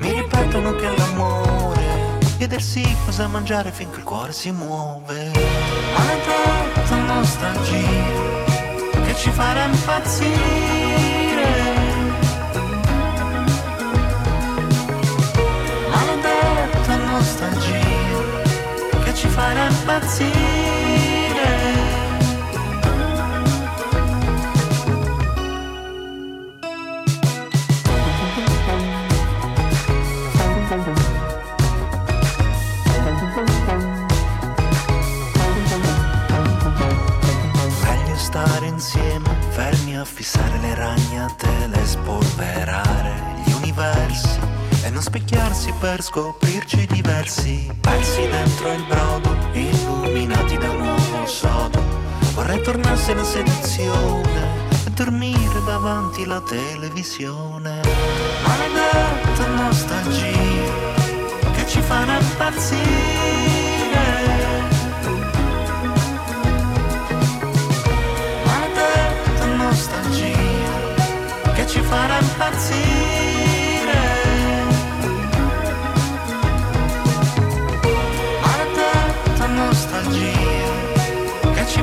Mi 0.00 0.12
ripetono 0.12 0.74
che 0.74 0.94
l'amore, 0.94 2.18
chiedersi 2.36 2.84
cosa 3.06 3.26
mangiare 3.28 3.70
finché 3.72 4.00
il 4.00 4.04
cuore 4.04 4.32
si 4.32 4.50
muove. 4.50 5.30
Maledetta 6.90 7.14
nostalgia 7.14 7.86
che 9.04 9.14
ci 9.14 9.30
farà 9.30 9.64
impazzire. 9.66 10.28
maledetta 15.92 16.96
nostalgia 16.96 17.78
che 19.04 19.14
ci 19.14 19.28
farà 19.28 19.68
impazzire. 19.68 20.69
Fissare 40.20 40.58
le 40.58 40.74
ragnatele, 40.74 41.86
spolverare 41.86 43.40
gli 43.42 43.52
universi 43.52 44.38
e 44.84 44.90
non 44.90 45.00
specchiarsi 45.00 45.72
per 45.80 46.02
scoprirci 46.02 46.86
diversi. 46.86 47.66
Persi 47.80 48.28
dentro 48.28 48.70
il 48.70 48.84
brodo, 48.84 49.34
illuminati 49.52 50.58
da 50.58 50.68
un 50.68 50.82
nuovo 50.82 51.26
sodo. 51.26 51.82
Vorrei 52.34 52.60
tornasse 52.60 53.14
la 53.14 53.24
seduzione 53.24 54.68
e 54.84 54.90
dormire 54.90 55.64
davanti 55.64 56.26
la 56.26 56.42
televisione. 56.42 57.80
Maledetta 58.44 59.46
nostalgia 59.56 60.68
che 61.52 61.66
ci 61.66 61.80
farà 61.80 62.18
impazzire. 62.18 63.29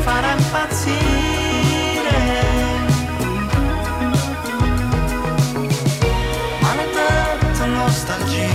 Farà 0.08 0.32
impazzire. 0.38 0.96
Maledetta 6.62 7.66
nostalgia 7.66 8.48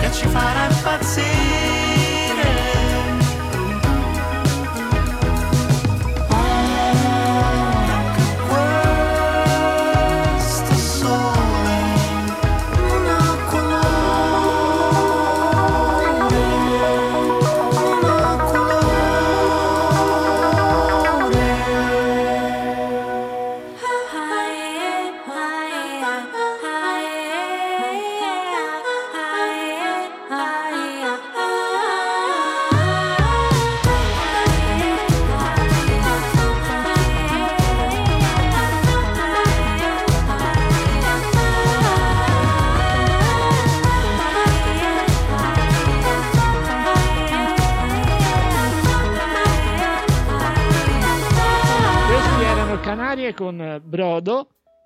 che 0.00 0.12
ci 0.12 0.26
farà 0.28 0.68
impazzire. 0.70 1.67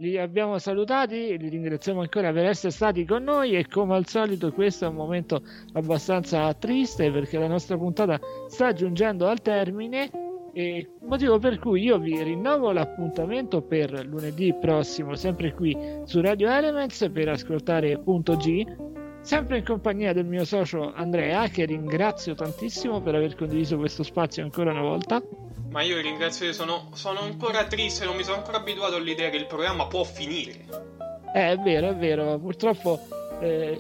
Li 0.03 0.19
abbiamo 0.19 0.59
salutati, 0.59 1.39
li 1.39 1.49
ringraziamo 1.49 2.01
ancora 2.01 2.33
per 2.33 2.47
essere 2.47 2.73
stati 2.73 3.05
con 3.05 3.23
noi 3.23 3.55
e 3.55 3.69
come 3.69 3.95
al 3.95 4.09
solito 4.09 4.53
questo 4.53 4.87
è 4.87 4.89
un 4.89 4.97
momento 4.97 5.45
abbastanza 5.75 6.53
triste 6.55 7.13
perché 7.13 7.39
la 7.39 7.47
nostra 7.47 7.77
puntata 7.77 8.19
sta 8.49 8.73
giungendo 8.73 9.29
al 9.29 9.41
termine 9.41 10.11
e 10.53 10.91
motivo 11.03 11.39
per 11.39 11.61
cui 11.61 11.85
io 11.85 12.01
vi 12.01 12.21
rinnovo 12.21 12.73
l'appuntamento 12.73 13.63
per 13.63 14.05
lunedì 14.05 14.53
prossimo 14.61 15.15
sempre 15.15 15.55
qui 15.55 15.77
su 16.05 16.21
Radio 16.21 16.51
Elements 16.51 17.09
per 17.13 17.29
ascoltare 17.29 17.97
Punto 18.01 18.35
G 18.35 18.67
sempre 19.21 19.59
in 19.59 19.65
compagnia 19.65 20.13
del 20.13 20.27
mio 20.27 20.45
socio 20.45 20.93
Andrea 20.95 21.47
che 21.47 21.65
ringrazio 21.65 22.35
tantissimo 22.35 23.01
per 23.01 23.15
aver 23.15 23.37
condiviso 23.37 23.79
questo 23.79 24.03
spazio 24.03 24.43
ancora 24.43 24.73
una 24.73 24.83
volta 24.83 25.23
Ma 25.73 25.81
io 25.81 25.99
ringrazio, 26.03 26.53
sono, 26.53 26.91
sono 26.93 27.21
ancora 27.21 27.65
triste, 27.65 28.05
non 28.05 28.15
mi 28.15 28.25
sono 28.25 28.37
ancora 28.37 28.59
abituato 28.59 28.97
all'idea 28.97 29.31
che 29.31 29.39
il 29.39 29.47
programma 29.47 29.87
può 29.87 30.05
finire. 30.05 30.67
Eh, 31.35 31.53
è 31.53 31.57
vero, 31.57 31.89
è 31.89 31.97
vero, 31.97 32.39
purtroppo 32.39 33.01
eh, 33.41 33.79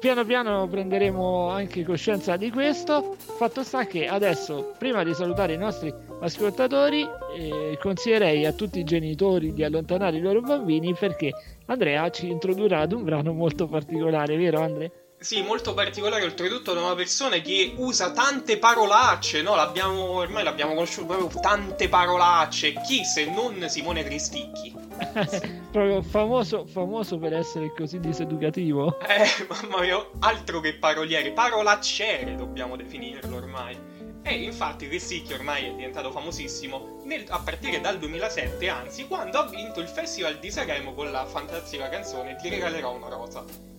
piano 0.00 0.24
piano 0.24 0.66
prenderemo 0.66 1.50
anche 1.50 1.84
coscienza 1.84 2.38
di 2.38 2.50
questo. 2.50 3.14
Fatto 3.18 3.62
sta 3.62 3.84
che 3.84 4.06
adesso, 4.06 4.72
prima 4.78 5.04
di 5.04 5.12
salutare 5.12 5.52
i 5.52 5.58
nostri 5.58 5.92
ascoltatori, 6.22 7.06
eh, 7.36 7.76
consiglierei 7.78 8.46
a 8.46 8.52
tutti 8.52 8.78
i 8.78 8.84
genitori 8.84 9.52
di 9.52 9.64
allontanare 9.64 10.16
i 10.16 10.22
loro 10.22 10.40
bambini 10.40 10.94
perché 10.94 11.30
Andrea 11.66 12.08
ci 12.08 12.30
introdurrà 12.30 12.80
ad 12.80 12.92
un 12.92 13.04
brano 13.04 13.34
molto 13.34 13.66
particolare, 13.66 14.38
vero 14.38 14.62
Andrea? 14.62 14.90
Sì, 15.26 15.42
molto 15.42 15.74
particolare, 15.74 16.22
oltretutto 16.22 16.72
da 16.72 16.82
una 16.82 16.94
persona 16.94 17.38
che 17.38 17.72
usa 17.78 18.12
tante 18.12 18.58
parolacce, 18.58 19.42
no? 19.42 19.56
L'abbiamo, 19.56 20.10
ormai 20.10 20.44
l'abbiamo 20.44 20.74
conosciuto 20.74 21.16
proprio 21.16 21.40
tante 21.40 21.88
parolacce. 21.88 22.74
Chi 22.86 23.04
se 23.04 23.24
non 23.24 23.68
Simone 23.68 24.04
Cristicchi? 24.04 24.72
Proprio 25.72 26.00
famoso, 26.02 26.64
famoso 26.64 27.18
per 27.18 27.34
essere 27.34 27.72
così 27.74 27.98
diseducativo. 27.98 29.00
Eh, 29.00 29.46
mamma 29.48 29.80
mia, 29.80 30.06
altro 30.20 30.60
che 30.60 30.74
paroliere, 30.74 31.32
parolacciere 31.32 32.36
dobbiamo 32.36 32.76
definirlo 32.76 33.34
ormai. 33.34 33.76
E 34.22 34.32
infatti 34.44 34.86
Cristicchi 34.86 35.32
ormai 35.32 35.64
è 35.66 35.72
diventato 35.74 36.12
famosissimo 36.12 37.00
nel- 37.02 37.26
a 37.30 37.40
partire 37.40 37.80
dal 37.80 37.98
2007, 37.98 38.68
anzi, 38.68 39.08
quando 39.08 39.38
ha 39.38 39.48
vinto 39.48 39.80
il 39.80 39.88
Festival 39.88 40.38
di 40.38 40.52
Sanremo 40.52 40.94
con 40.94 41.10
la 41.10 41.26
fantastica 41.26 41.88
canzone 41.88 42.36
Ti 42.36 42.48
regalerò 42.48 42.94
una 42.94 43.08
rosa. 43.08 43.74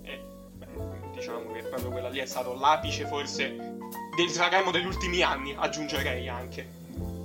E 1.18 1.22
diciamo 1.22 1.52
che 1.52 1.64
proprio 1.64 1.90
quella 1.90 2.10
lì 2.10 2.20
è 2.20 2.26
stato 2.28 2.54
l'apice 2.54 3.08
forse 3.08 3.56
del 4.16 4.30
Sanremo 4.30 4.70
degli 4.70 4.86
ultimi 4.86 5.24
anni, 5.24 5.56
aggiungerei 5.58 6.30
anche. 6.30 6.76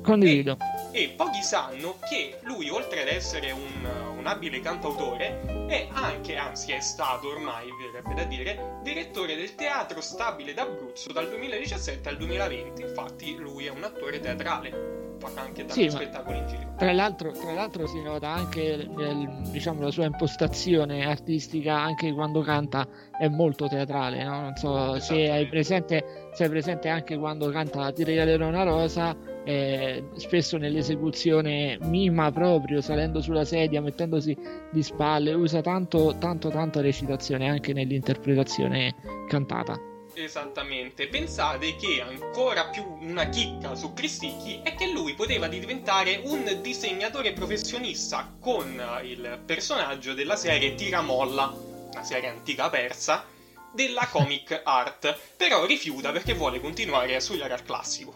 Condivido. 0.02 0.56
E 0.92 1.12
pochi 1.14 1.42
sanno 1.42 1.98
che 2.08 2.38
lui, 2.42 2.70
oltre 2.70 3.02
ad 3.02 3.08
essere 3.08 3.50
un, 3.50 4.16
un 4.16 4.26
abile 4.26 4.60
cantautore, 4.60 5.66
è 5.68 5.88
anche, 5.92 6.36
anzi 6.36 6.72
è 6.72 6.80
stato 6.80 7.28
ormai, 7.28 7.68
verrebbe 7.80 8.14
da 8.14 8.24
dire, 8.24 8.78
direttore 8.82 9.36
del 9.36 9.54
Teatro 9.54 10.00
Stabile 10.00 10.54
d'Abruzzo 10.54 11.12
dal 11.12 11.28
2017 11.28 12.08
al 12.08 12.16
2020. 12.16 12.82
Infatti 12.82 13.36
lui 13.36 13.66
è 13.66 13.70
un 13.70 13.84
attore 13.84 14.20
teatrale, 14.20 15.01
fa 15.28 15.40
anche 15.42 15.64
tanti 15.64 15.72
Sì, 15.72 15.84
ma- 15.86 15.90
spettacoli 15.92 16.38
in 16.38 16.46
giro. 16.46 16.60
Tra 16.76 16.92
l'altro, 16.92 17.30
tra 17.32 17.52
l'altro 17.52 17.86
si 17.86 18.02
nota 18.02 18.28
anche 18.28 18.88
nel- 18.96 19.50
diciamo, 19.50 19.82
la 19.82 19.90
sua 19.90 20.04
impostazione 20.06 21.04
artistica, 21.04 21.80
anche 21.80 22.12
quando 22.12 22.40
canta 22.40 22.86
è 23.18 23.28
molto 23.28 23.68
teatrale, 23.68 24.24
no? 24.24 24.40
Non 24.40 24.56
so 24.56 24.98
se 24.98 25.30
hai 25.30 25.46
presente, 25.46 26.30
se 26.32 26.44
hai 26.44 26.48
presente 26.50 26.88
anche 26.88 27.16
quando 27.16 27.50
canta 27.50 27.92
Ti 27.92 28.04
regalerò 28.04 28.48
una 28.48 28.64
rosa, 28.64 29.14
eh, 29.44 30.04
spesso 30.16 30.56
nell'esecuzione 30.56 31.78
mima 31.82 32.30
proprio, 32.32 32.80
salendo 32.80 33.20
sulla 33.20 33.44
sedia, 33.44 33.80
mettendosi 33.80 34.36
di 34.70 34.82
spalle, 34.82 35.32
usa 35.34 35.60
tanto, 35.60 36.16
tanto, 36.18 36.48
tanto 36.48 36.80
recitazione 36.80 37.48
anche 37.48 37.72
nell'interpretazione 37.72 38.94
cantata. 39.28 39.91
Esattamente, 40.14 41.08
pensate 41.08 41.74
che 41.76 42.02
ancora 42.02 42.66
più 42.66 42.84
una 43.00 43.30
chicca 43.30 43.74
su 43.74 43.94
Cristicchi 43.94 44.60
è 44.62 44.74
che 44.74 44.90
lui 44.92 45.14
poteva 45.14 45.48
diventare 45.48 46.20
un 46.24 46.58
disegnatore 46.60 47.32
professionista 47.32 48.30
con 48.38 49.00
il 49.04 49.42
personaggio 49.46 50.12
della 50.12 50.36
serie 50.36 50.74
Tiramolla, 50.74 51.56
una 51.92 52.04
serie 52.04 52.28
antica 52.28 52.68
persa, 52.68 53.24
della 53.72 54.06
comic 54.08 54.60
art, 54.64 55.18
però 55.34 55.64
rifiuta 55.64 56.12
perché 56.12 56.34
vuole 56.34 56.60
continuare 56.60 57.16
a 57.16 57.20
studiare 57.20 57.54
al 57.54 57.62
classico. 57.62 58.12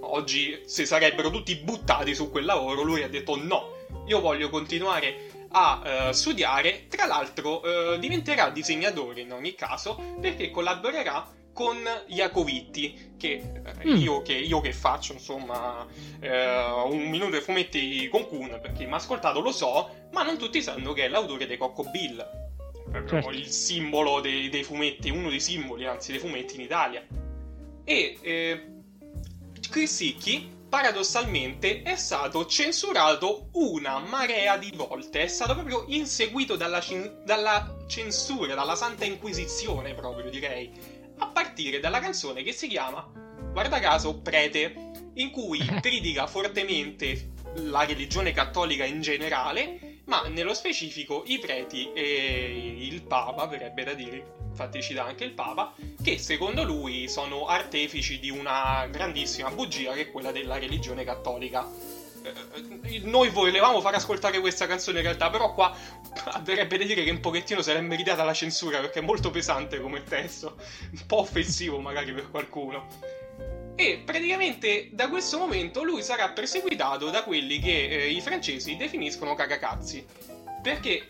Oggi 0.00 0.62
si 0.64 0.86
sarebbero 0.86 1.30
tutti 1.30 1.56
buttati 1.56 2.14
su 2.14 2.30
quel 2.30 2.46
lavoro, 2.46 2.82
lui 2.82 3.02
ha 3.02 3.08
detto 3.08 3.36
no, 3.36 3.86
io 4.06 4.20
voglio 4.20 4.48
continuare 4.48 5.48
a 5.50 5.82
eh, 5.84 6.12
studiare, 6.14 6.86
tra 6.88 7.04
l'altro 7.04 7.62
eh, 7.62 7.98
diventerà 7.98 8.48
disegnatore 8.48 9.20
in 9.20 9.32
ogni 9.32 9.54
caso 9.54 10.16
perché 10.20 10.50
collaborerà 10.50 11.33
con 11.54 11.78
Jacovitti, 12.08 13.14
che, 13.16 13.40
eh, 13.80 13.88
Mm. 13.88 13.96
io, 13.96 14.20
che 14.20 14.34
io 14.34 14.60
che 14.60 14.72
faccio 14.74 15.14
insomma 15.14 15.86
eh, 16.20 16.64
un 16.90 17.08
minuto 17.08 17.30
dei 17.30 17.40
fumetti 17.40 18.06
con 18.08 18.26
Kun, 18.26 18.58
per 18.60 18.72
chi 18.72 18.84
mi 18.84 18.92
ha 18.92 18.96
ascoltato 18.96 19.40
lo 19.40 19.52
so, 19.52 19.88
ma 20.12 20.22
non 20.22 20.36
tutti 20.36 20.60
sanno 20.60 20.92
che 20.92 21.04
è 21.04 21.08
l'autore 21.08 21.46
dei 21.46 21.56
Cocco 21.56 21.84
Bill, 21.84 22.42
Certo. 23.08 23.30
il 23.30 23.48
simbolo 23.48 24.20
dei, 24.20 24.48
dei 24.50 24.62
fumetti, 24.62 25.08
uno 25.10 25.28
dei 25.30 25.40
simboli 25.40 25.86
anzi 25.86 26.10
dei 26.12 26.20
fumetti 26.20 26.56
in 26.56 26.60
Italia. 26.60 27.02
E 27.84 28.18
eh, 28.20 28.66
Crisicchi 29.70 30.52
paradossalmente 30.68 31.82
è 31.82 31.94
stato 31.96 32.46
censurato 32.46 33.48
una 33.52 33.98
marea 34.00 34.56
di 34.56 34.72
volte, 34.74 35.22
è 35.22 35.26
stato 35.28 35.54
proprio 35.54 35.84
inseguito 35.88 36.56
dalla, 36.56 36.80
cin- 36.80 37.22
dalla 37.24 37.76
censura, 37.86 38.54
dalla 38.54 38.74
Santa 38.74 39.04
Inquisizione 39.04 39.94
proprio 39.94 40.28
direi, 40.30 40.70
a 41.18 41.26
partire 41.26 41.80
dalla 41.80 42.00
canzone 42.00 42.42
che 42.42 42.52
si 42.52 42.68
chiama, 42.68 43.08
guarda 43.52 43.78
caso, 43.78 44.20
Prete, 44.20 44.92
in 45.14 45.30
cui 45.30 45.58
critica 45.80 46.26
fortemente 46.26 47.32
la 47.56 47.84
religione 47.84 48.32
cattolica 48.32 48.84
in 48.84 49.00
generale, 49.00 50.00
ma 50.06 50.26
nello 50.28 50.54
specifico 50.54 51.22
i 51.26 51.38
preti 51.38 51.92
e 51.92 52.76
il 52.80 53.02
Papa, 53.02 53.46
verrebbe 53.46 53.84
da 53.84 53.94
dire, 53.94 54.34
infatti 54.48 54.82
cita 54.82 55.04
anche 55.04 55.24
il 55.24 55.32
Papa, 55.32 55.74
che 56.02 56.18
secondo 56.18 56.62
lui 56.64 57.08
sono 57.08 57.46
artefici 57.46 58.18
di 58.18 58.30
una 58.30 58.86
grandissima 58.90 59.50
bugia 59.50 59.92
che 59.92 60.02
è 60.02 60.10
quella 60.10 60.32
della 60.32 60.58
religione 60.58 61.04
cattolica. 61.04 61.66
Eh, 62.24 63.00
Noi 63.04 63.28
volevamo 63.28 63.80
far 63.80 63.94
ascoltare 63.94 64.40
questa 64.40 64.66
canzone 64.66 64.98
in 64.98 65.04
realtà, 65.04 65.28
però 65.30 65.52
qua 65.52 65.76
verrebbe 66.42 66.78
da 66.78 66.84
dire 66.84 67.04
che 67.04 67.10
un 67.10 67.20
pochettino 67.20 67.60
se 67.60 67.74
l'è 67.74 67.80
meritata 67.80 68.24
la 68.24 68.32
censura 68.32 68.80
perché 68.80 69.00
è 69.00 69.02
molto 69.02 69.30
pesante 69.30 69.80
come 69.80 70.02
testo, 70.02 70.56
un 70.90 71.06
po' 71.06 71.20
offensivo 71.20 71.78
magari 71.80 72.12
per 72.12 72.30
qualcuno. 72.30 72.86
E 73.76 74.02
praticamente 74.04 74.90
da 74.92 75.08
questo 75.08 75.36
momento 75.36 75.82
lui 75.82 76.02
sarà 76.02 76.30
perseguitato 76.30 77.10
da 77.10 77.24
quelli 77.24 77.58
che 77.58 77.88
eh, 77.88 78.08
i 78.08 78.20
francesi 78.20 78.76
definiscono 78.76 79.34
cagacazzi. 79.34 80.06
Perché 80.62 81.06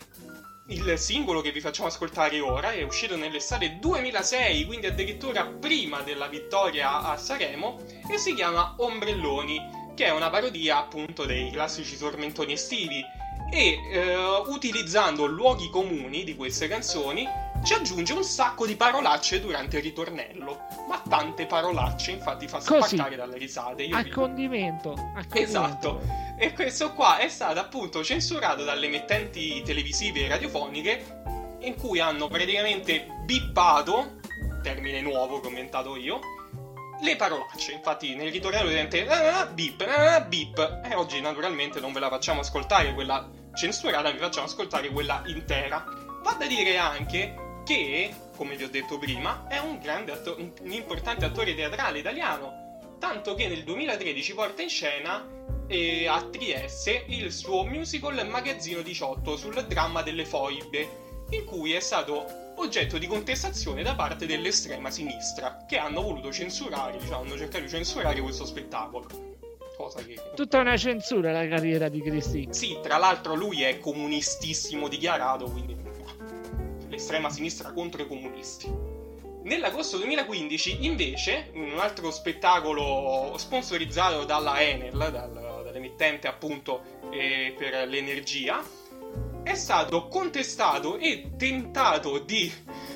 il 0.69 0.97
singolo 0.97 1.41
che 1.41 1.51
vi 1.51 1.61
facciamo 1.61 1.87
ascoltare 1.87 2.39
ora 2.39 2.71
è 2.71 2.81
uscito 2.81 3.15
nell'estate 3.15 3.77
2006, 3.79 4.65
quindi 4.65 4.87
addirittura 4.87 5.45
prima 5.45 6.01
della 6.01 6.27
vittoria 6.27 7.01
a 7.01 7.17
Sanremo, 7.17 7.79
e 8.09 8.17
si 8.17 8.33
chiama 8.33 8.73
Ombrelloni, 8.79 9.84
che 9.95 10.05
è 10.05 10.11
una 10.11 10.29
parodia 10.29 10.77
appunto 10.77 11.25
dei 11.25 11.49
classici 11.49 11.97
tormentoni 11.97 12.53
estivi. 12.53 13.03
E 13.51 13.77
eh, 13.91 14.15
utilizzando 14.47 15.25
luoghi 15.25 15.69
comuni 15.69 16.23
di 16.23 16.35
queste 16.35 16.67
canzoni, 16.67 17.27
ci 17.63 17.73
aggiunge 17.73 18.13
un 18.13 18.23
sacco 18.23 18.65
di 18.65 18.75
parolacce 18.75 19.39
durante 19.39 19.77
il 19.77 19.83
ritornello. 19.83 20.67
Ma 20.87 21.01
tante 21.07 21.45
parolacce, 21.45 22.11
infatti 22.11 22.47
fa 22.47 22.59
spaccare 22.59 23.15
dalle 23.15 23.37
risate. 23.37 23.83
Io 23.83 23.95
A 23.95 24.03
vi- 24.03 24.09
condimento, 24.09 24.91
a 24.91 25.23
condimento. 25.27 25.39
Esatto. 25.39 26.01
E 26.37 26.53
questo 26.53 26.93
qua 26.93 27.17
è 27.17 27.29
stato 27.29 27.59
appunto 27.59 28.03
censurato 28.03 28.63
dalle 28.63 28.87
emittenti 28.87 29.61
televisive 29.63 30.25
e 30.25 30.27
radiofoniche 30.27 31.23
in 31.61 31.75
cui 31.75 31.99
hanno 31.99 32.27
praticamente 32.27 33.07
bippato, 33.23 34.19
termine 34.61 35.01
nuovo 35.01 35.39
commentato 35.39 35.95
io, 35.95 36.19
le 37.01 37.15
parolacce. 37.15 37.73
Infatti 37.73 38.15
nel 38.15 38.31
ritornello 38.31 38.69
diventa 38.69 38.97
"Ah, 38.97 39.39
ah, 39.39 39.45
bip, 39.47 39.81
ah, 39.81 40.15
ah, 40.15 40.21
bip. 40.21 40.81
E 40.83 40.95
oggi 40.95 41.19
naturalmente 41.21 41.79
non 41.79 41.93
ve 41.93 41.99
la 41.99 42.09
facciamo 42.09 42.41
ascoltare 42.41 42.93
quella 42.93 43.29
censurata, 43.53 44.11
vi 44.11 44.17
facciamo 44.17 44.45
ascoltare 44.45 44.89
quella 44.89 45.23
intera. 45.27 45.83
Va 46.23 46.33
da 46.33 46.45
dire 46.45 46.77
anche 46.77 47.61
che, 47.65 48.13
come 48.35 48.55
vi 48.55 48.63
ho 48.63 48.69
detto 48.69 48.97
prima, 48.97 49.45
è 49.47 49.59
un 49.59 49.79
atto- 50.09 50.35
un 50.37 50.71
importante 50.71 51.25
attore 51.25 51.55
teatrale 51.55 51.99
italiano. 51.99 52.63
Tanto 52.99 53.35
che 53.35 53.47
nel 53.47 53.63
2013 53.63 54.33
porta 54.33 54.61
in 54.61 54.69
scena 54.69 55.25
eh, 55.67 56.07
a 56.07 56.21
Trieste 56.23 57.05
il 57.07 57.31
suo 57.31 57.63
musical 57.63 58.27
Magazzino 58.27 58.81
18 58.81 59.37
sul 59.37 59.65
dramma 59.65 60.01
delle 60.01 60.25
foibe, 60.25 61.25
in 61.31 61.45
cui 61.45 61.73
è 61.73 61.79
stato 61.79 62.44
oggetto 62.57 62.97
di 62.97 63.07
contestazione 63.07 63.83
da 63.83 63.95
parte 63.95 64.25
dell'estrema 64.25 64.89
sinistra, 64.89 65.65
che 65.67 65.77
hanno 65.77 66.01
voluto 66.01 66.31
censurare, 66.31 66.97
diciamo, 66.97 67.21
hanno 67.21 67.37
cercato 67.37 67.63
di 67.63 67.69
censurare 67.69 68.21
questo 68.21 68.45
spettacolo. 68.45 69.07
Cosa 69.77 70.01
che 70.03 70.17
Tutta 70.35 70.59
una 70.59 70.77
censura 70.77 71.31
la 71.33 71.47
carriera 71.47 71.89
di 71.89 72.01
Cristi. 72.01 72.47
sì, 72.51 72.77
tra 72.81 72.97
l'altro 72.97 73.35
lui 73.35 73.61
è 73.61 73.79
comunistissimo 73.79 74.87
dichiarato, 74.87 75.45
quindi 75.45 75.75
l'estrema 76.87 77.29
sinistra 77.29 77.71
contro 77.73 78.01
i 78.01 78.07
comunisti. 78.07 78.71
Nell'agosto 79.43 79.97
2015, 79.97 80.85
invece, 80.85 81.49
in 81.53 81.73
un 81.73 81.79
altro 81.79 82.09
spettacolo 82.09 83.33
sponsorizzato 83.37 84.23
dalla 84.23 84.59
Enel, 84.61 84.97
dal- 84.97 85.61
dall'emittente 85.63 86.27
appunto 86.27 86.81
eh, 87.11 87.53
per 87.57 87.87
l'energia, 87.87 88.63
è 89.45 89.53
stato 89.53 90.07
contestato 90.07 90.97
e 90.97 91.33
tentato 91.37 92.17
di 92.17 92.51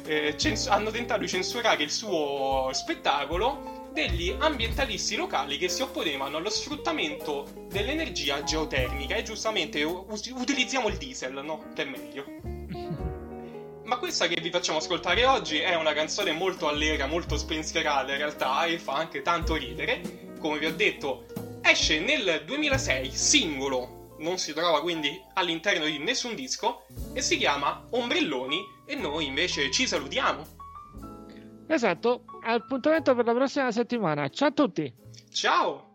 eh, 0.06 0.36
cens- 0.36 0.66
hanno 0.66 0.90
tentato 0.90 1.22
di 1.22 1.28
censurare 1.28 1.84
il 1.84 1.92
suo 1.92 2.72
spettacolo 2.74 3.92
degli 3.94 4.36
ambientalisti 4.38 5.16
locali 5.16 5.60
che 5.60 5.70
si 5.70 5.84
opponevano 5.84 6.38
allo 6.38 6.50
sfruttamento 6.50 7.68
dell'energia 7.70 8.44
geotermica 8.44 9.16
e 9.16 9.22
giustamente 9.22 9.84
us- 9.84 10.32
utilizziamo 10.36 10.88
il 10.88 10.98
diesel, 10.98 11.34
no? 11.44 11.66
Che 11.76 11.84
è 11.84 11.86
meglio. 11.86 12.26
ma 13.86 13.98
questa 13.98 14.26
che 14.26 14.42
vi 14.42 14.50
facciamo 14.50 14.80
ascoltare 14.80 15.26
oggi 15.26 15.60
è 15.60 15.76
una 15.76 15.94
canzone 15.94 16.32
molto 16.32 16.68
allegra, 16.68 17.06
molto 17.06 17.38
spensierata 17.38 18.12
in 18.12 18.18
realtà 18.18 18.66
e 18.66 18.80
fa 18.80 18.96
anche 18.96 19.22
tanto 19.22 19.54
ridere. 19.54 20.02
Come 20.40 20.58
vi 20.58 20.66
ho 20.66 20.74
detto, 20.74 21.26
esce 21.62 22.00
nel 22.00 22.42
2006, 22.44 23.12
singolo, 23.12 23.99
non 24.20 24.38
si 24.38 24.54
trova 24.54 24.82
quindi 24.82 25.22
all'interno 25.34 25.86
di 25.86 25.98
nessun 25.98 26.36
disco 26.36 26.86
e 27.14 27.22
si 27.22 27.38
chiama 27.38 27.88
Ombrelloni 27.90 28.60
e 28.86 28.96
noi 28.96 29.26
invece 29.26 29.72
ci 29.72 29.88
salutiamo. 29.88 30.58
Esatto, 31.68 32.24
appuntamento 32.44 33.14
per 33.14 33.26
la 33.26 33.34
prossima 33.34 33.72
settimana. 33.72 34.28
Ciao 34.30 34.50
a 34.50 34.52
tutti! 34.52 34.94
Ciao! 35.32 35.89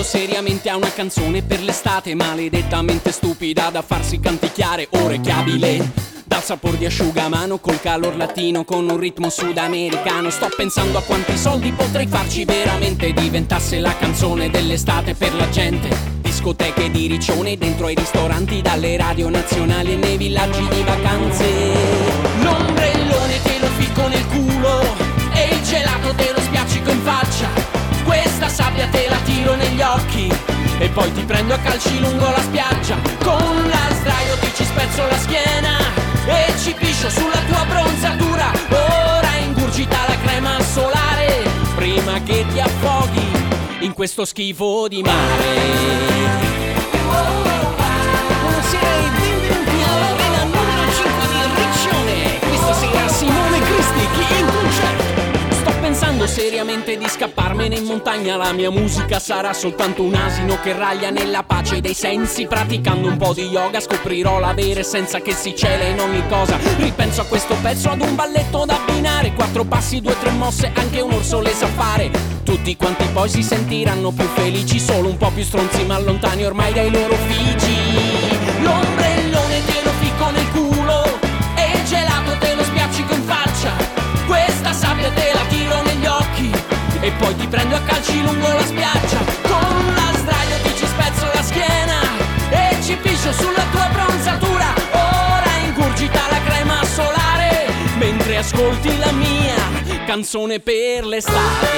Pensando 0.00 0.02
seriamente 0.02 0.70
a 0.70 0.76
una 0.76 0.92
canzone 0.92 1.42
per 1.42 1.60
l'estate 1.62 2.14
maledettamente 2.14 3.12
stupida 3.12 3.70
da 3.70 3.82
farsi 3.82 4.18
canticchiare 4.18 4.88
orecchiabile. 4.90 6.08
Dal 6.24 6.42
sapore 6.42 6.78
di 6.78 6.86
asciugamano 6.86 7.58
col 7.58 7.80
calor 7.80 8.16
latino 8.16 8.64
con 8.64 8.88
un 8.88 8.98
ritmo 8.98 9.28
sudamericano. 9.28 10.30
Sto 10.30 10.48
pensando 10.56 10.98
a 10.98 11.02
quanti 11.02 11.36
soldi 11.36 11.72
potrei 11.72 12.06
farci 12.06 12.44
veramente. 12.44 13.12
Diventasse 13.12 13.78
la 13.80 13.94
canzone 13.96 14.48
dell'estate 14.48 15.14
per 15.14 15.34
la 15.34 15.48
gente. 15.50 15.88
Discoteche 16.20 16.90
di 16.90 17.06
riccione 17.06 17.58
dentro 17.58 17.86
ai 17.86 17.94
ristoranti 17.94 18.62
dalle 18.62 18.96
radio 18.96 19.28
nazionali 19.28 19.94
e 19.94 19.96
nei 19.96 20.16
villaggi 20.16 20.66
di 20.68 20.82
vacanze. 20.82 21.44
L'ombrellone 22.42 23.42
te 23.42 23.58
lo 23.58 23.66
ficco 23.76 24.06
nel 24.06 24.26
culo 24.28 24.80
e 25.34 25.54
il 25.54 25.62
gelato 25.62 26.14
te 26.14 26.32
lo 26.32 26.40
spiaccico 26.40 26.90
in 26.90 27.00
faccia. 27.02 27.48
Questa 28.04 28.48
sabbia 28.48 28.88
te 28.88 29.08
la 29.08 29.09
occhi 29.94 30.30
e 30.78 30.88
poi 30.88 31.12
ti 31.12 31.22
prendo 31.22 31.54
a 31.54 31.58
calci 31.58 31.98
lungo 31.98 32.30
la 32.30 32.40
spiaggia. 32.40 32.96
Con 33.22 33.68
la 33.68 33.94
sdraio 33.94 34.36
ti 34.40 34.50
ci 34.54 34.64
spezzo 34.64 35.06
la 35.06 35.18
schiena. 35.18 35.78
E 36.26 36.52
ci 36.62 36.74
piscio 36.74 37.08
sulla 37.10 37.40
tua 37.48 37.64
bronzatura 37.64 38.52
Ora 38.68 39.36
ingurgita 39.42 39.96
la 40.06 40.16
crema 40.18 40.60
solare. 40.62 41.42
Prima 41.74 42.22
che 42.22 42.44
ti 42.52 42.60
affoghi 42.60 43.26
in 43.80 43.92
questo 43.94 44.24
schifo 44.24 44.86
di 44.88 45.02
mare. 45.02 46.28
Buonasera 48.40 48.88
benvenuti 49.18 49.82
all'arena 49.82 50.44
numero 50.44 50.92
5 50.92 51.26
di 51.32 51.62
Riccione. 51.62 52.38
Questa 52.48 52.74
sera 52.74 53.08
Simone 53.08 53.60
Cristi 53.60 54.38
in 54.38 54.46
concerto 54.46 55.09
pensando 56.20 56.26
seriamente 56.26 56.98
di 56.98 57.08
scapparmene 57.08 57.76
in 57.76 57.84
montagna. 57.84 58.36
La 58.36 58.52
mia 58.52 58.70
musica 58.70 59.18
sarà 59.18 59.52
soltanto 59.52 60.02
un 60.02 60.14
asino 60.14 60.58
che 60.60 60.72
raglia 60.72 61.10
nella 61.10 61.42
pace 61.42 61.80
dei 61.80 61.94
sensi. 61.94 62.46
Praticando 62.46 63.08
un 63.08 63.16
po' 63.16 63.32
di 63.32 63.46
yoga 63.46 63.80
scoprirò 63.80 64.38
l'avere 64.38 64.82
senza 64.82 65.20
che 65.20 65.32
si 65.32 65.54
cela 65.54 65.84
in 65.84 65.98
ogni 66.00 66.22
cosa. 66.28 66.58
Ripenso 66.76 67.22
a 67.22 67.24
questo 67.24 67.56
pezzo 67.62 67.88
ad 67.90 68.00
un 68.00 68.14
balletto 68.14 68.64
da 68.64 68.76
abbinare. 68.76 69.32
Quattro 69.32 69.64
passi, 69.64 70.00
due, 70.00 70.18
tre 70.18 70.30
mosse, 70.30 70.70
anche 70.74 71.00
un 71.00 71.12
orso 71.12 71.40
le 71.40 71.52
sa 71.52 71.66
fare. 71.66 72.10
Tutti 72.44 72.76
quanti 72.76 73.06
poi 73.12 73.28
si 73.28 73.42
sentiranno 73.42 74.10
più 74.10 74.24
felici 74.24 74.80
Solo 74.80 75.08
un 75.08 75.16
po' 75.16 75.30
più 75.30 75.44
stronzi 75.44 75.84
ma 75.84 76.00
lontani 76.00 76.44
ormai 76.44 76.72
dai 76.72 76.90
loro 76.90 77.14
figi 77.14 77.79
E 87.10 87.12
poi 87.18 87.34
ti 87.34 87.46
prendo 87.48 87.74
a 87.74 87.80
calci 87.80 88.22
lungo 88.22 88.46
la 88.52 88.64
spiaggia 88.64 89.18
Con 89.42 89.94
la 89.94 90.18
sdraio 90.18 90.56
ti 90.62 90.72
ci 90.76 90.86
spezzo 90.86 91.26
la 91.34 91.42
schiena 91.42 91.98
E 92.50 92.76
ci 92.84 92.96
piscio 92.96 93.32
sulla 93.32 93.64
tua 93.72 93.88
bronzatura. 93.92 94.68
Ora 94.92 95.50
ingurgita 95.66 96.20
la 96.30 96.40
crema 96.44 96.84
solare 96.84 97.66
Mentre 97.98 98.36
ascolti 98.36 98.96
la 98.98 99.12
mia 99.12 99.60
canzone 100.10 100.58
per 100.58 101.06
l'estate. 101.06 101.68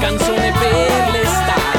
Canzone 0.00 0.52
per 0.52 1.10
l'estate 1.10 1.75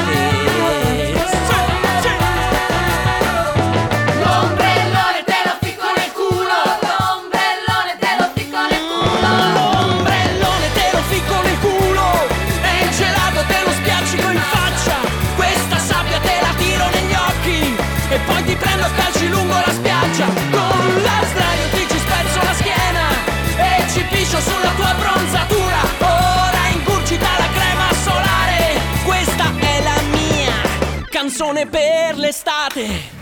canzone 31.38 31.66
per 31.68 32.16
l'estate 32.16 33.17